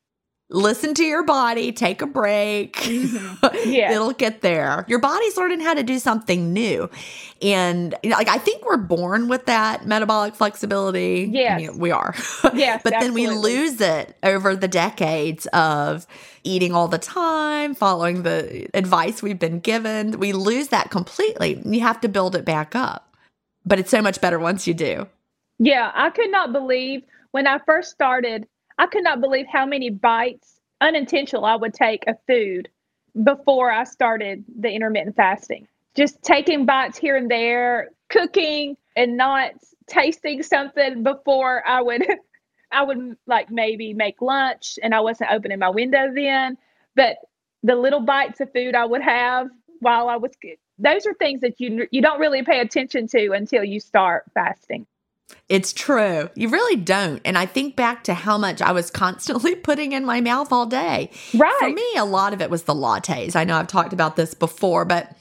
Listen 0.52 0.94
to 0.94 1.04
your 1.04 1.22
body, 1.22 1.70
take 1.70 2.02
a 2.02 2.06
break. 2.06 2.76
Mm-hmm. 2.76 3.46
Yeah. 3.70 3.92
It'll 3.92 4.12
get 4.12 4.40
there. 4.40 4.84
Your 4.88 4.98
body's 4.98 5.36
learning 5.36 5.60
how 5.60 5.74
to 5.74 5.82
do 5.82 5.98
something 5.98 6.52
new. 6.52 6.88
And 7.42 7.94
you 8.02 8.10
know, 8.10 8.16
like 8.16 8.28
I 8.28 8.38
think 8.38 8.64
we're 8.64 8.78
born 8.78 9.28
with 9.28 9.46
that 9.46 9.86
metabolic 9.86 10.34
flexibility. 10.34 11.28
Yes. 11.30 11.52
I 11.52 11.56
mean, 11.56 11.78
we 11.78 11.90
are. 11.90 12.14
Yes. 12.54 12.80
but 12.84 12.94
absolutely. 12.94 13.26
then 13.26 13.34
we 13.34 13.38
lose 13.38 13.80
it 13.80 14.16
over 14.22 14.56
the 14.56 14.66
decades 14.66 15.46
of 15.52 16.06
eating 16.42 16.74
all 16.74 16.88
the 16.88 16.98
time, 16.98 17.74
following 17.74 18.22
the 18.22 18.68
advice 18.74 19.22
we've 19.22 19.38
been 19.38 19.60
given. 19.60 20.18
We 20.18 20.32
lose 20.32 20.68
that 20.68 20.90
completely. 20.90 21.60
You 21.64 21.80
have 21.80 22.00
to 22.00 22.08
build 22.08 22.34
it 22.34 22.44
back 22.44 22.74
up. 22.74 23.14
But 23.64 23.78
it's 23.78 23.90
so 23.90 24.02
much 24.02 24.20
better 24.20 24.38
once 24.38 24.66
you 24.66 24.74
do. 24.74 25.06
Yeah, 25.58 25.92
I 25.94 26.10
could 26.10 26.30
not 26.30 26.52
believe 26.52 27.02
when 27.32 27.46
I 27.46 27.58
first 27.66 27.90
started, 27.90 28.48
I 28.80 28.86
could 28.86 29.04
not 29.04 29.20
believe 29.20 29.46
how 29.46 29.66
many 29.66 29.90
bites, 29.90 30.58
unintentional, 30.80 31.44
I 31.44 31.54
would 31.54 31.74
take 31.74 32.06
of 32.06 32.16
food 32.26 32.70
before 33.22 33.70
I 33.70 33.84
started 33.84 34.42
the 34.58 34.70
intermittent 34.70 35.16
fasting. 35.16 35.68
Just 35.94 36.22
taking 36.22 36.64
bites 36.64 36.96
here 36.96 37.14
and 37.14 37.30
there, 37.30 37.90
cooking 38.08 38.78
and 38.96 39.18
not 39.18 39.50
tasting 39.86 40.42
something 40.42 41.02
before 41.02 41.62
I 41.68 41.82
would 41.82 42.06
I 42.72 42.82
would 42.82 43.18
like 43.26 43.50
maybe 43.50 43.92
make 43.92 44.22
lunch 44.22 44.78
and 44.82 44.94
I 44.94 45.00
wasn't 45.00 45.30
opening 45.30 45.58
my 45.58 45.68
window 45.68 46.10
then, 46.14 46.56
but 46.96 47.16
the 47.62 47.74
little 47.74 48.00
bites 48.00 48.40
of 48.40 48.50
food 48.50 48.74
I 48.74 48.86
would 48.86 49.02
have 49.02 49.48
while 49.80 50.08
I 50.08 50.16
was 50.16 50.32
those 50.78 51.04
are 51.04 51.12
things 51.12 51.42
that 51.42 51.60
you 51.60 51.86
you 51.90 52.00
don't 52.00 52.18
really 52.18 52.44
pay 52.44 52.60
attention 52.60 53.08
to 53.08 53.32
until 53.32 53.62
you 53.62 53.78
start 53.78 54.24
fasting. 54.32 54.86
It's 55.48 55.72
true. 55.72 56.28
You 56.34 56.48
really 56.48 56.76
don't. 56.76 57.20
And 57.24 57.36
I 57.36 57.46
think 57.46 57.74
back 57.74 58.04
to 58.04 58.14
how 58.14 58.38
much 58.38 58.62
I 58.62 58.72
was 58.72 58.90
constantly 58.90 59.54
putting 59.56 59.92
in 59.92 60.04
my 60.04 60.20
mouth 60.20 60.52
all 60.52 60.66
day. 60.66 61.10
Right. 61.34 61.56
For 61.58 61.70
me, 61.70 61.84
a 61.96 62.04
lot 62.04 62.32
of 62.32 62.40
it 62.40 62.50
was 62.50 62.64
the 62.64 62.74
lattes. 62.74 63.34
I 63.34 63.44
know 63.44 63.56
I've 63.56 63.66
talked 63.66 63.92
about 63.92 64.16
this 64.16 64.34
before, 64.34 64.84
but 64.84 65.16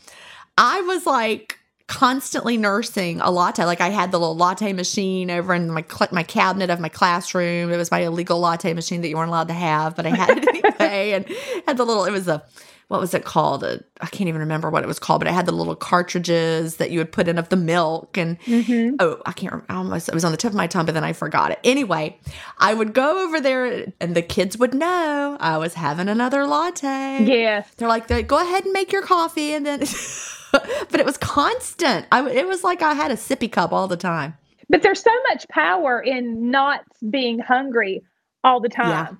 I 0.57 0.81
was 0.81 1.05
like 1.05 1.57
constantly 1.87 2.55
nursing 2.55 3.19
a 3.21 3.31
latte. 3.31 3.65
Like 3.65 3.81
I 3.81 3.89
had 3.89 4.11
the 4.11 4.19
little 4.19 4.37
latte 4.37 4.73
machine 4.73 5.31
over 5.31 5.55
in 5.55 5.71
my 5.71 5.83
my 6.11 6.23
cabinet 6.23 6.69
of 6.69 6.79
my 6.79 6.89
classroom. 6.89 7.71
It 7.71 7.77
was 7.77 7.89
my 7.89 8.01
illegal 8.01 8.39
latte 8.39 8.73
machine 8.73 9.01
that 9.01 9.09
you 9.09 9.17
weren't 9.17 9.29
allowed 9.29 9.47
to 9.47 9.55
have, 9.55 9.95
but 9.95 10.05
I 10.05 10.09
had 10.09 10.37
it 10.37 10.47
anyway. 10.79 11.11
and 11.11 11.25
had 11.65 11.77
the 11.77 11.85
little. 11.85 12.05
It 12.05 12.11
was 12.11 12.27
a 12.27 12.43
what 12.89 12.99
was 12.99 13.13
it 13.13 13.23
called? 13.23 13.63
I 13.63 14.07
can't 14.07 14.27
even 14.27 14.41
remember 14.41 14.71
what 14.71 14.83
it 14.83 14.87
was 14.87 14.97
called, 14.97 15.21
but 15.21 15.27
it 15.27 15.33
had 15.33 15.45
the 15.45 15.51
little 15.51 15.75
cartridges 15.75 16.77
that 16.77 16.89
you 16.89 16.97
would 16.97 17.11
put 17.11 17.27
in 17.27 17.37
of 17.37 17.49
the 17.49 17.55
milk. 17.55 18.17
And 18.17 18.39
mm-hmm. 18.41 18.95
oh, 18.99 19.21
I 19.27 19.31
can't. 19.31 19.53
remember. 19.53 19.71
I 19.71 19.75
almost 19.75 20.09
it 20.09 20.15
was 20.15 20.25
on 20.25 20.31
the 20.31 20.37
tip 20.37 20.49
of 20.49 20.55
my 20.55 20.65
tongue, 20.65 20.87
but 20.87 20.95
then 20.95 21.03
I 21.03 21.13
forgot 21.13 21.51
it. 21.51 21.59
Anyway, 21.63 22.19
I 22.57 22.73
would 22.73 22.93
go 22.93 23.23
over 23.23 23.39
there, 23.39 23.85
and 24.01 24.15
the 24.15 24.23
kids 24.23 24.57
would 24.57 24.73
know 24.73 25.37
I 25.39 25.57
was 25.59 25.75
having 25.75 26.09
another 26.09 26.47
latte. 26.47 27.23
Yeah, 27.23 27.63
they're 27.77 27.87
like, 27.87 28.07
"Go 28.27 28.41
ahead 28.41 28.63
and 28.63 28.73
make 28.73 28.91
your 28.91 29.03
coffee," 29.03 29.53
and 29.53 29.65
then. 29.65 29.79
but 30.51 30.99
it 30.99 31.05
was 31.05 31.17
constant. 31.17 32.07
I, 32.11 32.27
it 32.27 32.47
was 32.47 32.63
like 32.63 32.81
I 32.81 32.95
had 32.95 33.11
a 33.11 33.15
sippy 33.15 33.51
cup 33.51 33.71
all 33.71 33.87
the 33.87 33.97
time. 33.97 34.35
But 34.67 34.81
there's 34.81 35.01
so 35.03 35.11
much 35.29 35.47
power 35.49 36.01
in 36.01 36.49
not 36.49 36.81
being 37.07 37.37
hungry 37.37 38.03
all 38.43 38.59
the 38.59 38.69
time. 38.69 38.89
Yeah. 38.89 39.15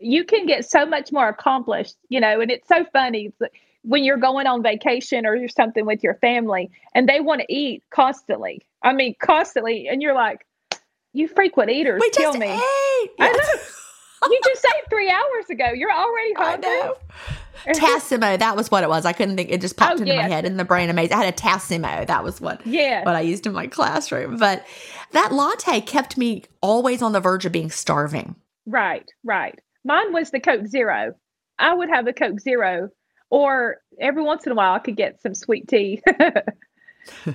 You 0.00 0.24
can 0.24 0.46
get 0.46 0.68
so 0.68 0.84
much 0.86 1.12
more 1.12 1.28
accomplished, 1.28 1.96
you 2.08 2.20
know, 2.20 2.40
and 2.40 2.50
it's 2.50 2.68
so 2.68 2.84
funny 2.92 3.32
when 3.82 4.02
you're 4.02 4.18
going 4.18 4.46
on 4.46 4.62
vacation 4.62 5.26
or 5.26 5.48
something 5.48 5.86
with 5.86 6.02
your 6.02 6.14
family 6.14 6.70
and 6.94 7.08
they 7.08 7.20
want 7.20 7.40
to 7.40 7.52
eat 7.52 7.84
constantly. 7.90 8.62
I 8.82 8.92
mean, 8.92 9.14
constantly. 9.20 9.88
And 9.88 10.02
you're 10.02 10.14
like, 10.14 10.44
you 11.12 11.28
frequent 11.28 11.70
eaters 11.70 12.00
we 12.00 12.10
kill 12.10 12.34
me. 12.34 12.46
Ate. 12.46 13.10
I 13.20 13.32
know. 13.32 14.30
you 14.30 14.40
just 14.44 14.66
ate 14.66 14.90
three 14.90 15.10
hours 15.10 15.50
ago. 15.50 15.70
You're 15.72 15.92
already 15.92 16.34
hungry. 16.34 16.68
I 16.68 16.76
know. 16.76 16.94
Tassimo, 17.74 18.38
that 18.38 18.56
was 18.56 18.70
what 18.70 18.84
it 18.84 18.88
was. 18.88 19.06
I 19.06 19.12
couldn't 19.12 19.36
think. 19.36 19.50
It 19.50 19.60
just 19.60 19.74
oh, 19.78 19.86
popped 19.86 20.00
oh, 20.00 20.02
into 20.02 20.14
my 20.14 20.28
head 20.28 20.44
in 20.44 20.56
the 20.56 20.64
brain. 20.64 20.90
Amazing. 20.90 21.16
I 21.16 21.24
had 21.24 21.34
a 21.34 21.36
Tassimo. 21.36 22.06
That 22.06 22.22
was 22.22 22.40
what. 22.40 22.66
Yeah. 22.66 23.04
What 23.04 23.16
I 23.16 23.20
used 23.20 23.46
in 23.46 23.52
my 23.52 23.66
classroom. 23.66 24.36
But 24.36 24.66
that 25.12 25.32
latte 25.32 25.80
kept 25.80 26.16
me 26.16 26.44
always 26.60 27.02
on 27.02 27.12
the 27.12 27.20
verge 27.20 27.46
of 27.46 27.52
being 27.52 27.70
starving. 27.70 28.36
Right. 28.66 29.10
Right. 29.24 29.58
Mine 29.86 30.12
was 30.12 30.30
the 30.30 30.40
Coke 30.40 30.66
Zero. 30.66 31.14
I 31.58 31.72
would 31.72 31.88
have 31.88 32.06
a 32.06 32.12
Coke 32.12 32.40
Zero, 32.40 32.90
or 33.30 33.78
every 34.00 34.22
once 34.22 34.44
in 34.44 34.52
a 34.52 34.54
while 34.54 34.74
I 34.74 34.78
could 34.80 34.96
get 34.96 35.22
some 35.22 35.34
sweet 35.34 35.68
tea. 35.68 36.02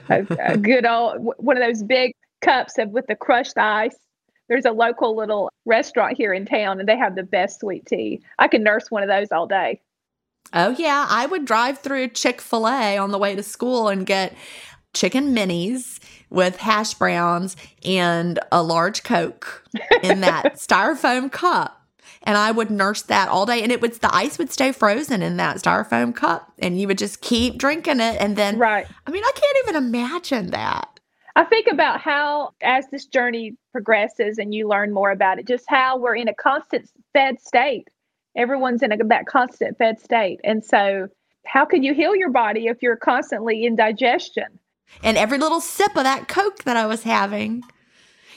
a, 0.10 0.26
a 0.40 0.58
good 0.62 0.86
old 0.86 1.34
one 1.38 1.58
of 1.58 1.64
those 1.64 1.82
big 1.82 2.14
cups 2.42 2.78
of 2.78 2.90
with 2.90 3.08
the 3.08 3.16
crushed 3.16 3.58
ice 3.58 3.96
there's 4.52 4.66
a 4.66 4.72
local 4.72 5.16
little 5.16 5.50
restaurant 5.66 6.18
here 6.18 6.34
in 6.34 6.46
town 6.46 6.82
and 6.82 6.90
they 6.90 6.98
have 6.98 7.16
the 7.16 7.24
best 7.24 7.62
sweet 7.62 7.86
tea. 7.86 8.22
I 8.38 8.50
can 8.50 8.64
nurse 8.64 8.92
one 8.92 9.02
of 9.02 9.08
those 9.08 9.32
all 9.32 9.48
day. 9.48 9.80
Oh, 10.52 10.76
yeah. 10.78 11.08
I 11.10 11.26
would 11.26 11.46
drive 11.46 11.80
through 11.80 12.10
Chick 12.10 12.42
fil 12.42 12.68
A 12.68 12.98
on 12.98 13.12
the 13.12 13.18
way 13.18 13.34
to 13.34 13.44
school 13.44 13.88
and 13.88 14.06
get 14.06 14.36
chicken 14.94 15.34
minis 15.34 16.00
with 16.30 16.58
hash 16.58 16.96
browns 16.96 17.56
and 17.86 18.40
a 18.52 18.62
large 18.62 19.04
Coke 19.04 19.64
in 20.04 20.20
that 20.20 20.44
styrofoam 20.56 21.32
cup. 21.32 21.81
And 22.24 22.38
I 22.38 22.52
would 22.52 22.70
nurse 22.70 23.02
that 23.04 23.30
all 23.30 23.46
day. 23.46 23.64
And 23.64 23.72
it 23.72 23.82
would, 23.82 23.94
the 23.94 24.14
ice 24.14 24.38
would 24.38 24.52
stay 24.52 24.72
frozen 24.72 25.22
in 25.22 25.38
that 25.38 25.58
styrofoam 25.58 26.16
cup. 26.16 26.52
And 26.60 26.80
you 26.80 26.88
would 26.88 26.98
just 26.98 27.22
keep 27.22 27.58
drinking 27.58 28.00
it. 28.00 28.18
And 28.20 28.36
then, 28.36 28.58
right. 28.58 28.86
I 29.08 29.12
mean, 29.12 29.24
I 29.24 29.32
can't 29.34 29.58
even 29.68 29.84
imagine 29.84 30.52
that. 30.52 31.00
I 31.36 31.46
think 31.46 31.68
about 31.72 32.02
how, 32.02 32.54
as 32.62 32.88
this 32.90 33.06
journey 33.06 33.56
progresses 33.72 34.38
and 34.38 34.54
you 34.54 34.68
learn 34.68 34.94
more 34.94 35.12
about 35.12 35.40
it, 35.40 35.48
just 35.48 35.66
how 35.68 35.98
we're 35.98 36.16
in 36.16 36.28
a 36.28 36.34
constant 36.34 36.90
fed 37.14 37.40
state. 37.42 37.88
Everyone's 38.36 38.84
in 38.84 38.92
a, 38.92 38.98
that 39.06 39.26
constant 39.28 39.78
fed 39.78 40.00
state. 40.00 40.40
And 40.44 40.64
so, 40.64 41.08
how 41.46 41.66
can 41.66 41.84
you 41.84 41.94
heal 41.94 42.16
your 42.16 42.30
body 42.30 42.68
if 42.68 42.82
you're 42.82 42.98
constantly 42.98 43.66
in 43.66 43.76
digestion? 43.76 44.60
And 45.04 45.18
every 45.18 45.38
little 45.38 45.62
sip 45.62 45.96
of 45.96 46.04
that 46.04 46.28
Coke 46.28 46.64
that 46.66 46.78
I 46.78 46.86
was 46.86 47.04
having. 47.04 47.64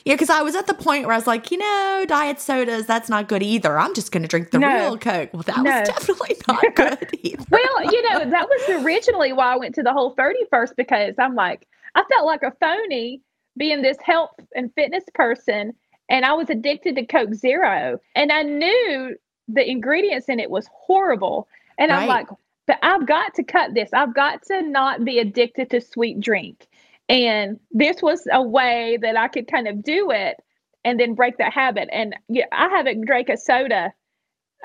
Yeah, 0.05 0.15
because 0.15 0.29
I 0.29 0.43
was 0.43 0.55
at 0.55 0.67
the 0.67 0.75
point 0.75 1.07
where 1.07 1.15
I 1.15 1.17
was 1.17 1.27
like, 1.27 1.51
you 1.51 1.57
know, 1.57 2.05
diet 2.07 2.39
sodas, 2.39 2.87
that's 2.87 3.09
not 3.09 3.27
good 3.27 3.43
either. 3.43 3.79
I'm 3.79 3.95
just 3.95 4.13
going 4.13 4.23
to 4.23 4.29
drink 4.29 4.51
the 4.51 4.59
no. 4.59 4.69
real 4.69 4.99
Coke. 4.99 5.31
Well, 5.33 5.43
that 5.45 5.63
no. 5.63 5.81
was 5.81 5.89
definitely 5.89 6.37
not 6.47 6.63
good 6.75 7.09
either. 7.23 7.45
well, 7.51 7.85
you 7.85 8.11
know, 8.11 8.31
that 8.31 8.47
was 8.49 8.85
originally 8.85 9.33
why 9.33 9.55
I 9.55 9.57
went 9.57 9.75
to 9.77 9.83
the 9.83 9.93
whole 9.93 10.11
30 10.11 10.41
first 10.51 10.77
because 10.77 11.15
I'm 11.19 11.35
like, 11.35 11.67
I 11.95 12.03
felt 12.13 12.27
like 12.27 12.43
a 12.43 12.53
phony 12.61 13.23
being 13.57 13.81
this 13.81 13.97
health 14.03 14.35
and 14.55 14.71
fitness 14.75 15.05
person. 15.15 15.73
And 16.11 16.27
I 16.27 16.35
was 16.35 16.51
addicted 16.51 16.97
to 16.97 17.07
Coke 17.07 17.33
Zero. 17.33 17.99
And 18.15 18.31
I 18.31 18.43
knew 18.43 19.17
the 19.49 19.69
ingredients 19.69 20.29
in 20.29 20.39
it 20.39 20.51
was 20.51 20.69
horrible. 20.73 21.49
And 21.79 21.91
right. 21.91 22.03
I'm 22.03 22.09
like, 22.09 22.27
but 22.67 22.79
I've 22.83 23.07
got 23.07 23.35
to 23.35 23.43
cut 23.43 23.75
this. 23.75 23.91
I've 23.93 24.15
got 24.15 24.43
to 24.45 24.63
not 24.63 25.05
be 25.05 25.19
addicted 25.19 25.71
to 25.71 25.81
sweet 25.81 26.21
drink. 26.21 26.67
And 27.09 27.61
this 27.71 28.03
was 28.03 28.27
a 28.33 28.43
way 28.43 28.99
that 29.03 29.17
I 29.17 29.29
could 29.29 29.51
kind 29.51 29.69
of 29.69 29.83
do 29.83 30.11
it 30.11 30.37
and 30.85 30.99
then 30.99 31.15
break 31.15 31.39
that 31.39 31.53
habit. 31.53 31.89
And 31.93 32.15
yeah, 32.29 32.47
I 32.53 32.69
haven't 32.69 33.07
drank 33.07 33.29
a 33.29 33.37
soda, 33.37 33.93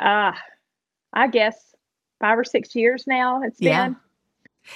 uh, 0.02 0.32
I 1.14 1.28
guess 1.28 1.56
five 2.20 2.38
or 2.38 2.44
six 2.44 2.76
years 2.76 3.06
now. 3.08 3.42
It's 3.44 3.60
yeah. 3.60 3.90
been. 3.90 3.98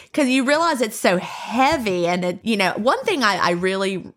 Because 0.05 0.29
you 0.29 0.45
realize 0.45 0.81
it's 0.81 0.97
so 0.97 1.17
heavy. 1.17 2.07
And, 2.07 2.25
it, 2.25 2.39
you 2.43 2.57
know, 2.57 2.73
one 2.77 3.03
thing 3.03 3.23
I, 3.23 3.35
I 3.37 3.51
really 3.51 4.11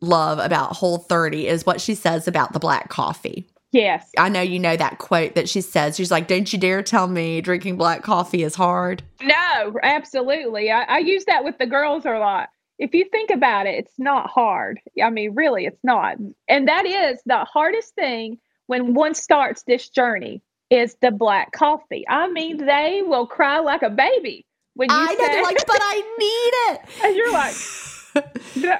love 0.00 0.38
about 0.38 0.76
Whole 0.76 0.98
30 0.98 1.46
is 1.46 1.64
what 1.64 1.80
she 1.80 1.94
says 1.94 2.26
about 2.26 2.52
the 2.52 2.58
black 2.58 2.88
coffee. 2.88 3.46
Yes. 3.72 4.10
I 4.18 4.28
know 4.28 4.40
you 4.40 4.58
know 4.58 4.76
that 4.76 4.98
quote 4.98 5.36
that 5.36 5.48
she 5.48 5.60
says. 5.60 5.96
She's 5.96 6.10
like, 6.10 6.26
Don't 6.26 6.52
you 6.52 6.58
dare 6.58 6.82
tell 6.82 7.06
me 7.06 7.40
drinking 7.40 7.76
black 7.76 8.02
coffee 8.02 8.42
is 8.42 8.56
hard. 8.56 9.04
No, 9.22 9.78
absolutely. 9.82 10.72
I, 10.72 10.82
I 10.82 10.98
use 10.98 11.24
that 11.26 11.44
with 11.44 11.58
the 11.58 11.66
girls 11.66 12.04
a 12.04 12.18
lot. 12.18 12.48
If 12.80 12.94
you 12.94 13.04
think 13.12 13.30
about 13.30 13.66
it, 13.66 13.74
it's 13.74 13.98
not 13.98 14.30
hard. 14.30 14.80
I 15.02 15.10
mean, 15.10 15.34
really, 15.34 15.66
it's 15.66 15.84
not. 15.84 16.16
And 16.48 16.66
that 16.66 16.86
is 16.86 17.20
the 17.26 17.44
hardest 17.44 17.94
thing 17.94 18.38
when 18.68 18.94
one 18.94 19.14
starts 19.14 19.62
this 19.64 19.90
journey 19.90 20.40
is 20.70 20.96
the 21.02 21.10
black 21.10 21.52
coffee. 21.52 22.06
I 22.08 22.28
mean, 22.28 22.56
they 22.56 23.02
will 23.04 23.26
cry 23.26 23.58
like 23.58 23.82
a 23.82 23.90
baby 23.90 24.46
when 24.74 24.88
you 24.88 24.96
I 24.96 25.14
say, 25.14 25.36
know, 25.36 25.42
like, 25.42 25.66
but 25.66 25.78
I 25.78 25.96
need 26.18 26.74
it. 26.74 26.80
and 27.04 27.16
you're 27.16 27.32
like, 27.32 27.54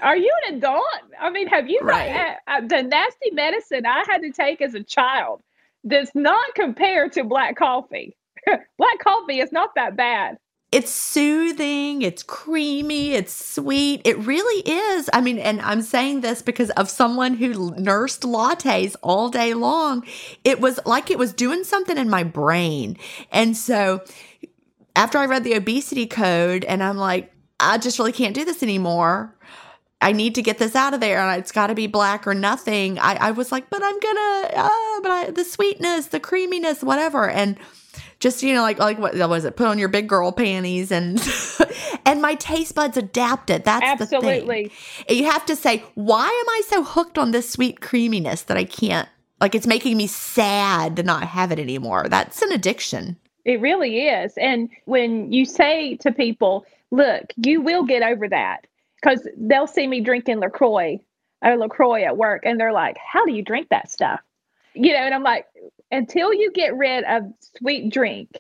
Are 0.02 0.16
you 0.16 0.32
an 0.48 0.54
adult? 0.56 0.84
I 1.20 1.28
mean, 1.28 1.46
have 1.48 1.68
you 1.68 1.80
right. 1.82 2.36
uh, 2.46 2.62
the 2.62 2.82
nasty 2.82 3.32
medicine 3.32 3.84
I 3.84 4.04
had 4.08 4.22
to 4.22 4.30
take 4.30 4.62
as 4.62 4.74
a 4.74 4.82
child 4.82 5.42
does 5.86 6.10
not 6.14 6.54
compare 6.54 7.10
to 7.10 7.24
black 7.24 7.56
coffee. 7.56 8.16
black 8.46 8.98
coffee 9.00 9.40
is 9.40 9.52
not 9.52 9.74
that 9.74 9.94
bad. 9.94 10.38
It's 10.72 10.92
soothing, 10.92 12.02
it's 12.02 12.22
creamy, 12.22 13.12
it's 13.12 13.32
sweet. 13.32 14.02
It 14.04 14.16
really 14.18 14.62
is. 14.68 15.10
I 15.12 15.20
mean, 15.20 15.38
and 15.38 15.60
I'm 15.62 15.82
saying 15.82 16.20
this 16.20 16.42
because 16.42 16.70
of 16.70 16.88
someone 16.88 17.34
who 17.34 17.74
nursed 17.76 18.22
lattes 18.22 18.94
all 19.02 19.30
day 19.30 19.52
long. 19.54 20.04
It 20.44 20.60
was 20.60 20.78
like 20.86 21.10
it 21.10 21.18
was 21.18 21.32
doing 21.32 21.64
something 21.64 21.98
in 21.98 22.08
my 22.08 22.22
brain. 22.22 22.96
And 23.32 23.56
so 23.56 24.02
after 24.94 25.18
I 25.18 25.26
read 25.26 25.42
the 25.42 25.54
obesity 25.54 26.06
code, 26.06 26.64
and 26.64 26.84
I'm 26.84 26.96
like, 26.96 27.32
I 27.58 27.78
just 27.78 27.98
really 27.98 28.12
can't 28.12 28.34
do 28.34 28.44
this 28.44 28.62
anymore. 28.62 29.34
I 30.00 30.12
need 30.12 30.34
to 30.36 30.42
get 30.42 30.58
this 30.58 30.74
out 30.74 30.94
of 30.94 31.00
there 31.00 31.18
and 31.18 31.38
it's 31.38 31.52
got 31.52 31.66
to 31.66 31.74
be 31.74 31.86
black 31.86 32.26
or 32.26 32.34
nothing. 32.34 32.98
I, 32.98 33.16
I 33.16 33.30
was 33.32 33.52
like, 33.52 33.68
but 33.68 33.82
I'm 33.82 34.00
gonna, 34.00 34.48
uh, 34.54 35.00
but 35.02 35.10
I, 35.10 35.30
the 35.30 35.44
sweetness, 35.44 36.06
the 36.06 36.20
creaminess, 36.20 36.82
whatever. 36.82 37.28
And 37.28 37.58
just, 38.20 38.42
you 38.42 38.52
know, 38.52 38.62
like, 38.62 38.78
like 38.78 38.98
what 38.98 39.16
was 39.28 39.44
it? 39.44 39.56
Put 39.56 39.66
on 39.66 39.78
your 39.78 39.88
big 39.88 40.08
girl 40.08 40.30
panties 40.30 40.92
and, 40.92 41.18
and 42.06 42.20
my 42.20 42.34
taste 42.34 42.74
buds 42.74 42.96
adapted. 42.96 43.64
That's 43.64 43.84
Absolutely. 43.84 44.64
the 44.64 44.68
thing. 44.68 45.16
You 45.18 45.24
have 45.24 45.46
to 45.46 45.56
say, 45.56 45.82
why 45.94 46.26
am 46.26 46.48
I 46.48 46.62
so 46.66 46.84
hooked 46.84 47.16
on 47.16 47.30
this 47.32 47.50
sweet 47.50 47.80
creaminess 47.80 48.42
that 48.42 48.58
I 48.58 48.64
can't, 48.64 49.08
like, 49.40 49.54
it's 49.54 49.66
making 49.66 49.96
me 49.96 50.06
sad 50.06 50.96
to 50.96 51.02
not 51.02 51.24
have 51.24 51.50
it 51.50 51.58
anymore. 51.58 52.06
That's 52.08 52.42
an 52.42 52.52
addiction. 52.52 53.16
It 53.46 53.60
really 53.62 54.06
is. 54.06 54.34
And 54.36 54.68
when 54.84 55.32
you 55.32 55.46
say 55.46 55.96
to 55.96 56.12
people, 56.12 56.66
look, 56.90 57.32
you 57.36 57.62
will 57.62 57.84
get 57.84 58.02
over 58.02 58.28
that 58.28 58.66
because 59.00 59.26
they'll 59.38 59.66
see 59.66 59.86
me 59.86 60.02
drinking 60.02 60.40
LaCroix 60.40 61.00
or 61.42 61.56
LaCroix 61.56 62.04
at 62.04 62.18
work 62.18 62.42
and 62.44 62.60
they're 62.60 62.72
like, 62.72 62.98
how 62.98 63.24
do 63.24 63.32
you 63.32 63.42
drink 63.42 63.68
that 63.70 63.90
stuff? 63.90 64.20
You 64.74 64.92
know, 64.92 64.98
and 64.98 65.14
I'm 65.14 65.22
like, 65.22 65.46
until 65.90 66.32
you 66.32 66.52
get 66.52 66.76
rid 66.76 67.04
of 67.04 67.24
sweet 67.58 67.92
drink, 67.92 68.38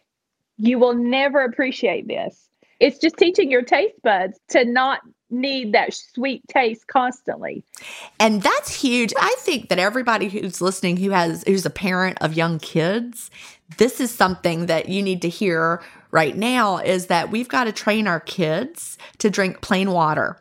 you 0.56 0.78
will 0.78 0.94
never 0.94 1.42
appreciate 1.42 2.06
this. 2.06 2.48
It's 2.78 2.98
just 2.98 3.16
teaching 3.16 3.50
your 3.50 3.62
taste 3.62 4.00
buds 4.02 4.38
to 4.50 4.64
not 4.64 5.00
need 5.30 5.72
that 5.72 5.94
sweet 5.94 6.42
taste 6.48 6.86
constantly. 6.86 7.62
And 8.18 8.42
that's 8.42 8.74
huge. 8.74 9.12
I 9.18 9.34
think 9.38 9.68
that 9.68 9.78
everybody 9.78 10.28
who's 10.28 10.60
listening 10.60 10.96
who 10.96 11.10
has 11.10 11.44
who's 11.46 11.66
a 11.66 11.70
parent 11.70 12.18
of 12.20 12.34
young 12.34 12.58
kids, 12.58 13.30
this 13.78 14.00
is 14.00 14.10
something 14.10 14.66
that 14.66 14.88
you 14.88 15.02
need 15.02 15.22
to 15.22 15.28
hear 15.28 15.82
right 16.10 16.36
now 16.36 16.78
is 16.78 17.06
that 17.06 17.30
we've 17.30 17.48
got 17.48 17.64
to 17.64 17.72
train 17.72 18.08
our 18.08 18.20
kids 18.20 18.98
to 19.18 19.30
drink 19.30 19.60
plain 19.60 19.92
water 19.92 20.36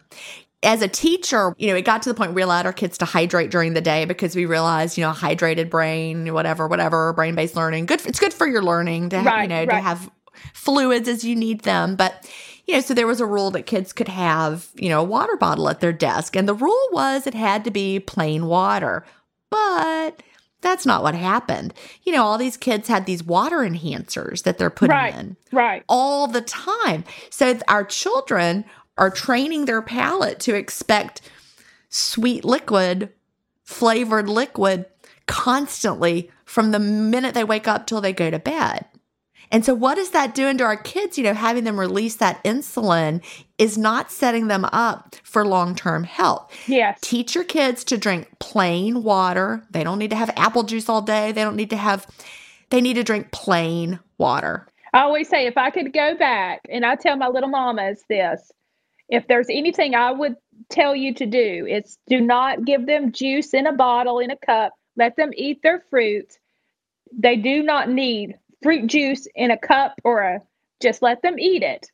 as 0.61 0.81
a 0.81 0.87
teacher, 0.87 1.55
you 1.57 1.67
know, 1.67 1.75
it 1.75 1.83
got 1.83 2.01
to 2.01 2.09
the 2.09 2.15
point 2.15 2.33
we 2.33 2.41
allowed 2.41 2.65
our 2.65 2.73
kids 2.73 2.97
to 2.97 3.05
hydrate 3.05 3.49
during 3.49 3.73
the 3.73 3.81
day 3.81 4.05
because 4.05 4.35
we 4.35 4.45
realized, 4.45 4.97
you 4.97 5.03
know, 5.03 5.11
hydrated 5.11 5.69
brain, 5.69 6.33
whatever, 6.33 6.67
whatever, 6.67 7.13
brain 7.13 7.35
based 7.35 7.55
learning, 7.55 7.85
good. 7.85 8.05
it's 8.05 8.19
good 8.19 8.33
for 8.33 8.45
your 8.45 8.61
learning 8.61 9.09
to, 9.09 9.19
right, 9.19 9.43
you 9.43 9.47
know, 9.47 9.59
right. 9.59 9.69
to 9.69 9.75
have 9.75 10.11
fluids 10.53 11.07
as 11.07 11.23
you 11.23 11.35
need 11.35 11.61
them. 11.61 11.95
But, 11.95 12.29
you 12.67 12.73
know, 12.73 12.81
so 12.81 12.93
there 12.93 13.07
was 13.07 13.21
a 13.21 13.25
rule 13.25 13.51
that 13.51 13.67
kids 13.67 13.93
could 13.93 14.09
have, 14.09 14.67
you 14.75 14.89
know, 14.89 14.99
a 14.99 15.03
water 15.03 15.37
bottle 15.37 15.69
at 15.69 15.79
their 15.79 15.93
desk. 15.93 16.35
And 16.35 16.47
the 16.47 16.53
rule 16.53 16.87
was 16.91 17.25
it 17.25 17.33
had 17.33 17.63
to 17.63 17.71
be 17.71 17.99
plain 17.99 18.47
water. 18.47 19.05
But 19.49 20.21
that's 20.61 20.85
not 20.85 21.03
what 21.03 21.15
happened. 21.15 21.73
You 22.03 22.13
know, 22.13 22.23
all 22.23 22.37
these 22.37 22.57
kids 22.57 22.87
had 22.87 23.05
these 23.05 23.23
water 23.23 23.59
enhancers 23.59 24.43
that 24.43 24.57
they're 24.57 24.69
putting 24.69 24.95
right, 24.95 25.15
in 25.15 25.37
right 25.51 25.83
all 25.87 26.27
the 26.27 26.41
time. 26.41 27.05
So 27.29 27.57
our 27.67 27.85
children 27.85 28.65
are 28.99 29.09
training 29.09 29.65
their 29.65 29.81
palate 29.81 30.39
to 30.41 30.53
expect 30.53 31.21
sweet 31.89 32.45
liquid, 32.45 33.09
flavored 33.63 34.29
liquid 34.29 34.85
constantly 35.25 36.29
from 36.45 36.71
the 36.71 36.79
minute 36.79 37.33
they 37.33 37.43
wake 37.43 37.67
up 37.67 37.87
till 37.87 38.01
they 38.01 38.13
go 38.13 38.29
to 38.29 38.39
bed. 38.39 38.85
And 39.51 39.65
so, 39.65 39.73
what 39.73 39.97
is 39.97 40.11
that 40.11 40.35
doing 40.35 40.57
to 40.59 40.63
our 40.63 40.77
kids? 40.77 41.17
You 41.17 41.23
know, 41.23 41.33
having 41.33 41.63
them 41.63 41.79
release 41.79 42.15
that 42.17 42.43
insulin 42.43 43.23
is 43.57 43.77
not 43.77 44.11
setting 44.11 44.47
them 44.47 44.65
up 44.65 45.15
for 45.23 45.45
long 45.45 45.73
term 45.75 46.03
health. 46.03 46.53
Yeah. 46.67 46.93
Teach 47.01 47.33
your 47.33 47.43
kids 47.43 47.83
to 47.85 47.97
drink 47.97 48.27
plain 48.39 49.01
water. 49.01 49.63
They 49.71 49.83
don't 49.83 49.97
need 49.97 50.11
to 50.11 50.15
have 50.15 50.31
apple 50.35 50.63
juice 50.63 50.87
all 50.87 51.01
day. 51.01 51.31
They 51.31 51.41
don't 51.41 51.55
need 51.55 51.71
to 51.71 51.77
have, 51.77 52.05
they 52.69 52.79
need 52.79 52.95
to 52.95 53.03
drink 53.03 53.31
plain 53.31 53.99
water. 54.19 54.67
I 54.93 54.99
always 55.01 55.29
say, 55.29 55.47
if 55.47 55.57
I 55.57 55.69
could 55.71 55.93
go 55.93 56.15
back, 56.15 56.61
and 56.69 56.85
I 56.85 56.95
tell 56.95 57.15
my 57.15 57.27
little 57.27 57.49
mamas 57.49 58.03
this 58.07 58.51
if 59.09 59.27
there's 59.27 59.49
anything 59.49 59.95
I 59.95 60.11
would 60.11 60.35
tell 60.69 60.95
you 60.95 61.13
to 61.15 61.25
do, 61.25 61.65
it's 61.67 61.97
do 62.07 62.21
not 62.21 62.65
give 62.65 62.85
them 62.85 63.11
juice 63.11 63.53
in 63.53 63.67
a 63.67 63.73
bottle, 63.73 64.19
in 64.19 64.31
a 64.31 64.37
cup. 64.37 64.73
Let 64.95 65.15
them 65.15 65.31
eat 65.35 65.61
their 65.63 65.83
fruit. 65.89 66.37
They 67.11 67.35
do 67.35 67.63
not 67.63 67.89
need 67.89 68.37
fruit 68.61 68.87
juice 68.87 69.27
in 69.35 69.51
a 69.51 69.57
cup 69.57 69.95
or 70.03 70.21
a 70.21 70.41
just 70.81 71.01
let 71.01 71.21
them 71.21 71.39
eat 71.39 71.63
it. 71.63 71.91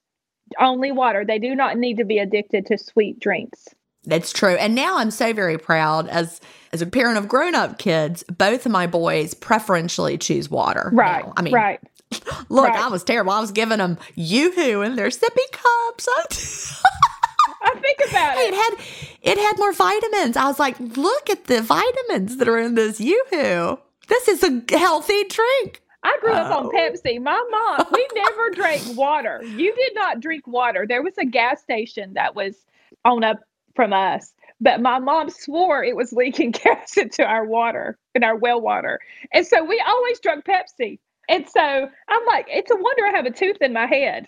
Only 0.59 0.91
water. 0.91 1.26
They 1.26 1.39
do 1.39 1.55
not 1.55 1.78
need 1.78 1.97
to 1.97 2.05
be 2.05 2.20
addicted 2.20 2.68
to 2.68 2.78
sweet 2.78 3.20
drinks. 3.20 3.70
That's 4.03 4.32
true. 4.32 4.55
And 4.55 4.76
now 4.76 4.99
I'm 4.99 5.09
so 5.09 5.34
very 5.34 5.57
proud 5.57 6.07
as 6.09 6.39
as 6.72 6.82
a 6.82 6.86
parent 6.86 7.18
of 7.18 7.28
grown-up 7.28 7.80
kids, 7.80 8.24
both 8.24 8.66
of 8.66 8.72
my 8.72 8.86
boys 8.86 9.34
preferentially 9.34 10.18
choose 10.18 10.49
water. 10.49 10.91
Right. 10.93 11.26
Now. 11.26 11.34
I 11.38 11.41
mean, 11.41 11.53
right. 11.53 11.80
Look, 12.49 12.68
right. 12.68 12.80
I 12.80 12.88
was 12.89 13.03
terrible. 13.03 13.32
I 13.32 13.39
was 13.39 13.51
giving 13.51 13.78
them 13.80 13.97
yoo-hoo 14.16 14.82
in 14.82 14.95
their 14.95 15.07
sippy 15.09 15.51
cups. 15.51 16.07
I 17.61 17.76
think 17.80 17.99
about 18.09 18.38
it. 18.38 18.53
It 18.53 18.53
had 18.53 18.76
it 19.22 19.38
had 19.38 19.57
more 19.57 19.74
vitamins. 19.74 20.38
I 20.38 20.45
was 20.45 20.59
like, 20.59 20.80
look 20.80 21.30
at 21.30 21.45
the 21.45 21.61
vitamins 21.61 22.38
that 22.38 22.47
are 22.47 22.59
in 22.59 22.76
this 22.76 22.99
yoo-hoo. 22.99 23.80
This 24.07 24.28
is 24.28 24.43
a 24.43 24.61
healthy 24.78 25.24
drink. 25.24 25.82
I 26.03 26.16
grew 26.22 26.34
up 26.34 26.55
on 26.55 26.68
Oh. 26.68 26.70
Pepsi. 26.70 27.20
My 27.20 27.41
mom, 27.49 27.88
we 27.91 28.07
never 28.16 28.51
drank 28.51 28.84
water. 28.95 29.41
You 29.43 29.74
did 29.76 29.95
not 29.95 30.20
drink 30.20 30.45
water. 30.45 30.86
There 30.88 31.01
was 31.01 31.18
a 31.18 31.26
gas 31.26 31.61
station 31.61 32.13
that 32.13 32.36
was 32.36 32.55
on 33.03 33.24
up 33.24 33.39
from 33.76 33.91
us, 33.93 34.32
but 34.61 34.80
my 34.82 34.99
mom 34.99 35.30
swore 35.32 35.84
it 35.84 35.95
was 35.95 36.13
leaking 36.13 36.51
gas 36.51 36.95
into 36.97 37.26
our 37.26 37.45
water, 37.45 37.97
in 38.13 38.24
our 38.24 38.36
well 38.36 38.61
water. 38.61 38.99
And 39.34 39.47
so 39.47 39.63
we 39.66 39.84
always 39.86 40.20
drank 40.20 40.45
Pepsi. 40.45 40.99
And 41.30 41.47
so 41.49 41.61
I'm 41.61 42.26
like, 42.28 42.47
it's 42.49 42.71
a 42.71 42.76
wonder 42.76 43.05
I 43.05 43.11
have 43.11 43.26
a 43.26 43.32
tooth 43.32 43.57
in 43.61 43.73
my 43.73 43.86
head. 43.86 44.28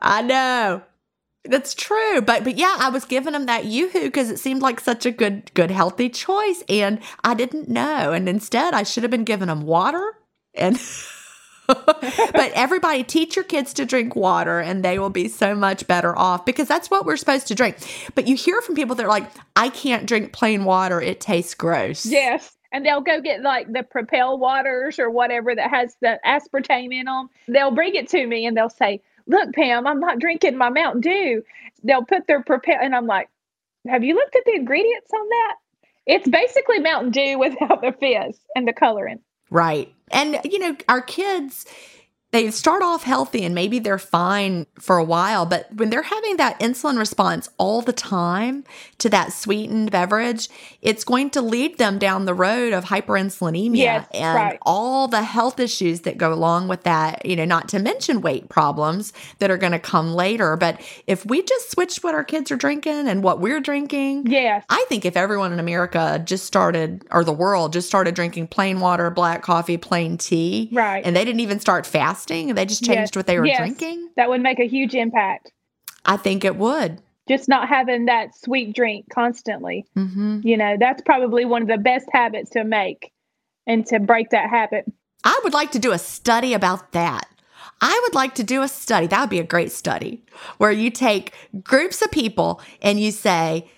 I 0.00 0.22
know. 0.22 0.82
That's 1.44 1.74
true. 1.74 2.20
But 2.20 2.44
but 2.44 2.56
yeah, 2.56 2.76
I 2.78 2.88
was 2.88 3.04
giving 3.04 3.34
him 3.34 3.46
that 3.46 3.64
yoo-hoo 3.64 4.04
because 4.04 4.30
it 4.30 4.38
seemed 4.38 4.62
like 4.62 4.78
such 4.78 5.04
a 5.04 5.10
good 5.10 5.52
good 5.54 5.72
healthy 5.72 6.08
choice 6.08 6.62
and 6.68 7.00
I 7.24 7.34
didn't 7.34 7.68
know. 7.68 8.12
And 8.12 8.28
instead 8.28 8.74
I 8.74 8.84
should 8.84 9.02
have 9.02 9.10
been 9.10 9.24
giving 9.24 9.48
him 9.48 9.62
water 9.62 10.18
and 10.54 10.80
but 11.66 12.52
everybody 12.54 13.02
teach 13.02 13.34
your 13.34 13.44
kids 13.44 13.72
to 13.74 13.84
drink 13.84 14.14
water 14.14 14.60
and 14.60 14.84
they 14.84 14.98
will 14.98 15.10
be 15.10 15.28
so 15.28 15.54
much 15.54 15.86
better 15.86 16.16
off 16.16 16.44
because 16.44 16.68
that's 16.68 16.90
what 16.90 17.04
we're 17.04 17.16
supposed 17.16 17.48
to 17.48 17.54
drink. 17.54 17.76
But 18.14 18.28
you 18.28 18.36
hear 18.36 18.60
from 18.60 18.74
people 18.74 18.94
that 18.96 19.04
are 19.04 19.08
like, 19.08 19.30
I 19.56 19.68
can't 19.68 20.06
drink 20.06 20.32
plain 20.32 20.64
water, 20.64 21.00
it 21.00 21.20
tastes 21.20 21.54
gross. 21.54 22.06
Yes. 22.06 22.56
And 22.72 22.84
they'll 22.84 23.02
go 23.02 23.20
get 23.20 23.42
like 23.42 23.70
the 23.72 23.82
Propel 23.82 24.38
waters 24.38 24.98
or 24.98 25.10
whatever 25.10 25.54
that 25.54 25.70
has 25.70 25.96
the 26.00 26.18
aspartame 26.24 26.92
in 26.92 27.04
them. 27.04 27.28
They'll 27.46 27.70
bring 27.70 27.94
it 27.94 28.08
to 28.10 28.26
me 28.26 28.46
and 28.46 28.56
they'll 28.56 28.70
say, 28.70 29.02
Look, 29.26 29.54
Pam, 29.54 29.86
I'm 29.86 30.00
not 30.00 30.18
drinking 30.18 30.56
my 30.56 30.70
Mountain 30.70 31.02
Dew. 31.02 31.44
They'll 31.84 32.04
put 32.04 32.26
their 32.26 32.42
Propel, 32.42 32.78
and 32.80 32.94
I'm 32.94 33.06
like, 33.06 33.28
Have 33.86 34.02
you 34.02 34.14
looked 34.14 34.34
at 34.34 34.44
the 34.46 34.54
ingredients 34.54 35.10
on 35.14 35.28
that? 35.28 35.54
It's 36.06 36.28
basically 36.28 36.80
Mountain 36.80 37.12
Dew 37.12 37.38
without 37.38 37.82
the 37.82 37.92
fizz 37.92 38.38
and 38.56 38.66
the 38.66 38.72
coloring. 38.72 39.20
Right. 39.50 39.94
And, 40.10 40.40
you 40.44 40.58
know, 40.58 40.76
our 40.88 41.02
kids, 41.02 41.66
they 42.32 42.50
start 42.50 42.82
off 42.82 43.02
healthy 43.04 43.44
and 43.44 43.54
maybe 43.54 43.78
they're 43.78 43.98
fine 43.98 44.66
for 44.80 44.96
a 44.96 45.04
while, 45.04 45.44
but 45.44 45.72
when 45.74 45.90
they're 45.90 46.02
having 46.02 46.38
that 46.38 46.58
insulin 46.60 46.98
response 46.98 47.50
all 47.58 47.82
the 47.82 47.92
time 47.92 48.64
to 48.96 49.10
that 49.10 49.34
sweetened 49.34 49.90
beverage, 49.90 50.48
it's 50.80 51.04
going 51.04 51.28
to 51.28 51.42
lead 51.42 51.76
them 51.76 51.98
down 51.98 52.24
the 52.24 52.32
road 52.32 52.72
of 52.72 52.86
hyperinsulinemia 52.86 53.76
Yes, 53.76 54.06
and 54.14 54.34
right. 54.34 54.58
all 54.62 55.08
the 55.08 55.22
health 55.22 55.60
issues 55.60 56.00
that 56.00 56.16
go 56.16 56.32
along 56.32 56.68
with 56.68 56.84
that, 56.84 57.26
you 57.26 57.36
know, 57.36 57.44
not 57.44 57.68
to 57.68 57.78
mention 57.78 58.22
weight 58.22 58.48
problems 58.48 59.12
that 59.38 59.50
are 59.50 59.58
going 59.58 59.72
to 59.72 59.78
come 59.78 60.14
later. 60.14 60.56
But 60.56 60.80
if 61.06 61.26
we 61.26 61.42
just 61.42 61.70
switch 61.70 61.98
what 61.98 62.14
our 62.14 62.24
kids 62.24 62.50
are 62.50 62.56
drinking 62.56 63.08
and 63.08 63.22
what 63.22 63.40
we're 63.40 63.60
drinking, 63.60 64.26
Yes. 64.28 64.64
I 64.70 64.82
think 64.88 65.04
if 65.04 65.18
everyone 65.18 65.52
in 65.52 65.60
America 65.60 66.22
just 66.24 66.46
started, 66.46 67.04
or 67.10 67.24
the 67.24 67.32
world 67.32 67.74
just 67.74 67.88
started 67.88 68.14
drinking 68.14 68.46
plain 68.48 68.80
water, 68.80 69.10
black 69.10 69.42
coffee, 69.42 69.76
plain 69.76 70.16
tea, 70.16 70.70
Right. 70.72 71.04
and 71.04 71.14
they 71.14 71.26
didn't 71.26 71.40
even 71.40 71.60
start 71.60 71.84
fasting, 71.86 72.21
they 72.26 72.64
just 72.66 72.84
changed 72.84 73.14
Yes. 73.14 73.16
what 73.16 73.26
they 73.26 73.38
were 73.38 73.46
Yes. 73.46 73.58
drinking, 73.58 74.10
That 74.16 74.28
would 74.28 74.40
make 74.40 74.58
a 74.60 74.66
huge 74.66 74.94
impact. 74.94 75.52
I 76.04 76.16
think 76.16 76.44
it 76.44 76.56
would. 76.56 77.00
Just 77.28 77.48
not 77.48 77.68
having 77.68 78.06
that 78.06 78.34
sweet 78.36 78.74
drink 78.74 79.06
constantly. 79.12 79.86
hmm 79.94 80.40
You 80.42 80.56
know, 80.56 80.76
that's 80.78 81.02
probably 81.02 81.44
one 81.44 81.62
of 81.62 81.68
the 81.68 81.78
best 81.78 82.06
habits 82.12 82.50
to 82.50 82.64
make 82.64 83.12
and 83.66 83.86
to 83.86 84.00
break 84.00 84.30
that 84.30 84.50
habit. 84.50 84.84
I 85.24 85.40
would 85.44 85.52
like 85.52 85.70
to 85.72 85.78
do 85.78 85.92
a 85.92 85.98
study 85.98 86.52
about 86.52 86.92
that. 86.92 87.28
I 87.80 87.98
would 88.04 88.14
like 88.14 88.34
to 88.36 88.42
do 88.44 88.62
a 88.62 88.68
study. 88.68 89.06
That 89.06 89.20
would 89.20 89.30
be 89.30 89.38
a 89.38 89.44
great 89.44 89.72
study 89.72 90.24
where 90.58 90.70
you 90.72 90.90
take 90.90 91.32
groups 91.62 92.02
of 92.02 92.10
people 92.10 92.60
and 92.80 92.98
you 93.00 93.10
say, 93.12 93.68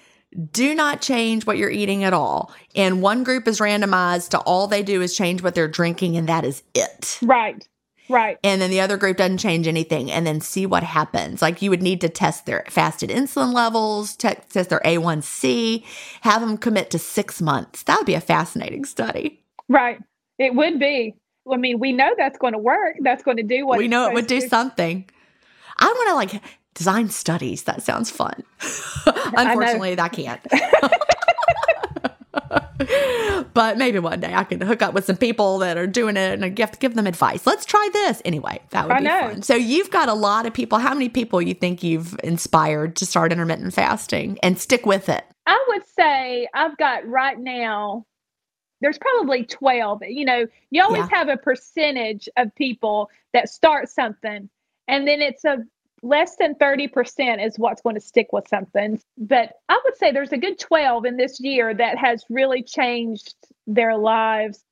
do 0.53 0.75
not 0.75 1.01
change 1.01 1.47
what 1.47 1.59
you're 1.59 1.71
eating 1.71 2.03
at 2.03 2.13
all. 2.13 2.53
And 2.75 3.01
one 3.03 3.23
group 3.25 3.47
is 3.47 3.61
randomized 3.61 4.31
to 4.31 4.39
all 4.41 4.67
they 4.67 4.83
do 4.83 5.01
is 5.01 5.17
change 5.17 5.43
what 5.43 5.55
they're 5.55 5.69
drinking, 5.69 6.17
and 6.17 6.29
that 6.29 6.45
is 6.45 6.63
it. 6.75 7.19
Right. 7.23 7.67
Right. 8.09 8.39
and 8.45 8.61
then 8.61 8.71
the 8.71 8.81
other 8.81 8.97
group 8.97 9.17
doesn't 9.17 9.39
change 9.39 9.67
anything 9.67 10.11
and 10.11 10.27
then 10.27 10.41
see 10.41 10.67
what 10.67 10.83
happens 10.83 11.41
like 11.41 11.63
you 11.63 11.71
would 11.71 11.83
need 11.83 12.01
to 12.03 12.09
test 12.09 12.47
their 12.47 12.65
fasted 12.69 13.11
insulin 13.11 13.55
levels 13.55 14.15
te- 14.17 14.35
test 14.51 14.71
their 14.71 14.81
a1c 14.85 15.85
have 16.23 16.41
them 16.43 16.59
commit 16.59 16.91
to 16.91 16.99
six 16.99 17.41
months 17.41 17.83
that 17.85 17.97
would 17.99 18.07
be 18.07 18.15
a 18.15 18.21
fascinating 18.21 18.85
study 18.85 19.41
Right. 19.69 19.99
It 20.39 20.55
would 20.55 20.79
be. 20.79 21.15
I 21.51 21.57
mean, 21.57 21.79
we 21.79 21.93
know 21.93 22.13
that's 22.19 22.37
going 22.37 22.53
to 22.53 22.59
work. 22.59 22.97
That's 23.01 23.23
going 23.23 23.39
to 23.39 23.43
do 23.43 23.67
what 23.67 23.79
we 23.79 23.89
know 23.89 24.09
it 24.09 24.15
would 24.15 24.27
do 24.27 24.41
to. 24.41 24.49
something 24.49 25.09
i 25.79 25.87
want 25.87 26.09
to 26.11 26.15
like 26.15 26.43
design 26.75 27.09
studies 27.09 27.65
that 27.65 27.83
sounds 27.83 28.11
fun 28.11 28.43
unfortunately 29.37 29.99
i 29.99 30.09
can't 30.09 30.41
but 33.55 33.79
maybe 33.79 33.99
one 33.99 34.21
day 34.21 34.35
I 34.35 34.45
could 34.45 34.63
hook 34.63 34.83
up 34.83 34.95
with 34.95 35.05
some 35.05 35.17
people 35.17 35.59
that 35.59 35.77
are 35.77 35.87
doing 35.87 36.17
it 36.17 36.33
and 36.35 36.45
I 36.45 36.53
have 36.59 36.73
to 36.73 36.79
give 36.79 36.95
them 36.95 37.07
advice. 37.07 37.47
Let's 37.47 37.65
try 37.65 37.89
this. 37.93 38.21
Anyway, 38.25 38.61
that 38.71 38.87
would 38.89 38.97
I 38.97 38.99
be 38.99 39.05
know. 39.05 39.21
fun. 39.21 39.43
So 39.43 39.55
you've 39.55 39.91
got 39.91 40.09
a 40.09 40.15
lot 40.15 40.47
of 40.47 40.55
people. 40.55 40.79
How 40.79 40.95
many 40.95 41.09
people 41.09 41.41
you 41.41 41.55
think 41.55 41.83
you've 41.83 42.17
inspired 42.25 42.97
to 42.97 43.07
start 43.07 43.33
intermittent 43.33 43.75
fasting 43.75 44.39
and 44.43 44.59
stick 44.59 44.87
with 44.87 45.09
it? 45.09 45.25
I 45.47 45.65
would 45.69 45.83
say 45.87 46.49
I've 46.55 46.77
got 46.77 47.07
right 47.07 47.39
now, 47.39 48.07
there's 48.81 48.99
probably 48.99 49.45
12. 49.45 50.03
You 50.09 50.25
know, 50.25 50.47
you 50.71 50.83
always 50.83 51.07
Yeah. 51.11 51.19
have 51.19 51.29
a 51.29 51.37
percentage 51.37 52.29
of 52.37 52.55
people 52.55 53.11
that 53.33 53.49
start 53.49 53.89
something, 53.89 54.49
and 54.89 55.09
then 55.09 55.21
it's 55.23 55.45
a 55.45 55.59
less 56.05 56.37
than 56.37 56.55
30% 56.55 57.45
is 57.45 57.59
what's 57.59 57.81
going 57.81 57.95
to 57.95 58.01
stick 58.01 58.29
with 58.33 58.47
something. 58.47 59.01
But 59.17 59.55
I 59.69 59.81
would 59.85 59.97
say 59.97 60.13
there's 60.13 60.33
a 60.33 60.39
good 60.39 60.59
12 60.59 61.07
in 61.07 61.17
this 61.17 61.41
year 61.41 61.75
that 61.75 61.97
has 61.97 62.25
really 62.29 62.63
changed 62.63 63.35
their 63.67 63.97
lives. 63.97 64.63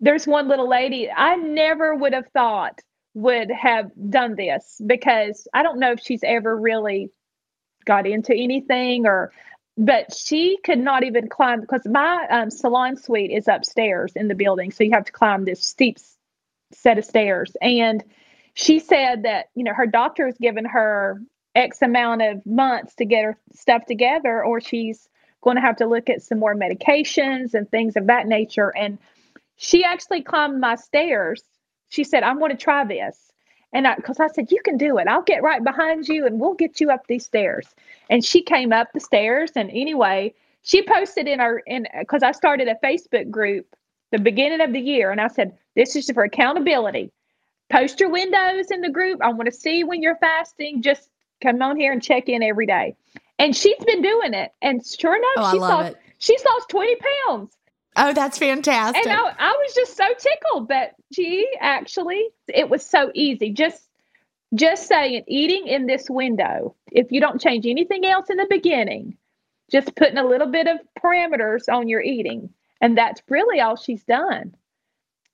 There's 0.00 0.26
one 0.26 0.48
little 0.48 0.68
lady 0.68 1.10
I 1.10 1.36
never 1.36 1.94
would 1.94 2.12
have 2.12 2.28
thought 2.28 2.80
would 3.14 3.50
have 3.50 3.90
done 4.10 4.36
this 4.36 4.78
because 4.86 5.48
I 5.54 5.62
don't 5.62 5.80
know 5.80 5.92
if 5.92 6.00
she's 6.00 6.22
ever 6.22 6.54
really 6.54 7.10
got 7.86 8.06
into 8.06 8.34
anything 8.34 9.06
or 9.06 9.32
but 9.78 10.14
she 10.14 10.58
could 10.64 10.78
not 10.78 11.04
even 11.04 11.28
climb 11.28 11.60
because 11.60 11.86
my 11.86 12.26
um, 12.30 12.50
salon 12.50 12.96
suite 12.96 13.30
is 13.30 13.48
upstairs 13.48 14.12
in 14.16 14.28
the 14.28 14.34
building 14.34 14.70
so 14.70 14.84
you 14.84 14.90
have 14.90 15.04
to 15.04 15.12
climb 15.12 15.44
this 15.44 15.62
steep 15.62 15.98
set 16.72 16.98
of 16.98 17.04
stairs 17.04 17.56
and 17.62 18.04
she 18.56 18.80
said 18.80 19.22
that 19.22 19.46
you 19.54 19.62
know 19.62 19.74
her 19.74 19.86
doctor 19.86 20.26
has 20.26 20.36
given 20.38 20.64
her 20.64 21.20
x 21.54 21.80
amount 21.82 22.22
of 22.22 22.44
months 22.44 22.94
to 22.96 23.04
get 23.04 23.24
her 23.24 23.38
stuff 23.54 23.84
together 23.86 24.44
or 24.44 24.60
she's 24.60 25.08
going 25.42 25.56
to 25.56 25.60
have 25.60 25.76
to 25.76 25.86
look 25.86 26.10
at 26.10 26.22
some 26.22 26.40
more 26.40 26.56
medications 26.56 27.54
and 27.54 27.70
things 27.70 27.96
of 27.96 28.06
that 28.08 28.26
nature 28.26 28.74
and 28.76 28.98
she 29.56 29.84
actually 29.84 30.22
climbed 30.22 30.60
my 30.60 30.74
stairs 30.74 31.42
she 31.88 32.02
said 32.02 32.22
i'm 32.22 32.38
going 32.38 32.50
to 32.50 32.56
try 32.56 32.84
this 32.84 33.26
and 33.72 33.86
I, 33.86 33.96
because 33.96 34.20
I 34.20 34.28
said, 34.28 34.50
you 34.50 34.60
can 34.64 34.78
do 34.78 34.96
it. 34.96 35.06
I'll 35.06 35.22
get 35.22 35.42
right 35.42 35.62
behind 35.62 36.08
you 36.08 36.24
and 36.24 36.40
we'll 36.40 36.54
get 36.54 36.80
you 36.80 36.90
up 36.90 37.06
these 37.06 37.26
stairs. 37.26 37.66
And 38.08 38.24
she 38.24 38.42
came 38.42 38.72
up 38.72 38.88
the 38.94 39.00
stairs. 39.00 39.50
And 39.54 39.68
anyway, 39.70 40.32
she 40.62 40.82
posted 40.82 41.28
in 41.28 41.40
our, 41.40 41.58
in, 41.66 41.86
because 41.98 42.22
I 42.22 42.32
started 42.32 42.68
a 42.68 42.76
Facebook 42.82 43.30
group 43.30 43.66
the 44.12 44.18
beginning 44.18 44.62
of 44.62 44.72
the 44.72 44.80
year. 44.80 45.10
And 45.10 45.20
I 45.20 45.28
said, 45.28 45.58
this 45.74 45.94
is 45.94 46.10
for 46.10 46.22
accountability. 46.22 47.12
Post 47.70 48.00
your 48.00 48.10
windows 48.10 48.70
in 48.70 48.80
the 48.80 48.90
group. 48.90 49.20
I 49.22 49.28
want 49.28 49.46
to 49.46 49.52
see 49.52 49.84
when 49.84 50.02
you're 50.02 50.16
fasting. 50.16 50.82
Just 50.82 51.08
come 51.42 51.60
on 51.62 51.76
here 51.76 51.92
and 51.92 52.02
check 52.02 52.28
in 52.28 52.42
every 52.42 52.66
day. 52.66 52.94
And 53.38 53.54
she's 53.54 53.82
been 53.84 54.02
doing 54.02 54.34
it. 54.34 54.52
And 54.62 54.84
sure 54.86 55.16
enough, 55.16 55.30
Oh, 55.36 55.52
she's, 55.52 55.60
lost, 55.60 55.92
it. 55.92 55.98
she's 56.18 56.44
lost 56.44 56.68
20 56.70 56.96
pounds. 57.26 57.56
Oh, 57.96 58.12
that's 58.12 58.38
fantastic. 58.38 59.06
And 59.06 59.12
I, 59.12 59.34
I 59.38 59.50
was 59.52 59.74
just 59.74 59.96
so 59.96 60.04
tickled 60.18 60.68
that 60.68 60.94
she 61.12 61.48
actually, 61.60 62.28
it 62.48 62.68
was 62.68 62.84
so 62.84 63.10
easy. 63.14 63.50
Just, 63.50 63.88
just 64.54 64.86
saying, 64.86 65.24
eating 65.26 65.66
in 65.66 65.86
this 65.86 66.08
window. 66.08 66.74
If 66.92 67.10
you 67.10 67.20
don't 67.20 67.40
change 67.40 67.66
anything 67.66 68.04
else 68.06 68.30
in 68.30 68.36
the 68.36 68.46
beginning, 68.48 69.16
just 69.70 69.94
putting 69.96 70.18
a 70.18 70.26
little 70.26 70.46
bit 70.50 70.66
of 70.68 70.78
parameters 71.02 71.68
on 71.72 71.88
your 71.88 72.00
eating, 72.00 72.50
and 72.80 72.96
that's 72.96 73.20
really 73.28 73.60
all 73.60 73.76
she's 73.76 74.04
done. 74.04 74.54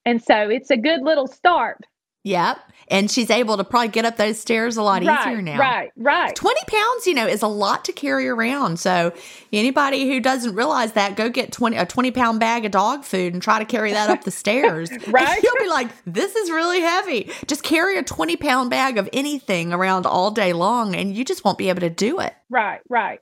And 0.07 0.23
so 0.23 0.49
it's 0.49 0.71
a 0.71 0.77
good 0.77 1.03
little 1.03 1.27
start. 1.27 1.85
Yep. 2.25 2.59
And 2.89 3.11
she's 3.11 3.31
able 3.31 3.57
to 3.57 3.65
probably 3.65 3.89
get 3.89 4.05
up 4.05 4.17
those 4.17 4.39
stairs 4.39 4.77
a 4.77 4.83
lot 4.83 5.03
right, 5.05 5.27
easier 5.27 5.41
now. 5.41 5.59
right, 5.59 5.91
right. 5.97 6.35
20 6.35 6.61
pounds, 6.67 7.07
you 7.07 7.15
know, 7.15 7.27
is 7.27 7.41
a 7.41 7.47
lot 7.49 7.85
to 7.87 7.93
carry 7.93 8.29
around. 8.29 8.79
So 8.81 9.15
anybody 9.53 10.09
who 10.09 10.21
doesn't 10.21 10.55
realize 10.55 10.93
that, 10.93 11.17
go 11.17 11.31
get 11.31 11.53
20 11.53 11.77
a 11.77 11.87
20 11.87 12.11
pound 12.11 12.41
bag 12.41 12.65
of 12.65 12.73
dog 12.73 13.05
food 13.05 13.33
and 13.33 13.43
try 13.43 13.59
to 13.59 13.65
carry 13.65 13.93
that 13.93 14.11
up 14.11 14.25
the 14.25 14.31
stairs. 14.43 14.91
Right. 15.09 15.43
You'll 15.43 15.59
be 15.59 15.69
like, 15.69 15.89
this 16.07 16.35
is 16.37 16.51
really 16.51 16.81
heavy. 16.81 17.31
Just 17.47 17.63
carry 17.63 17.99
a 17.99 18.03
20 18.03 18.37
pound 18.37 18.71
bag 18.71 18.99
of 18.99 19.09
anything 19.13 19.73
around 19.73 20.07
all 20.07 20.31
day 20.31 20.53
long 20.53 20.95
and 20.95 21.15
you 21.15 21.25
just 21.25 21.45
won't 21.45 21.59
be 21.59 21.69
able 21.69 21.81
to 21.81 21.91
do 21.91 22.21
it. 22.21 22.35
Right, 22.49 22.81
right. 22.89 23.21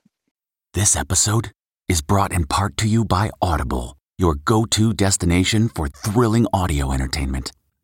This 0.73 0.95
episode 0.95 1.51
is 1.89 2.01
brought 2.01 2.31
in 2.31 2.45
part 2.45 2.77
to 2.77 2.87
you 2.87 3.03
by 3.03 3.29
Audible, 3.41 3.97
your 4.17 4.35
go 4.35 4.65
to 4.65 4.93
destination 4.93 5.69
for 5.69 5.87
thrilling 5.89 6.47
audio 6.53 6.91
entertainment. 6.93 7.51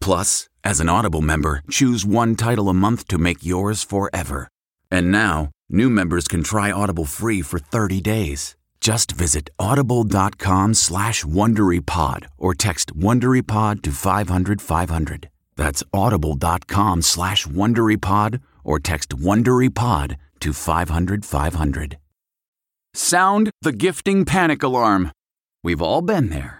Plus, 0.00 0.48
as 0.64 0.80
an 0.80 0.88
Audible 0.88 1.20
member, 1.20 1.62
choose 1.70 2.06
one 2.06 2.34
title 2.34 2.68
a 2.68 2.74
month 2.74 3.06
to 3.08 3.18
make 3.18 3.44
yours 3.44 3.82
forever. 3.82 4.48
And 4.90 5.10
now, 5.10 5.50
new 5.68 5.90
members 5.90 6.28
can 6.28 6.42
try 6.42 6.72
Audible 6.72 7.04
free 7.04 7.42
for 7.42 7.58
30 7.58 8.00
days. 8.00 8.56
Just 8.80 9.12
visit 9.12 9.50
audible.com 9.58 10.74
slash 10.74 11.22
WonderyPod 11.24 12.26
or 12.38 12.54
text 12.54 12.96
WonderyPod 12.96 13.82
to 13.82 13.90
500, 13.92 14.62
500. 14.62 15.28
That's 15.56 15.82
audible.com 15.92 17.02
slash 17.02 17.46
WonderyPod 17.46 18.40
or 18.64 18.78
text 18.80 19.10
WonderyPod 19.10 20.16
to 20.40 20.52
500, 20.54 21.24
500. 21.26 21.98
Sound 22.94 23.50
the 23.60 23.72
gifting 23.72 24.24
panic 24.24 24.62
alarm. 24.62 25.12
We've 25.62 25.82
all 25.82 26.00
been 26.00 26.30
there. 26.30 26.59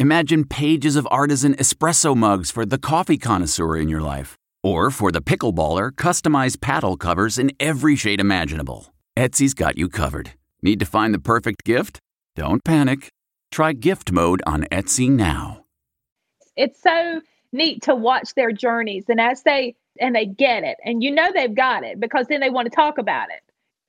Imagine 0.00 0.44
pages 0.44 0.96
of 0.96 1.06
artisan 1.08 1.54
espresso 1.54 2.16
mugs 2.16 2.50
for 2.50 2.66
the 2.66 2.78
coffee 2.78 3.16
connoisseur 3.16 3.76
in 3.76 3.88
your 3.88 4.00
life, 4.00 4.34
or 4.60 4.90
for 4.90 5.12
the 5.12 5.20
pickleballer, 5.22 5.92
customized 5.92 6.60
paddle 6.60 6.96
covers 6.96 7.38
in 7.38 7.52
every 7.60 7.94
shade 7.94 8.18
imaginable. 8.18 8.92
Etsy's 9.16 9.54
got 9.54 9.78
you 9.78 9.88
covered. 9.88 10.32
Need 10.62 10.80
to 10.80 10.86
find 10.86 11.14
the 11.14 11.20
perfect 11.20 11.62
gift? 11.62 12.00
Don't 12.34 12.64
panic. 12.64 13.08
Try 13.52 13.72
gift 13.72 14.10
mode 14.10 14.42
on 14.44 14.64
Etsy 14.72 15.08
now. 15.08 15.64
It's 16.56 16.82
so 16.82 17.20
neat 17.52 17.82
to 17.82 17.94
watch 17.94 18.34
their 18.34 18.50
journeys. 18.50 19.04
And 19.08 19.20
as 19.20 19.44
they 19.44 19.76
and 20.00 20.16
they 20.16 20.26
get 20.26 20.64
it, 20.64 20.76
and 20.84 21.04
you 21.04 21.12
know 21.12 21.30
they've 21.32 21.54
got 21.54 21.84
it 21.84 22.00
because 22.00 22.26
then 22.26 22.40
they 22.40 22.50
want 22.50 22.66
to 22.66 22.74
talk 22.74 22.98
about 22.98 23.28
it 23.30 23.43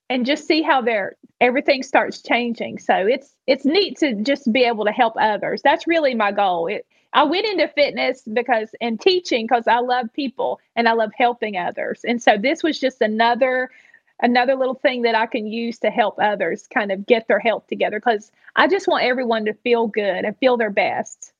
and 0.09 0.25
just 0.25 0.47
see 0.47 0.61
how 0.61 0.81
their 0.81 1.15
everything 1.41 1.83
starts 1.83 2.21
changing. 2.21 2.79
So 2.79 2.93
it's 2.95 3.35
it's 3.47 3.65
neat 3.65 3.97
to 3.99 4.15
just 4.15 4.51
be 4.51 4.63
able 4.63 4.85
to 4.85 4.91
help 4.91 5.15
others. 5.19 5.61
That's 5.63 5.87
really 5.87 6.15
my 6.15 6.31
goal. 6.31 6.67
It, 6.67 6.85
I 7.13 7.23
went 7.23 7.45
into 7.45 7.67
fitness 7.69 8.23
because 8.33 8.75
and 8.81 8.99
teaching 8.99 9.47
because 9.47 9.67
I 9.67 9.79
love 9.79 10.11
people 10.13 10.59
and 10.75 10.87
I 10.87 10.93
love 10.93 11.11
helping 11.17 11.57
others. 11.57 12.01
And 12.05 12.21
so 12.21 12.37
this 12.37 12.61
was 12.61 12.79
just 12.79 13.01
another 13.01 13.71
another 14.21 14.55
little 14.55 14.75
thing 14.75 15.01
that 15.01 15.15
I 15.15 15.25
can 15.25 15.47
use 15.47 15.79
to 15.79 15.89
help 15.89 16.17
others 16.21 16.67
kind 16.73 16.91
of 16.91 17.05
get 17.05 17.27
their 17.27 17.39
health 17.39 17.67
together 17.67 17.99
because 17.99 18.31
I 18.55 18.67
just 18.67 18.87
want 18.87 19.03
everyone 19.03 19.45
to 19.45 19.53
feel 19.53 19.87
good 19.87 20.23
and 20.25 20.37
feel 20.37 20.57
their 20.57 20.69
best. 20.69 21.33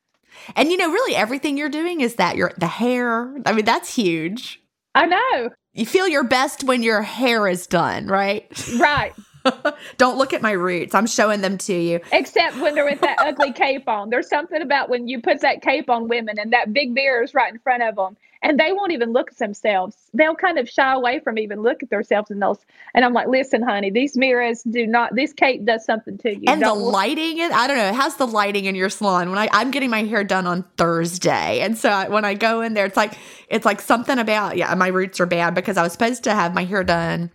And 0.54 0.70
you 0.70 0.76
know, 0.76 0.90
really 0.90 1.16
everything 1.16 1.56
you're 1.56 1.68
doing 1.68 2.00
is 2.00 2.16
that 2.16 2.36
your 2.36 2.52
the 2.58 2.66
hair. 2.66 3.34
I 3.46 3.52
mean, 3.52 3.64
that's 3.64 3.94
huge. 3.94 4.60
I 4.94 5.06
know. 5.06 5.50
You 5.76 5.84
feel 5.84 6.08
your 6.08 6.24
best 6.24 6.64
when 6.64 6.82
your 6.82 7.02
hair 7.02 7.46
is 7.46 7.66
done, 7.66 8.06
right? 8.06 8.50
Right. 8.78 9.12
Don't 9.98 10.16
look 10.16 10.32
at 10.32 10.40
my 10.40 10.52
roots. 10.52 10.94
I'm 10.94 11.06
showing 11.06 11.42
them 11.42 11.58
to 11.58 11.74
you. 11.74 12.00
Except 12.12 12.56
when 12.56 12.74
they're 12.74 12.86
with 12.86 13.02
that 13.02 13.18
ugly 13.20 13.52
cape 13.52 13.86
on. 13.86 14.08
There's 14.08 14.28
something 14.28 14.62
about 14.62 14.88
when 14.88 15.06
you 15.06 15.20
put 15.20 15.42
that 15.42 15.60
cape 15.60 15.90
on 15.90 16.08
women 16.08 16.38
and 16.38 16.54
that 16.54 16.72
big 16.72 16.92
mirror 16.92 17.22
is 17.22 17.34
right 17.34 17.52
in 17.52 17.58
front 17.58 17.82
of 17.82 17.96
them 17.96 18.16
and 18.42 18.58
they 18.58 18.72
won't 18.72 18.92
even 18.92 19.12
look 19.12 19.30
at 19.30 19.38
themselves. 19.38 19.96
They'll 20.14 20.34
kind 20.34 20.58
of 20.58 20.68
shy 20.68 20.92
away 20.92 21.20
from 21.20 21.38
even 21.38 21.62
look 21.62 21.82
at 21.82 21.90
themselves 21.90 22.30
in 22.30 22.38
those. 22.38 22.58
And 22.94 23.04
I'm 23.04 23.12
like, 23.12 23.28
listen, 23.28 23.62
honey, 23.62 23.90
these 23.90 24.16
mirrors 24.16 24.62
do 24.62 24.86
not. 24.86 25.14
This 25.14 25.32
cape 25.32 25.64
does 25.64 25.84
something 25.84 26.18
to 26.18 26.34
you. 26.34 26.44
And 26.48 26.60
Don't 26.60 26.78
the 26.78 26.84
look- 26.84 26.92
lighting, 26.94 27.40
I 27.40 27.66
don't 27.66 27.76
know. 27.76 27.92
How's 27.92 28.16
the 28.16 28.26
lighting 28.26 28.64
in 28.66 28.74
your 28.74 28.88
salon? 28.90 29.30
When 29.30 29.38
I 29.38 29.48
I'm 29.52 29.70
getting 29.70 29.90
my 29.90 30.04
hair 30.04 30.24
done 30.24 30.46
on 30.46 30.64
Thursday, 30.76 31.60
and 31.60 31.76
so 31.76 31.88
I, 31.88 32.08
when 32.08 32.24
I 32.24 32.34
go 32.34 32.60
in 32.60 32.74
there, 32.74 32.86
it's 32.86 32.96
like 32.96 33.14
it's 33.48 33.64
like 33.64 33.80
something 33.80 34.18
about 34.18 34.56
yeah. 34.56 34.74
My 34.74 34.88
roots 34.88 35.20
are 35.20 35.26
bad 35.26 35.54
because 35.54 35.76
I 35.76 35.82
was 35.82 35.92
supposed 35.92 36.24
to 36.24 36.34
have 36.34 36.54
my 36.54 36.64
hair 36.64 36.84
done 36.84 37.30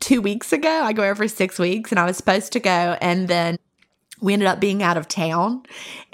two 0.00 0.20
weeks 0.20 0.52
ago. 0.52 0.68
I 0.68 0.92
go 0.92 1.02
every 1.02 1.28
six 1.28 1.58
weeks, 1.58 1.90
and 1.90 1.98
I 1.98 2.04
was 2.04 2.16
supposed 2.16 2.52
to 2.52 2.60
go, 2.60 2.96
and 3.00 3.28
then 3.28 3.58
we 4.20 4.32
ended 4.32 4.46
up 4.48 4.60
being 4.60 4.82
out 4.82 4.96
of 4.96 5.08
town 5.08 5.64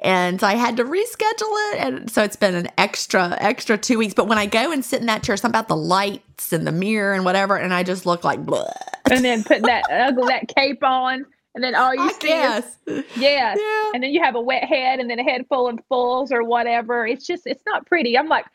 and 0.00 0.40
so 0.40 0.46
I 0.46 0.54
had 0.54 0.76
to 0.78 0.84
reschedule 0.84 1.74
it. 1.74 1.80
And 1.80 2.10
so 2.10 2.22
it's 2.22 2.36
been 2.36 2.54
an 2.54 2.68
extra, 2.78 3.36
extra 3.40 3.76
two 3.76 3.98
weeks. 3.98 4.14
But 4.14 4.26
when 4.28 4.38
I 4.38 4.46
go 4.46 4.72
and 4.72 4.82
sit 4.84 5.00
in 5.00 5.06
that 5.06 5.22
chair, 5.22 5.36
something 5.36 5.58
about 5.58 5.68
the 5.68 5.76
lights 5.76 6.52
and 6.52 6.66
the 6.66 6.72
mirror 6.72 7.12
and 7.12 7.24
whatever, 7.24 7.56
and 7.56 7.74
I 7.74 7.82
just 7.82 8.06
look 8.06 8.24
like 8.24 8.44
blah. 8.44 8.64
and 9.10 9.24
then 9.24 9.44
put 9.44 9.62
that 9.62 9.84
ugly 9.90 10.28
that 10.28 10.48
cape 10.48 10.82
on, 10.82 11.26
and 11.54 11.62
then 11.62 11.74
all 11.74 11.94
you 11.94 12.00
I 12.00 12.12
see 12.12 12.28
guess. 12.28 12.76
is 12.86 13.04
yes, 13.16 13.58
Yeah. 13.60 13.90
and 13.94 14.02
then 14.02 14.10
you 14.10 14.22
have 14.22 14.34
a 14.36 14.40
wet 14.40 14.64
head, 14.64 15.00
and 15.00 15.10
then 15.10 15.18
a 15.18 15.22
head 15.22 15.44
full 15.48 15.68
of 15.68 15.78
foils 15.90 16.32
or 16.32 16.42
whatever. 16.42 17.06
It's 17.06 17.26
just 17.26 17.46
it's 17.46 17.62
not 17.66 17.84
pretty. 17.86 18.16
I'm 18.16 18.28
like, 18.28 18.46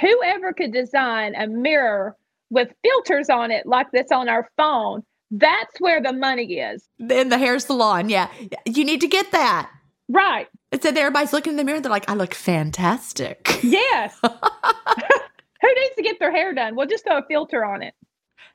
whoever 0.00 0.52
could 0.52 0.72
design 0.72 1.34
a 1.36 1.46
mirror 1.46 2.16
with 2.50 2.68
filters 2.82 3.30
on 3.30 3.52
it 3.52 3.64
like 3.66 3.90
this 3.92 4.10
on 4.10 4.28
our 4.28 4.48
phone? 4.56 5.04
That's 5.30 5.80
where 5.80 6.02
the 6.02 6.12
money 6.12 6.58
is, 6.58 6.88
In 6.98 7.28
the 7.28 7.38
hair 7.38 7.58
salon. 7.58 8.08
Yeah. 8.08 8.28
You 8.66 8.84
need 8.84 9.00
to 9.02 9.08
get 9.08 9.30
that. 9.32 9.70
right? 10.08 10.48
And 10.72 10.82
so 10.82 10.88
everybody's 10.90 11.32
looking 11.32 11.52
in 11.52 11.56
the 11.56 11.64
mirror. 11.64 11.80
They're 11.80 11.90
like, 11.90 12.08
I 12.08 12.14
look 12.14 12.34
fantastic. 12.34 13.58
Yes. 13.62 14.16
Who 14.22 15.74
needs 15.74 15.94
to 15.96 16.02
get 16.02 16.18
their 16.18 16.32
hair 16.32 16.54
done? 16.54 16.74
We'll 16.76 16.86
just 16.86 17.04
throw 17.04 17.18
a 17.18 17.22
filter 17.28 17.64
on 17.64 17.82
it. 17.82 17.94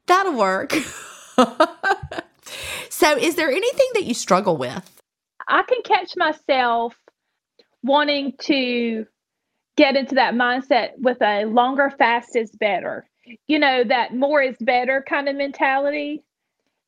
That'll 0.08 0.38
work. 0.38 0.74
so, 2.90 3.18
is 3.18 3.36
there 3.36 3.52
anything 3.52 3.88
that 3.94 4.04
you 4.04 4.14
struggle 4.14 4.58
with? 4.58 5.02
I 5.48 5.64
can 5.64 5.82
catch 5.84 6.14
myself 6.18 6.96
wanting 7.84 8.34
to 8.40 9.06
get 9.78 9.96
into 9.96 10.16
that 10.16 10.34
mindset 10.34 10.92
with 10.98 11.22
a 11.22 11.46
longer 11.46 11.92
fast 11.98 12.36
is 12.36 12.52
better. 12.52 13.06
You 13.48 13.60
know, 13.60 13.84
that 13.84 14.16
more 14.16 14.42
is 14.42 14.56
better 14.60 15.04
kind 15.08 15.28
of 15.28 15.36
mentality, 15.36 16.24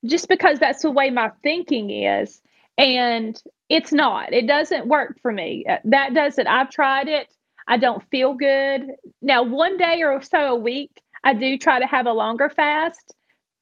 just 0.06 0.28
because 0.30 0.60
that's 0.60 0.82
the 0.84 0.92
way 0.92 1.10
my 1.10 1.32
thinking 1.44 1.90
is. 1.90 2.42
And 2.78 3.42
it's 3.70 3.92
not, 3.92 4.34
it 4.34 4.48
doesn't 4.48 4.88
work 4.88 5.20
for 5.22 5.32
me. 5.32 5.66
Uh, 5.68 5.78
That 5.86 6.14
doesn't, 6.14 6.48
I've 6.48 6.70
tried 6.70 7.08
it. 7.08 7.28
I 7.68 7.78
don't 7.78 8.04
feel 8.10 8.34
good. 8.34 8.88
Now, 9.22 9.44
one 9.44 9.78
day 9.78 10.04
or 10.04 10.22
so 10.22 10.38
a 10.40 10.56
week, 10.56 11.02
I 11.24 11.34
do 11.34 11.58
try 11.58 11.80
to 11.80 11.88
have 11.88 12.06
a 12.06 12.14
longer 12.14 12.50
fast 12.50 13.14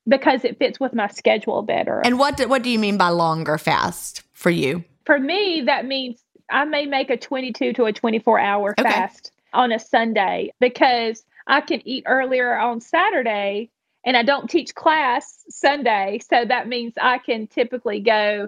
because 0.07 0.45
it 0.45 0.59
fits 0.59 0.79
with 0.79 0.93
my 0.93 1.07
schedule 1.07 1.61
better. 1.63 2.01
And 2.05 2.19
what 2.19 2.37
do, 2.37 2.47
what 2.47 2.61
do 2.61 2.69
you 2.69 2.77
mean 2.77 2.97
by 2.97 3.09
longer 3.09 3.57
fast 3.57 4.21
for 4.33 4.49
you? 4.49 4.83
for 5.05 5.19
me, 5.19 5.61
that 5.65 5.85
means 5.85 6.19
I 6.49 6.65
may 6.65 6.85
make 6.87 7.09
a 7.11 7.17
22 7.17 7.73
to 7.73 7.85
a 7.85 7.93
24 7.93 8.39
hour 8.39 8.75
Okay. 8.77 8.89
fast 8.89 9.31
on 9.53 9.71
a 9.71 9.77
Sunday 9.79 10.51
because 10.59 11.23
I 11.47 11.61
can 11.61 11.81
eat 11.87 12.03
earlier 12.07 12.57
on 12.57 12.81
Saturday 12.81 13.69
and 14.05 14.15
I 14.15 14.23
don't 14.23 14.49
teach 14.49 14.75
class 14.75 15.43
Sunday. 15.49 16.19
So 16.19 16.45
that 16.45 16.67
means 16.67 16.93
I 17.01 17.17
can 17.17 17.47
typically 17.47 17.99
go 17.99 18.47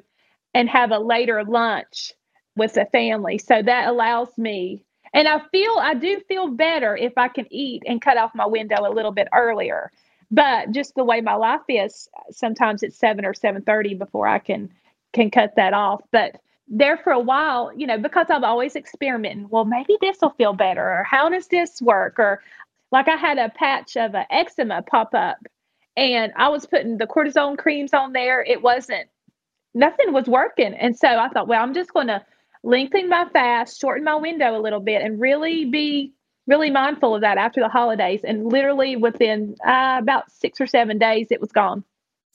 and 0.54 0.70
have 0.70 0.92
a 0.92 1.00
later 1.00 1.44
lunch 1.44 2.14
with 2.56 2.74
the 2.74 2.86
family. 2.86 3.38
So 3.38 3.62
that 3.62 3.88
allows 3.88 4.30
me, 4.38 4.86
and 5.14 5.28
I 5.28 5.42
feel, 5.52 5.78
I 5.80 5.94
do 5.94 6.22
feel 6.28 6.48
better 6.48 6.96
if 6.96 7.14
I 7.18 7.28
can 7.28 7.46
eat 7.52 7.84
and 7.86 8.02
cut 8.02 8.18
off 8.18 8.36
my 8.36 8.46
window 8.46 8.78
a 8.80 8.94
little 8.94 9.12
bit 9.12 9.28
earlier. 9.34 9.92
But 10.30 10.72
just 10.72 10.96
the 10.96 11.06
way 11.06 11.22
my 11.22 11.36
life 11.36 11.62
is, 11.70 12.10
sometimes 12.32 12.84
it's 12.84 12.98
seven 12.98 13.26
or 13.26 13.34
seven 13.34 13.62
thirty 13.62 13.94
before 13.94 14.28
I 14.28 14.40
can 14.40 14.70
can 15.14 15.32
cut 15.32 15.56
that 15.56 15.74
off. 15.74 16.02
But 16.12 16.42
there 16.68 16.98
for 16.98 17.14
a 17.14 17.20
while, 17.20 17.72
you 17.74 17.88
know, 17.88 17.98
because 17.98 18.26
I'm 18.30 18.44
always 18.44 18.76
experimenting. 18.76 19.48
Well, 19.50 19.64
maybe 19.64 19.98
this 20.02 20.18
will 20.22 20.32
feel 20.32 20.52
better, 20.52 20.84
or 20.84 21.04
how 21.06 21.30
does 21.30 21.48
this 21.48 21.82
work? 21.82 22.20
Or 22.20 22.42
like 22.92 23.08
I 23.08 23.16
had 23.16 23.38
a 23.38 23.50
patch 23.50 23.98
of 23.98 24.14
a 24.14 24.26
eczema 24.32 24.82
pop 24.82 25.14
up, 25.14 25.38
and 25.96 26.32
I 26.36 26.50
was 26.50 26.66
putting 26.66 26.98
the 26.98 27.08
cortisone 27.08 27.58
creams 27.58 27.94
on 27.94 28.14
there. 28.14 28.44
It 28.44 28.62
wasn't 28.62 29.08
nothing 29.74 30.14
was 30.14 30.28
working, 30.28 30.74
and 30.74 30.98
so 30.98 31.08
I 31.08 31.30
thought, 31.30 31.48
well, 31.48 31.62
I'm 31.62 31.74
just 31.74 31.94
going 31.94 32.08
to 32.08 32.24
lengthen 32.64 33.10
my 33.10 33.28
fast, 33.32 33.80
shorten 33.80 34.04
my 34.04 34.16
window 34.16 34.58
a 34.58 34.62
little 34.62 34.80
bit, 34.80 35.02
and 35.02 35.20
really 35.20 35.66
be 35.66 36.14
really 36.48 36.72
mindful 36.72 37.14
of 37.14 37.22
that 37.22 37.38
after 37.38 37.60
the 37.60 37.70
holidays. 37.70 38.22
And 38.24 38.52
literally 38.52 38.96
within 38.96 39.56
uh, 39.66 39.98
about 40.00 40.32
six 40.32 40.60
or 40.62 40.66
seven 40.68 40.98
days, 40.98 41.28
it 41.30 41.42
was 41.42 41.52
gone. 41.52 41.84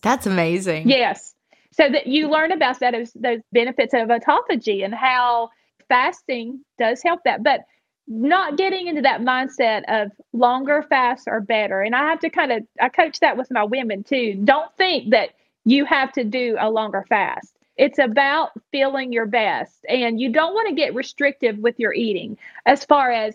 That's 0.02 0.26
amazing. 0.26 0.88
Yes. 0.88 1.34
So 1.72 1.88
that 1.88 2.06
you 2.06 2.28
learn 2.28 2.52
about 2.52 2.80
that 2.80 2.94
as 2.94 3.12
those 3.14 3.40
benefits 3.52 3.94
of 3.94 4.08
autophagy 4.08 4.84
and 4.84 4.94
how 4.94 5.48
fasting 5.88 6.62
does 6.78 7.02
help 7.02 7.20
that. 7.24 7.42
But 7.42 7.60
not 8.06 8.56
getting 8.56 8.88
into 8.88 9.02
that 9.02 9.20
mindset 9.20 9.82
of 9.88 10.12
longer 10.32 10.84
fasts 10.88 11.26
are 11.26 11.40
better. 11.40 11.82
And 11.82 11.94
I 11.94 12.08
have 12.08 12.20
to 12.20 12.30
kind 12.30 12.52
of 12.52 12.62
I 12.80 12.88
coach 12.88 13.20
that 13.20 13.36
with 13.36 13.50
my 13.50 13.64
women 13.64 14.02
too. 14.02 14.40
Don't 14.44 14.74
think 14.76 15.10
that 15.10 15.30
you 15.64 15.84
have 15.84 16.12
to 16.12 16.24
do 16.24 16.56
a 16.58 16.70
longer 16.70 17.04
fast. 17.08 17.56
It's 17.76 17.98
about 17.98 18.50
feeling 18.70 19.12
your 19.12 19.26
best. 19.26 19.84
And 19.88 20.20
you 20.20 20.30
don't 20.30 20.54
want 20.54 20.68
to 20.68 20.74
get 20.74 20.94
restrictive 20.94 21.58
with 21.58 21.78
your 21.78 21.94
eating 21.94 22.36
as 22.66 22.84
far 22.84 23.10
as 23.10 23.34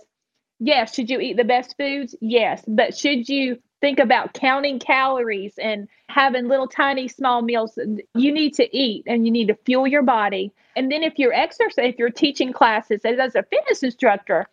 yes, 0.59 0.93
should 0.93 1.09
you 1.09 1.19
eat 1.19 1.37
the 1.37 1.43
best 1.43 1.75
foods? 1.77 2.15
Yes. 2.21 2.63
But 2.67 2.97
should 2.97 3.29
you 3.29 3.59
think 3.81 3.99
about 3.99 4.33
counting 4.33 4.79
calories 4.79 5.53
and 5.57 5.87
having 6.09 6.47
little 6.47 6.67
tiny 6.67 7.07
small 7.07 7.41
meals 7.41 7.77
you 8.15 8.31
need 8.31 8.53
to 8.55 8.77
eat 8.77 9.03
and 9.07 9.25
you 9.25 9.31
need 9.31 9.47
to 9.47 9.55
fuel 9.65 9.85
your 9.85 10.01
body 10.01 10.51
and 10.75 10.91
then 10.91 11.03
if 11.03 11.19
you're 11.19 11.33
exercising 11.33 11.91
if 11.91 11.99
you're 11.99 12.09
teaching 12.09 12.51
classes 12.51 13.01
as 13.05 13.35
a 13.35 13.43
fitness 13.43 13.83
instructor 13.83 14.47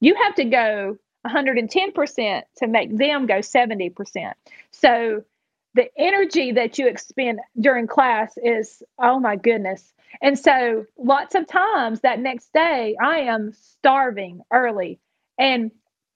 you 0.00 0.14
have 0.14 0.34
to 0.36 0.44
go 0.44 0.96
110% 1.26 2.42
to 2.56 2.66
make 2.66 2.96
them 2.96 3.26
go 3.26 3.38
70% 3.38 4.32
so 4.70 5.22
the 5.74 5.88
energy 5.98 6.52
that 6.52 6.78
you 6.78 6.88
expend 6.88 7.40
during 7.60 7.86
class 7.86 8.36
is 8.42 8.82
oh 8.98 9.20
my 9.20 9.36
goodness 9.36 9.92
and 10.22 10.38
so 10.38 10.86
lots 10.96 11.34
of 11.34 11.46
times 11.46 12.00
that 12.00 12.20
next 12.20 12.52
day 12.52 12.96
i 13.02 13.18
am 13.18 13.52
starving 13.52 14.40
early 14.50 14.98
and 15.38 15.70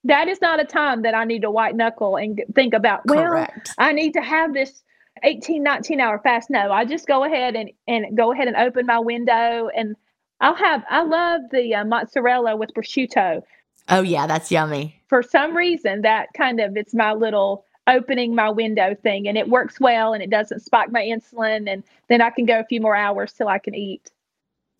that 0.05 0.29
is 0.29 0.41
not 0.41 0.61
a 0.61 0.65
time 0.65 1.03
that 1.03 1.15
I 1.15 1.25
need 1.25 1.43
to 1.43 1.51
white 1.51 1.77
knuckle 1.77 2.17
and 2.17 2.43
think 2.55 2.75
about, 2.75 3.03
well, 3.07 3.25
Correct. 3.25 3.75
I 3.79 3.93
need 3.93 4.13
to 4.15 4.21
have 4.21 4.53
this 4.53 4.83
18, 5.23 5.63
19 5.63 6.01
hour 6.01 6.19
fast. 6.19 6.51
No, 6.51 6.73
I 6.73 6.85
just 6.85 7.07
go 7.07 7.25
ahead 7.25 7.55
and, 7.55 7.71
and 7.87 8.17
go 8.17 8.33
ahead 8.33 8.49
and 8.49 8.57
open 8.57 8.87
my 8.87 8.99
window 8.99 9.69
and 9.75 9.95
I'll 10.41 10.57
have, 10.57 10.83
I 10.91 11.03
love 11.03 11.43
the 11.53 11.77
uh, 11.77 11.85
mozzarella 11.85 12.57
with 12.57 12.75
prosciutto. 12.75 13.43
Oh, 13.89 14.03
yeah, 14.03 14.27
that's 14.27 14.51
yummy. 14.51 15.01
For 15.09 15.23
some 15.23 15.57
reason, 15.57 16.03
that 16.03 16.29
kind 16.37 16.61
of, 16.61 16.77
it's 16.77 16.95
my 16.95 17.13
little 17.13 17.65
opening 17.89 18.35
my 18.35 18.49
window 18.49 18.95
thing 19.03 19.27
and 19.27 19.37
it 19.37 19.49
works 19.49 19.81
well 19.81 20.15
and 20.15 20.23
it 20.23 20.31
doesn't 20.31 20.61
spike 20.61 20.93
my 20.93 21.03
insulin. 21.03 21.71
And 21.71 21.83
then 22.09 22.21
I 22.21 22.31
can 22.31 22.47
go 22.47 22.61
a 22.61 22.65
few 22.65 22.81
more 22.81 22.95
hours 22.95 23.33
till 23.33 23.49
I 23.49 23.59
can 23.59 23.75
eat 23.75 24.11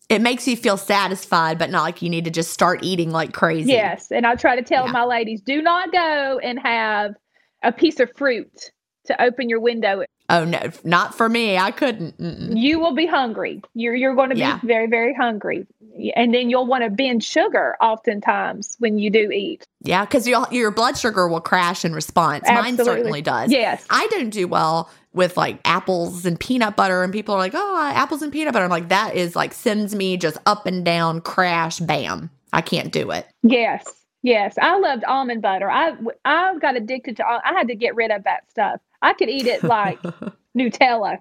it 0.09 0.21
makes 0.21 0.47
you 0.47 0.55
feel 0.55 0.77
satisfied, 0.77 1.57
but 1.57 1.69
not 1.69 1.83
like 1.83 2.01
you 2.01 2.09
need 2.09 2.25
to 2.25 2.31
just 2.31 2.51
start 2.51 2.83
eating 2.83 3.11
like 3.11 3.33
crazy. 3.33 3.71
Yes. 3.71 4.11
And 4.11 4.27
I 4.27 4.35
try 4.35 4.55
to 4.55 4.61
tell 4.61 4.85
yeah. 4.85 4.91
my 4.91 5.05
ladies 5.05 5.41
do 5.41 5.61
not 5.61 5.91
go 5.91 6.39
and 6.43 6.59
have 6.59 7.15
a 7.63 7.71
piece 7.71 7.99
of 7.99 8.11
fruit 8.15 8.71
to 9.05 9.21
open 9.21 9.49
your 9.49 9.59
window. 9.59 10.03
Oh 10.33 10.45
no, 10.45 10.71
not 10.83 11.15
for 11.15 11.29
me. 11.29 11.57
I 11.57 11.71
couldn't. 11.71 12.17
Mm-mm. 12.17 12.59
You 12.59 12.79
will 12.79 12.95
be 12.95 13.05
hungry. 13.05 13.61
You're 13.75 13.93
you're 13.93 14.15
going 14.15 14.29
to 14.29 14.35
be 14.35 14.41
yeah. 14.41 14.59
very 14.63 14.87
very 14.87 15.13
hungry, 15.13 15.67
and 16.15 16.33
then 16.33 16.49
you'll 16.49 16.65
want 16.65 16.83
to 16.83 16.89
binge 16.89 17.23
sugar 17.23 17.75
oftentimes 17.79 18.75
when 18.79 18.97
you 18.97 19.09
do 19.09 19.29
eat. 19.31 19.63
Yeah, 19.81 20.05
because 20.05 20.27
your 20.27 20.47
your 20.49 20.71
blood 20.71 20.97
sugar 20.97 21.27
will 21.27 21.41
crash 21.41 21.85
in 21.85 21.93
response. 21.93 22.45
Absolutely. 22.47 22.77
Mine 22.77 22.85
certainly 22.85 23.21
does. 23.21 23.51
Yes, 23.51 23.85
I 23.89 24.07
don't 24.07 24.31
do 24.31 24.47
well 24.47 24.89
with 25.13 25.37
like 25.37 25.59
apples 25.65 26.25
and 26.25 26.39
peanut 26.39 26.75
butter, 26.75 27.03
and 27.03 27.13
people 27.13 27.35
are 27.35 27.39
like, 27.39 27.53
"Oh, 27.55 27.91
apples 27.93 28.21
and 28.23 28.31
peanut 28.31 28.53
butter." 28.53 28.65
I'm 28.65 28.71
like, 28.71 28.89
that 28.89 29.15
is 29.15 29.35
like 29.35 29.53
sends 29.53 29.93
me 29.93 30.17
just 30.17 30.37
up 30.45 30.65
and 30.65 30.83
down, 30.83 31.21
crash, 31.21 31.79
bam. 31.79 32.31
I 32.51 32.61
can't 32.61 32.91
do 32.91 33.11
it. 33.11 33.27
Yes, 33.43 33.85
yes, 34.23 34.55
I 34.59 34.79
loved 34.79 35.03
almond 35.03 35.41
butter. 35.41 35.69
I 35.69 35.95
I 36.25 36.57
got 36.57 36.75
addicted 36.75 37.17
to. 37.17 37.25
I 37.25 37.53
had 37.53 37.67
to 37.67 37.75
get 37.75 37.95
rid 37.95 38.11
of 38.11 38.23
that 38.23 38.49
stuff. 38.49 38.81
I 39.01 39.13
could 39.13 39.29
eat 39.29 39.45
it 39.45 39.63
like 39.63 40.01
Nutella. 40.57 41.19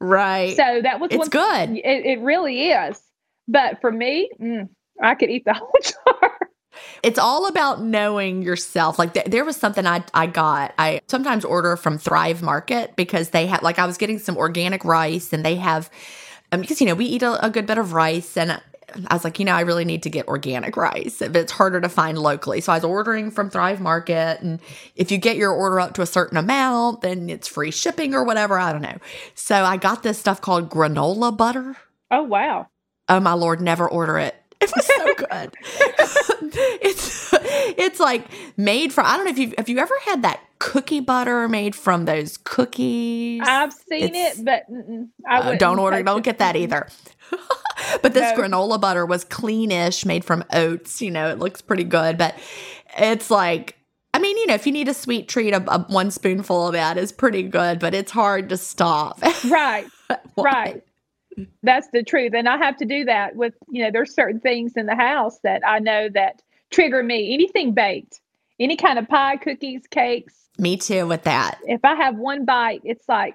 Right. 0.00 0.56
So 0.56 0.80
that 0.82 0.98
was 0.98 1.10
it's 1.10 1.18
one, 1.18 1.28
good. 1.28 1.70
It, 1.78 2.06
it 2.06 2.20
really 2.20 2.70
is. 2.70 3.00
But 3.46 3.80
for 3.80 3.92
me, 3.92 4.30
mm, 4.40 4.68
I 5.00 5.14
could 5.14 5.30
eat 5.30 5.44
the 5.44 5.52
whole 5.54 5.72
jar. 5.82 6.38
It's 7.02 7.18
all 7.18 7.46
about 7.46 7.82
knowing 7.82 8.42
yourself. 8.42 8.98
Like 8.98 9.14
th- 9.14 9.26
there 9.26 9.44
was 9.44 9.56
something 9.56 9.86
I 9.86 10.02
I 10.14 10.26
got. 10.26 10.72
I 10.78 11.00
sometimes 11.08 11.44
order 11.44 11.76
from 11.76 11.98
Thrive 11.98 12.42
Market 12.42 12.96
because 12.96 13.30
they 13.30 13.46
have 13.46 13.62
like 13.62 13.78
I 13.78 13.86
was 13.86 13.98
getting 13.98 14.18
some 14.18 14.36
organic 14.36 14.84
rice 14.84 15.32
and 15.32 15.44
they 15.44 15.56
have 15.56 15.90
um, 16.50 16.60
because 16.60 16.80
you 16.80 16.86
know 16.86 16.94
we 16.94 17.04
eat 17.04 17.22
a, 17.22 17.44
a 17.44 17.50
good 17.50 17.66
bit 17.66 17.78
of 17.78 17.92
rice 17.92 18.36
and 18.36 18.60
I 19.08 19.14
was 19.14 19.24
like, 19.24 19.38
you 19.38 19.44
know, 19.44 19.54
I 19.54 19.60
really 19.60 19.84
need 19.84 20.02
to 20.04 20.10
get 20.10 20.28
organic 20.28 20.76
rice, 20.76 21.18
but 21.18 21.36
it's 21.36 21.52
harder 21.52 21.80
to 21.80 21.88
find 21.88 22.18
locally. 22.18 22.60
So 22.60 22.72
I 22.72 22.76
was 22.76 22.84
ordering 22.84 23.30
from 23.30 23.50
Thrive 23.50 23.80
Market. 23.80 24.40
And 24.40 24.60
if 24.96 25.10
you 25.10 25.18
get 25.18 25.36
your 25.36 25.52
order 25.52 25.80
up 25.80 25.94
to 25.94 26.02
a 26.02 26.06
certain 26.06 26.36
amount, 26.36 27.02
then 27.02 27.28
it's 27.30 27.48
free 27.48 27.70
shipping 27.70 28.14
or 28.14 28.24
whatever. 28.24 28.58
I 28.58 28.72
don't 28.72 28.82
know. 28.82 28.98
So 29.34 29.64
I 29.64 29.76
got 29.76 30.02
this 30.02 30.18
stuff 30.18 30.40
called 30.40 30.70
granola 30.70 31.36
butter. 31.36 31.76
Oh, 32.10 32.22
wow. 32.22 32.68
Oh, 33.08 33.20
my 33.20 33.32
Lord, 33.32 33.60
never 33.60 33.88
order 33.88 34.18
it. 34.18 34.34
It 34.62 34.70
was 34.76 34.86
so 34.86 35.14
good. 35.14 35.56
it's 36.80 37.34
it's 37.76 37.98
like 37.98 38.26
made 38.56 38.92
from 38.92 39.06
I 39.06 39.16
don't 39.16 39.24
know 39.24 39.32
if 39.32 39.38
you 39.38 39.52
have 39.58 39.68
you 39.68 39.78
ever 39.78 39.94
had 40.04 40.22
that 40.22 40.40
cookie 40.60 41.00
butter 41.00 41.48
made 41.48 41.74
from 41.74 42.04
those 42.04 42.36
cookies. 42.36 43.42
I've 43.44 43.72
seen 43.72 44.14
it's, 44.14 44.38
it, 44.38 44.44
but 44.44 44.62
I 45.28 45.38
uh, 45.38 45.56
don't 45.56 45.80
order. 45.80 46.00
Don't 46.04 46.22
get 46.22 46.38
that 46.38 46.54
either. 46.54 46.86
but 48.02 48.14
this 48.14 48.36
no. 48.36 48.42
granola 48.42 48.80
butter 48.80 49.06
was 49.06 49.24
cleanish, 49.24 50.04
made 50.04 50.24
from 50.24 50.44
oats. 50.52 51.02
You 51.02 51.10
know, 51.10 51.28
it 51.28 51.38
looks 51.38 51.60
pretty 51.60 51.84
good, 51.84 52.18
but 52.18 52.36
it's 52.98 53.30
like 53.30 53.76
I 54.14 54.18
mean, 54.18 54.36
you 54.36 54.46
know, 54.46 54.54
if 54.54 54.66
you 54.66 54.72
need 54.72 54.88
a 54.88 54.94
sweet 54.94 55.28
treat, 55.28 55.54
a, 55.54 55.74
a, 55.74 55.80
one 55.88 56.10
spoonful 56.10 56.68
of 56.68 56.72
that 56.74 56.98
is 56.98 57.12
pretty 57.12 57.42
good, 57.42 57.78
but 57.78 57.94
it's 57.94 58.12
hard 58.12 58.50
to 58.50 58.56
stop. 58.56 59.20
Right. 59.48 59.86
right. 60.36 60.82
That's 61.62 61.88
the 61.88 62.02
truth. 62.02 62.34
And 62.34 62.46
I 62.46 62.58
have 62.58 62.76
to 62.76 62.84
do 62.84 63.04
that 63.06 63.36
with, 63.36 63.54
you 63.70 63.82
know, 63.82 63.90
there's 63.90 64.14
certain 64.14 64.38
things 64.38 64.72
in 64.76 64.84
the 64.84 64.94
house 64.94 65.38
that 65.44 65.62
I 65.66 65.78
know 65.78 66.10
that 66.10 66.42
trigger 66.70 67.02
me. 67.02 67.32
Anything 67.32 67.72
baked, 67.72 68.20
any 68.60 68.76
kind 68.76 68.98
of 68.98 69.08
pie, 69.08 69.38
cookies, 69.38 69.86
cakes. 69.90 70.34
Me 70.58 70.76
too 70.76 71.06
with 71.06 71.22
that. 71.22 71.58
If 71.64 71.82
I 71.82 71.94
have 71.94 72.16
one 72.16 72.44
bite, 72.44 72.82
it's 72.84 73.08
like 73.08 73.34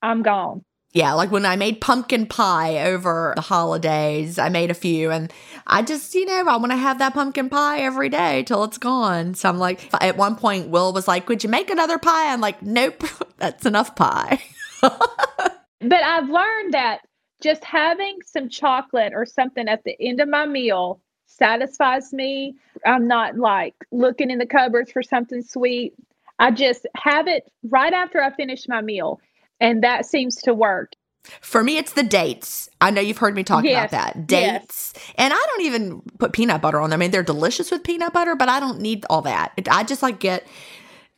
I'm 0.00 0.22
gone. 0.22 0.64
Yeah, 0.94 1.14
like 1.14 1.32
when 1.32 1.44
I 1.44 1.56
made 1.56 1.80
pumpkin 1.80 2.24
pie 2.24 2.78
over 2.86 3.32
the 3.34 3.42
holidays, 3.42 4.38
I 4.38 4.48
made 4.48 4.70
a 4.70 4.74
few 4.74 5.10
and 5.10 5.32
I 5.66 5.82
just, 5.82 6.14
you 6.14 6.24
know, 6.24 6.46
I 6.46 6.56
want 6.56 6.70
to 6.70 6.78
have 6.78 7.00
that 7.00 7.14
pumpkin 7.14 7.48
pie 7.48 7.80
every 7.80 8.08
day 8.08 8.44
till 8.44 8.62
it's 8.62 8.78
gone. 8.78 9.34
So 9.34 9.48
I'm 9.48 9.58
like, 9.58 9.92
at 10.00 10.16
one 10.16 10.36
point, 10.36 10.68
Will 10.68 10.92
was 10.92 11.08
like, 11.08 11.28
Would 11.28 11.42
you 11.42 11.50
make 11.50 11.68
another 11.68 11.98
pie? 11.98 12.32
I'm 12.32 12.40
like, 12.40 12.62
Nope, 12.62 13.02
that's 13.38 13.66
enough 13.66 13.96
pie. 13.96 14.40
but 14.82 15.92
I've 15.92 16.28
learned 16.28 16.74
that 16.74 17.00
just 17.42 17.64
having 17.64 18.18
some 18.24 18.48
chocolate 18.48 19.14
or 19.14 19.26
something 19.26 19.68
at 19.68 19.82
the 19.82 19.96
end 20.00 20.20
of 20.20 20.28
my 20.28 20.46
meal 20.46 21.00
satisfies 21.26 22.12
me. 22.12 22.54
I'm 22.86 23.08
not 23.08 23.36
like 23.36 23.74
looking 23.90 24.30
in 24.30 24.38
the 24.38 24.46
cupboards 24.46 24.92
for 24.92 25.02
something 25.02 25.42
sweet. 25.42 25.94
I 26.38 26.52
just 26.52 26.86
have 26.94 27.26
it 27.26 27.50
right 27.68 27.92
after 27.92 28.22
I 28.22 28.30
finish 28.30 28.68
my 28.68 28.80
meal. 28.80 29.20
And 29.60 29.82
that 29.82 30.06
seems 30.06 30.36
to 30.42 30.54
work. 30.54 30.92
For 31.40 31.64
me, 31.64 31.78
it's 31.78 31.92
the 31.92 32.02
dates. 32.02 32.68
I 32.80 32.90
know 32.90 33.00
you've 33.00 33.18
heard 33.18 33.34
me 33.34 33.44
talk 33.44 33.64
yes. 33.64 33.90
about 33.90 33.90
that. 33.90 34.26
Dates. 34.26 34.92
Yes. 34.94 35.12
And 35.16 35.32
I 35.32 35.36
don't 35.36 35.62
even 35.62 36.02
put 36.18 36.32
peanut 36.32 36.60
butter 36.60 36.80
on 36.80 36.90
them. 36.90 36.98
I 36.98 37.04
mean, 37.04 37.10
they're 37.12 37.22
delicious 37.22 37.70
with 37.70 37.82
peanut 37.82 38.12
butter, 38.12 38.36
but 38.36 38.50
I 38.50 38.60
don't 38.60 38.80
need 38.80 39.06
all 39.08 39.22
that. 39.22 39.52
I 39.70 39.84
just 39.84 40.02
like 40.02 40.18
get 40.18 40.46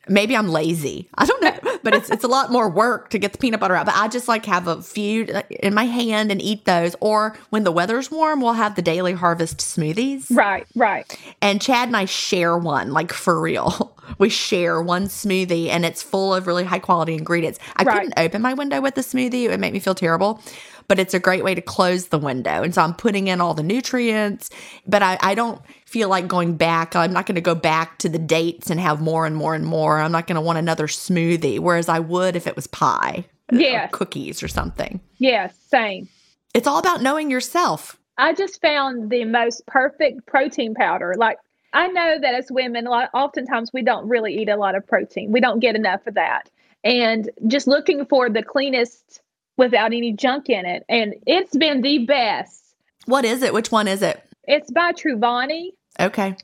maybe 0.09 0.35
I'm 0.35 0.49
lazy. 0.49 1.09
I 1.15 1.25
don't 1.25 1.41
know, 1.41 1.77
but 1.83 1.93
it's 1.93 2.09
it's 2.09 2.23
a 2.23 2.27
lot 2.27 2.51
more 2.51 2.69
work 2.69 3.09
to 3.09 3.19
get 3.19 3.31
the 3.33 3.37
peanut 3.37 3.59
butter 3.59 3.75
out. 3.75 3.85
But 3.85 3.95
I 3.95 4.07
just 4.07 4.27
like 4.27 4.45
have 4.45 4.67
a 4.67 4.81
few 4.81 5.27
in 5.49 5.73
my 5.73 5.85
hand 5.85 6.31
and 6.31 6.41
eat 6.41 6.65
those. 6.65 6.95
Or 6.99 7.37
when 7.49 7.63
the 7.63 7.71
weather's 7.71 8.11
warm, 8.11 8.41
we'll 8.41 8.53
have 8.53 8.75
the 8.75 8.81
daily 8.81 9.13
harvest 9.13 9.57
smoothies. 9.57 10.25
Right, 10.29 10.67
right. 10.75 11.17
And 11.41 11.61
Chad 11.61 11.89
and 11.89 11.97
I 11.97 12.05
share 12.05 12.57
one, 12.57 12.91
like 12.91 13.13
for 13.13 13.39
real. 13.39 13.93
We 14.19 14.29
share 14.29 14.81
one 14.81 15.07
smoothie, 15.07 15.67
and 15.67 15.83
it's 15.83 16.01
full 16.01 16.33
of 16.33 16.47
really 16.47 16.63
high 16.63 16.79
quality 16.79 17.13
ingredients. 17.13 17.59
I 17.75 17.83
right. 17.83 17.93
couldn't 17.93 18.13
open 18.17 18.41
my 18.41 18.53
window 18.53 18.79
with 18.79 18.95
the 18.95 19.01
smoothie; 19.01 19.43
it 19.43 19.49
would 19.49 19.59
make 19.59 19.73
me 19.73 19.79
feel 19.79 19.95
terrible 19.95 20.41
but 20.87 20.99
it's 20.99 21.13
a 21.13 21.19
great 21.19 21.43
way 21.43 21.53
to 21.53 21.61
close 21.61 22.07
the 22.07 22.17
window. 22.17 22.63
And 22.63 22.73
so 22.73 22.81
I'm 22.81 22.93
putting 22.93 23.27
in 23.27 23.41
all 23.41 23.53
the 23.53 23.63
nutrients, 23.63 24.49
but 24.85 25.03
I, 25.03 25.17
I 25.21 25.35
don't 25.35 25.61
feel 25.85 26.09
like 26.09 26.27
going 26.27 26.55
back. 26.55 26.95
I'm 26.95 27.13
not 27.13 27.25
going 27.25 27.35
to 27.35 27.41
go 27.41 27.55
back 27.55 27.97
to 27.99 28.09
the 28.09 28.19
dates 28.19 28.69
and 28.69 28.79
have 28.79 29.01
more 29.01 29.25
and 29.25 29.35
more 29.35 29.53
and 29.53 29.65
more. 29.65 29.99
I'm 29.99 30.11
not 30.11 30.27
going 30.27 30.35
to 30.35 30.41
want 30.41 30.59
another 30.59 30.87
smoothie, 30.87 31.59
whereas 31.59 31.89
I 31.89 31.99
would 31.99 32.35
if 32.35 32.47
it 32.47 32.55
was 32.55 32.67
pie. 32.67 33.25
Uh, 33.51 33.57
yeah. 33.57 33.87
Cookies 33.87 34.41
or 34.41 34.47
something. 34.47 34.99
Yes, 35.17 35.55
same. 35.67 36.07
It's 36.53 36.67
all 36.67 36.79
about 36.79 37.01
knowing 37.01 37.29
yourself. 37.29 37.97
I 38.17 38.33
just 38.33 38.61
found 38.61 39.09
the 39.09 39.25
most 39.25 39.65
perfect 39.67 40.25
protein 40.25 40.73
powder. 40.73 41.13
Like 41.17 41.37
I 41.73 41.87
know 41.87 42.17
that 42.19 42.33
as 42.33 42.47
women, 42.49 42.87
a 42.87 42.89
lot, 42.89 43.09
oftentimes 43.13 43.71
we 43.73 43.83
don't 43.83 44.07
really 44.07 44.35
eat 44.35 44.49
a 44.49 44.55
lot 44.55 44.75
of 44.75 44.87
protein. 44.87 45.31
We 45.31 45.41
don't 45.41 45.59
get 45.59 45.75
enough 45.75 46.07
of 46.07 46.15
that. 46.15 46.49
And 46.83 47.29
just 47.47 47.67
looking 47.67 48.05
for 48.05 48.29
the 48.29 48.41
cleanest 48.41 49.21
without 49.57 49.93
any 49.93 50.13
junk 50.13 50.49
in 50.49 50.65
it. 50.65 50.85
And 50.87 51.15
it's 51.25 51.55
been 51.55 51.81
the 51.81 52.05
best. 52.05 52.63
What 53.05 53.25
is 53.25 53.41
it? 53.41 53.53
Which 53.53 53.71
one 53.71 53.87
is 53.87 54.01
it? 54.01 54.21
It's 54.45 54.71
by 54.71 54.93
Truvani. 54.93 55.71
Okay. 55.99 56.35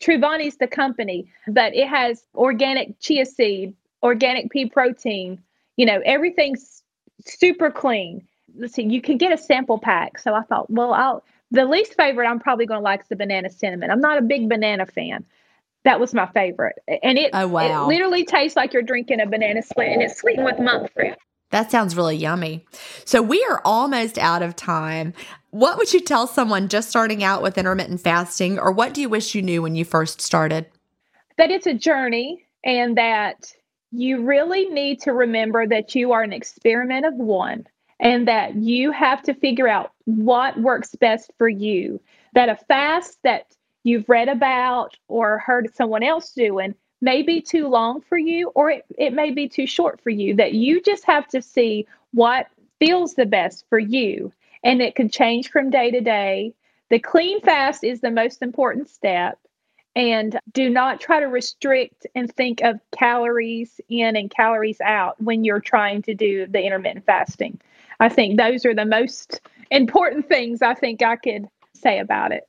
Truvani's 0.00 0.56
the 0.56 0.66
company, 0.66 1.30
but 1.48 1.74
it 1.74 1.88
has 1.88 2.24
organic 2.34 2.98
chia 3.00 3.26
seed, 3.26 3.74
organic 4.02 4.50
pea 4.50 4.66
protein, 4.66 5.42
you 5.76 5.84
know, 5.84 6.00
everything's 6.06 6.82
super 7.26 7.70
clean. 7.70 8.26
Let's 8.56 8.74
see, 8.74 8.84
you 8.84 9.02
can 9.02 9.18
get 9.18 9.32
a 9.32 9.36
sample 9.36 9.78
pack. 9.78 10.18
So 10.18 10.32
I 10.32 10.42
thought, 10.42 10.70
well, 10.70 10.94
I'll 10.94 11.22
The 11.50 11.66
least 11.66 11.94
favorite 11.94 12.26
I'm 12.26 12.40
probably 12.40 12.66
going 12.66 12.80
to 12.80 12.84
like 12.84 13.02
is 13.02 13.08
the 13.08 13.16
banana 13.16 13.50
cinnamon. 13.50 13.90
I'm 13.90 14.00
not 14.00 14.18
a 14.18 14.22
big 14.22 14.48
banana 14.48 14.86
fan. 14.86 15.24
That 15.84 16.00
was 16.00 16.14
my 16.14 16.26
favorite. 16.28 16.78
And 17.02 17.18
it, 17.18 17.30
oh, 17.34 17.46
wow. 17.46 17.84
it 17.84 17.88
literally 17.88 18.24
tastes 18.24 18.56
like 18.56 18.72
you're 18.72 18.82
drinking 18.82 19.20
a 19.20 19.26
banana 19.26 19.62
split 19.62 19.88
and 19.88 20.00
it's 20.02 20.18
sweetened 20.18 20.46
with 20.46 20.58
monk 20.58 20.90
fruit. 20.92 21.16
That 21.54 21.70
sounds 21.70 21.94
really 21.96 22.16
yummy. 22.16 22.66
So 23.04 23.22
we 23.22 23.46
are 23.48 23.62
almost 23.64 24.18
out 24.18 24.42
of 24.42 24.56
time. 24.56 25.14
What 25.50 25.78
would 25.78 25.92
you 25.92 26.00
tell 26.00 26.26
someone 26.26 26.66
just 26.66 26.88
starting 26.90 27.22
out 27.22 27.44
with 27.44 27.56
intermittent 27.56 28.00
fasting, 28.00 28.58
or 28.58 28.72
what 28.72 28.92
do 28.92 29.00
you 29.00 29.08
wish 29.08 29.36
you 29.36 29.40
knew 29.40 29.62
when 29.62 29.76
you 29.76 29.84
first 29.84 30.20
started? 30.20 30.66
That 31.38 31.52
it's 31.52 31.68
a 31.68 31.72
journey 31.72 32.44
and 32.64 32.98
that 32.98 33.52
you 33.92 34.24
really 34.24 34.64
need 34.64 35.00
to 35.02 35.12
remember 35.12 35.64
that 35.64 35.94
you 35.94 36.10
are 36.10 36.24
an 36.24 36.32
experiment 36.32 37.06
of 37.06 37.14
one 37.14 37.68
and 38.00 38.26
that 38.26 38.56
you 38.56 38.90
have 38.90 39.22
to 39.22 39.32
figure 39.32 39.68
out 39.68 39.92
what 40.06 40.60
works 40.60 40.96
best 40.96 41.30
for 41.38 41.48
you. 41.48 42.00
That 42.32 42.48
a 42.48 42.56
fast 42.56 43.20
that 43.22 43.46
you've 43.84 44.08
read 44.08 44.28
about 44.28 44.96
or 45.06 45.38
heard 45.38 45.72
someone 45.72 46.02
else 46.02 46.32
doing 46.32 46.74
may 47.04 47.22
be 47.22 47.40
too 47.40 47.68
long 47.68 48.00
for 48.00 48.18
you 48.18 48.50
or 48.54 48.70
it, 48.70 48.84
it 48.98 49.12
may 49.12 49.30
be 49.30 49.48
too 49.48 49.66
short 49.66 50.00
for 50.00 50.10
you. 50.10 50.34
That 50.34 50.54
you 50.54 50.80
just 50.80 51.04
have 51.04 51.28
to 51.28 51.42
see 51.42 51.86
what 52.12 52.48
feels 52.80 53.14
the 53.14 53.26
best 53.26 53.66
for 53.68 53.78
you. 53.78 54.32
And 54.64 54.80
it 54.80 54.94
can 54.94 55.10
change 55.10 55.50
from 55.50 55.70
day 55.70 55.90
to 55.90 56.00
day. 56.00 56.54
The 56.90 56.98
clean 56.98 57.40
fast 57.40 57.84
is 57.84 58.00
the 58.00 58.10
most 58.10 58.42
important 58.42 58.88
step 58.88 59.38
and 59.96 60.38
do 60.52 60.68
not 60.68 61.00
try 61.00 61.20
to 61.20 61.26
restrict 61.26 62.06
and 62.14 62.32
think 62.34 62.62
of 62.62 62.80
calories 62.90 63.80
in 63.88 64.16
and 64.16 64.30
calories 64.30 64.80
out 64.80 65.20
when 65.22 65.44
you're 65.44 65.60
trying 65.60 66.02
to 66.02 66.14
do 66.14 66.46
the 66.46 66.64
intermittent 66.64 67.04
fasting. 67.04 67.60
I 68.00 68.08
think 68.08 68.38
those 68.38 68.64
are 68.64 68.74
the 68.74 68.84
most 68.84 69.40
important 69.70 70.28
things 70.28 70.62
I 70.62 70.74
think 70.74 71.02
I 71.02 71.16
could 71.16 71.48
say 71.74 71.98
about 71.98 72.32
it. 72.32 72.48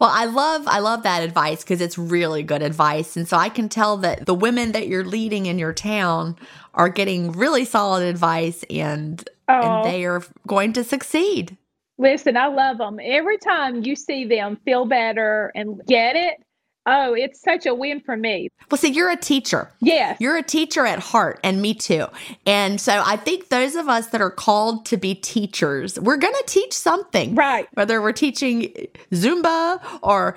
Well, 0.00 0.10
I 0.12 0.24
love 0.24 0.66
I 0.66 0.78
love 0.78 1.02
that 1.02 1.22
advice 1.22 1.62
because 1.62 1.80
it's 1.80 1.98
really 1.98 2.42
good 2.42 2.62
advice. 2.62 3.16
And 3.16 3.28
so 3.28 3.36
I 3.36 3.48
can 3.48 3.68
tell 3.68 3.96
that 3.98 4.26
the 4.26 4.34
women 4.34 4.72
that 4.72 4.88
you're 4.88 5.04
leading 5.04 5.46
in 5.46 5.58
your 5.58 5.72
town 5.72 6.36
are 6.74 6.88
getting 6.88 7.32
really 7.32 7.64
solid 7.64 8.02
advice 8.06 8.64
and 8.70 9.28
oh. 9.48 9.60
and 9.60 9.84
they 9.84 10.04
are 10.04 10.22
going 10.46 10.72
to 10.74 10.84
succeed. 10.84 11.56
Listen, 11.98 12.36
I 12.36 12.48
love 12.48 12.78
them. 12.78 13.00
Every 13.02 13.38
time 13.38 13.82
you 13.82 13.96
see 13.96 14.26
them 14.26 14.58
feel 14.64 14.84
better 14.84 15.50
and 15.54 15.80
get 15.86 16.14
it, 16.14 16.42
Oh, 16.86 17.14
it's 17.14 17.40
such 17.40 17.66
a 17.66 17.74
win 17.74 18.00
for 18.00 18.16
me. 18.16 18.48
Well, 18.70 18.78
see, 18.78 18.92
you're 18.92 19.10
a 19.10 19.16
teacher. 19.16 19.72
Yeah. 19.80 20.16
You're 20.20 20.36
a 20.36 20.42
teacher 20.42 20.86
at 20.86 21.00
heart, 21.00 21.40
and 21.42 21.60
me 21.60 21.74
too. 21.74 22.06
And 22.46 22.80
so 22.80 23.02
I 23.04 23.16
think 23.16 23.48
those 23.48 23.74
of 23.74 23.88
us 23.88 24.08
that 24.08 24.20
are 24.20 24.30
called 24.30 24.86
to 24.86 24.96
be 24.96 25.14
teachers, 25.14 25.98
we're 25.98 26.16
going 26.16 26.34
to 26.34 26.44
teach 26.46 26.72
something. 26.72 27.34
Right. 27.34 27.68
Whether 27.74 28.00
we're 28.00 28.12
teaching 28.12 28.72
Zumba 29.10 29.80
or 30.02 30.36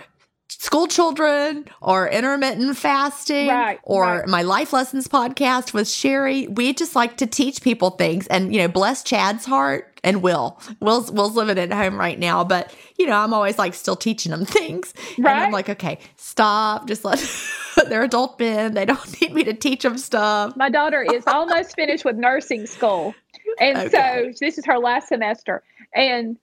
school 0.49 0.87
children 0.87 1.65
or 1.79 2.09
intermittent 2.09 2.75
fasting 2.75 3.47
right, 3.47 3.79
or 3.83 4.03
right. 4.03 4.27
my 4.27 4.41
life 4.41 4.73
lessons 4.73 5.07
podcast 5.07 5.73
with 5.73 5.87
Sheri. 5.87 6.53
We 6.53 6.73
just 6.73 6.95
like 6.95 7.17
to 7.17 7.27
teach 7.27 7.61
people 7.61 7.91
things 7.91 8.27
and, 8.27 8.53
you 8.53 8.59
know, 8.59 8.67
bless 8.67 9.03
Chad's 9.03 9.45
heart 9.45 9.88
and 10.03 10.21
Will. 10.21 10.59
Will's, 10.79 11.11
Will's 11.11 11.35
living 11.35 11.57
at 11.57 11.71
home 11.71 11.97
right 11.97 12.17
now, 12.17 12.43
but, 12.43 12.73
you 12.97 13.05
know, 13.07 13.13
I'm 13.13 13.33
always 13.33 13.57
like 13.57 13.73
still 13.73 13.95
teaching 13.95 14.31
them 14.31 14.45
things. 14.45 14.93
Right. 15.17 15.31
And 15.31 15.43
I'm 15.45 15.51
like, 15.51 15.69
okay, 15.69 15.99
stop. 16.17 16.87
Just 16.87 17.05
let 17.05 17.23
their 17.89 18.03
adult 18.03 18.37
bin. 18.37 18.73
They 18.73 18.85
don't 18.85 19.21
need 19.21 19.33
me 19.33 19.43
to 19.43 19.53
teach 19.53 19.83
them 19.83 19.97
stuff. 19.97 20.55
My 20.55 20.69
daughter 20.69 21.01
is 21.01 21.25
almost 21.27 21.75
finished 21.75 22.05
with 22.05 22.15
nursing 22.15 22.65
school. 22.65 23.13
And 23.59 23.77
okay. 23.77 23.89
so 23.89 24.31
this 24.39 24.57
is 24.57 24.65
her 24.65 24.77
last 24.77 25.09
semester. 25.09 25.63
And 25.93 26.37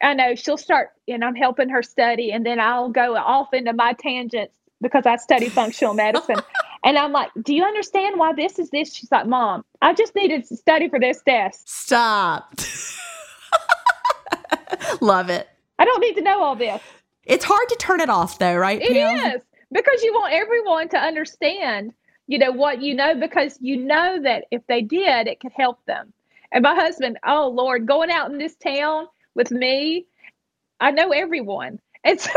I 0.00 0.14
know 0.14 0.34
she'll 0.34 0.56
start, 0.56 0.90
and 1.08 1.24
I'm 1.24 1.34
helping 1.34 1.68
her 1.68 1.82
study, 1.82 2.30
and 2.30 2.46
then 2.46 2.60
I'll 2.60 2.90
go 2.90 3.16
off 3.16 3.52
into 3.52 3.72
my 3.72 3.92
tangents 3.94 4.54
because 4.80 5.04
I 5.04 5.16
study 5.16 5.48
functional 5.48 5.94
medicine. 5.94 6.36
And 6.84 6.98
I'm 6.98 7.12
like, 7.12 7.30
Do 7.42 7.54
you 7.54 7.64
understand 7.64 8.18
why 8.18 8.34
this 8.34 8.58
is 8.58 8.70
this? 8.70 8.94
She's 8.94 9.10
like, 9.10 9.26
Mom, 9.26 9.64
I 9.82 9.94
just 9.94 10.14
needed 10.14 10.46
to 10.48 10.56
study 10.56 10.88
for 10.88 11.00
this 11.00 11.20
test. 11.26 11.68
Stop. 11.68 12.54
Love 15.00 15.30
it. 15.30 15.48
I 15.78 15.84
don't 15.84 16.00
need 16.00 16.14
to 16.14 16.22
know 16.22 16.42
all 16.42 16.54
this. 16.54 16.80
It's 17.24 17.44
hard 17.44 17.68
to 17.70 17.76
turn 17.76 18.00
it 18.00 18.10
off, 18.10 18.38
though, 18.38 18.54
right? 18.54 18.80
It 18.80 18.92
Pam? 18.92 19.34
is 19.34 19.42
because 19.72 20.02
you 20.02 20.12
want 20.12 20.32
everyone 20.32 20.88
to 20.90 20.98
understand, 20.98 21.92
you 22.26 22.38
know, 22.38 22.52
what 22.52 22.82
you 22.82 22.94
know, 22.94 23.14
because 23.14 23.58
you 23.60 23.76
know 23.76 24.20
that 24.22 24.44
if 24.50 24.62
they 24.68 24.82
did, 24.82 25.26
it 25.26 25.40
could 25.40 25.52
help 25.52 25.84
them. 25.86 26.12
And 26.52 26.62
my 26.62 26.74
husband, 26.74 27.18
oh 27.26 27.48
Lord, 27.48 27.86
going 27.86 28.10
out 28.10 28.30
in 28.30 28.38
this 28.38 28.54
town 28.56 29.06
with 29.34 29.50
me, 29.50 30.06
I 30.80 30.90
know 30.90 31.10
everyone. 31.10 31.80
And 32.04 32.20
so 32.20 32.30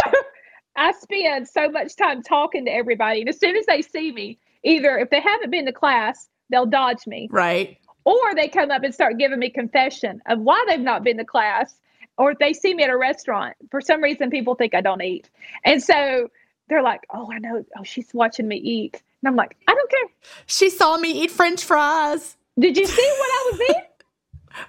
I 0.78 0.91
spend 0.93 1.47
so 1.47 1.69
much 1.69 1.95
time 1.95 2.21
talking 2.21 2.65
to 2.65 2.71
everybody. 2.71 3.21
And 3.21 3.30
as 3.30 3.39
soon 3.39 3.55
as 3.57 3.65
they 3.65 3.82
see 3.82 4.11
me, 4.11 4.38
either 4.63 4.97
if 4.97 5.09
they 5.09 5.19
haven't 5.19 5.49
been 5.49 5.65
to 5.65 5.73
class, 5.73 6.30
they'll 6.49 6.65
dodge 6.67 7.07
me. 7.07 7.28
Right. 7.32 7.78
Or 8.05 8.36
they 8.36 8.47
come 8.47 8.71
up 8.71 8.84
and 8.84 8.93
start 8.93 9.17
giving 9.17 9.39
me 9.39 9.49
confession 9.49 10.21
of 10.28 10.39
why 10.39 10.63
they've 10.69 10.80
not 10.80 11.03
been 11.03 11.17
to 11.17 11.25
class. 11.25 11.75
Or 12.17 12.32
if 12.32 12.39
they 12.39 12.53
see 12.53 12.73
me 12.73 12.84
at 12.84 12.89
a 12.89 12.97
restaurant, 12.97 13.55
for 13.69 13.82
some 13.82 14.01
reason 14.01 14.30
people 14.30 14.55
think 14.55 14.73
I 14.73 14.82
don't 14.82 15.01
eat. 15.01 15.30
And 15.65 15.84
so 15.84 16.30
they're 16.69 16.84
like, 16.84 17.01
oh, 17.13 17.30
I 17.32 17.39
know. 17.39 17.65
Oh, 17.78 17.84
she's 17.84 18.13
watching 18.13 18.47
me 18.47 18.57
eat. 18.57 19.01
And 19.21 19.30
I'm 19.30 19.36
like, 19.36 19.57
I 19.67 19.73
don't 19.73 19.89
care. 19.89 20.09
She 20.45 20.69
saw 20.69 20.97
me 20.97 21.23
eat 21.23 21.32
French 21.32 21.63
fries. 21.63 22.38
Did 22.59 22.78
you 22.78 22.86
see 22.86 23.13
what 23.19 23.30
I 23.30 23.49
was 23.51 23.61
eating? 23.61 23.82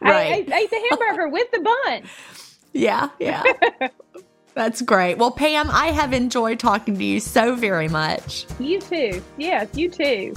Right. 0.03 0.47
I, 0.53 0.55
I 0.55 0.59
ate 0.59 0.71
the 0.71 0.87
hamburger 0.91 1.31
with 1.31 1.51
the 1.51 1.61
bun. 1.61 2.03
Yeah, 2.75 3.09
yeah. 3.19 3.43
That's 4.59 4.83
great. 4.83 5.17
Well, 5.19 5.31
Pam, 5.31 5.71
I 5.71 5.93
have 5.93 6.13
enjoyed 6.13 6.59
talking 6.59 6.99
to 6.99 7.05
you 7.05 7.21
so 7.21 7.55
very 7.55 7.87
much. 7.87 8.45
You 8.59 8.81
too. 8.81 9.23
Yes, 9.37 9.69
you 9.75 9.89
too. 9.89 10.35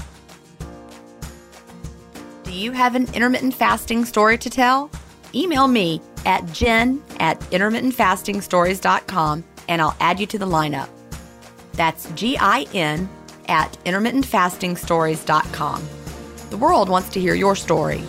Do 2.44 2.52
you 2.52 2.72
have 2.72 2.94
an 2.94 3.12
intermittent 3.16 3.56
fasting 3.56 4.06
story 4.06 4.38
to 4.38 4.48
tell? 4.48 4.92
Email 5.34 5.68
me 5.68 6.04
at 6.28 6.46
gin 6.54 7.02
at 7.20 7.40
intermittentfastingstories.com 7.50 9.44
and 9.68 9.82
I'll 9.82 9.98
add 10.00 10.20
you 10.20 10.28
to 10.28 10.38
the 10.38 10.46
lineup. 10.46 10.90
That's 11.74 12.08
G 12.12 12.38
I 12.40 12.68
N 12.76 13.10
at 13.48 13.76
intermittentfastingstories.com. 13.86 15.90
The 16.52 16.58
world 16.58 16.90
wants 16.90 17.10
to 17.10 17.20
hear 17.20 17.34
your 17.34 17.56
story. 17.56 18.04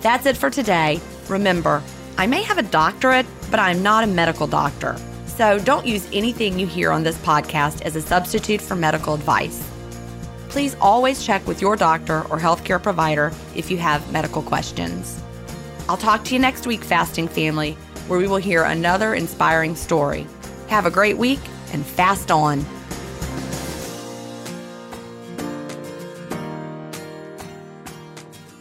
That's 0.00 0.26
it 0.26 0.36
for 0.36 0.50
today. 0.50 1.00
Remember, 1.28 1.80
I 2.16 2.26
may 2.26 2.42
have 2.42 2.58
a 2.58 2.64
doctorate, 2.64 3.26
but 3.52 3.60
I'm 3.60 3.84
not 3.84 4.02
a 4.02 4.08
medical 4.08 4.48
doctor. 4.48 4.96
So 5.38 5.56
don't 5.60 5.86
use 5.86 6.08
anything 6.12 6.58
you 6.58 6.66
hear 6.66 6.90
on 6.90 7.04
this 7.04 7.16
podcast 7.18 7.82
as 7.82 7.94
a 7.94 8.02
substitute 8.02 8.60
for 8.60 8.74
medical 8.74 9.14
advice. 9.14 9.64
Please 10.48 10.74
always 10.80 11.24
check 11.24 11.46
with 11.46 11.62
your 11.62 11.76
doctor 11.76 12.22
or 12.22 12.40
healthcare 12.40 12.82
provider 12.82 13.30
if 13.54 13.70
you 13.70 13.76
have 13.76 14.12
medical 14.12 14.42
questions. 14.42 15.22
I'll 15.88 15.96
talk 15.96 16.24
to 16.24 16.34
you 16.34 16.40
next 16.40 16.66
week, 16.66 16.82
Fasting 16.82 17.28
Family, 17.28 17.74
where 18.08 18.18
we 18.18 18.26
will 18.26 18.38
hear 18.38 18.64
another 18.64 19.14
inspiring 19.14 19.76
story. 19.76 20.26
Have 20.70 20.86
a 20.86 20.90
great 20.90 21.16
week 21.16 21.38
and 21.72 21.86
fast 21.86 22.32
on. 22.32 22.66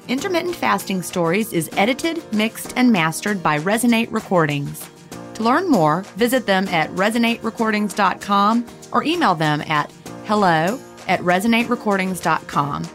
Intermittent 0.08 0.56
Fasting 0.56 1.02
Stories 1.02 1.54
is 1.54 1.72
edited, 1.76 2.22
mixed, 2.32 2.74
and 2.76 2.92
mastered 2.92 3.42
by 3.42 3.58
Resonate 3.58 4.12
Recordings. 4.12 4.88
To 5.38 5.44
learn 5.44 5.70
more, 5.70 6.02
visit 6.16 6.48
them 6.48 6.68
at 6.70 6.90
resonaterecordings.com 6.90 8.66
or 8.92 9.04
email 9.04 9.36
them 9.36 9.62
at 9.62 9.92
hello 10.26 10.80
at 11.08 11.20
resonaterecordings.com. 11.20 12.90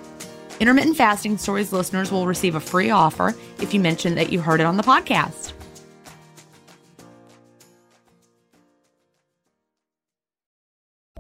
Intermittent 0.59 0.97
Fasting 0.97 1.39
Stories 1.39 1.73
listeners 1.73 2.11
will 2.11 2.27
receive 2.27 2.57
a 2.57 2.61
free 2.61 2.91
offer 2.91 3.33
if 3.61 3.73
you 3.73 3.79
mention 3.79 4.17
that 4.17 4.33
you 4.33 4.41
heard 4.41 4.59
it 4.59 4.67
on 4.67 4.77
the 4.77 4.83
podcast. 4.83 5.53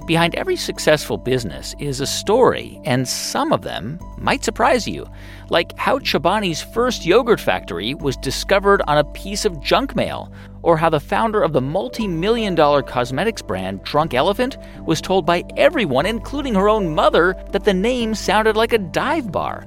Behind 0.06 0.34
every 0.34 0.56
successful 0.56 1.16
business 1.16 1.76
is 1.78 2.00
a 2.00 2.06
story, 2.06 2.80
and 2.84 3.06
some 3.06 3.52
of 3.52 3.62
them 3.62 4.00
might 4.18 4.42
surprise 4.42 4.88
you. 4.88 5.06
Like 5.48 5.78
how 5.78 6.00
Chobani's 6.00 6.60
first 6.60 7.06
yogurt 7.06 7.40
factory 7.40 7.94
was 7.94 8.16
discovered 8.16 8.82
on 8.88 8.98
a 8.98 9.04
piece 9.04 9.44
of 9.44 9.60
junk 9.60 9.94
mail, 9.94 10.32
or 10.62 10.76
how 10.76 10.88
the 10.88 11.00
founder 11.00 11.42
of 11.42 11.52
the 11.52 11.60
multi 11.60 12.06
million 12.06 12.54
dollar 12.54 12.82
cosmetics 12.82 13.42
brand 13.42 13.82
Drunk 13.82 14.14
Elephant 14.14 14.56
was 14.86 15.00
told 15.00 15.26
by 15.26 15.44
everyone, 15.56 16.06
including 16.06 16.54
her 16.54 16.68
own 16.68 16.94
mother, 16.94 17.36
that 17.50 17.64
the 17.64 17.74
name 17.74 18.14
sounded 18.14 18.56
like 18.56 18.72
a 18.72 18.78
dive 18.78 19.30
bar. 19.30 19.66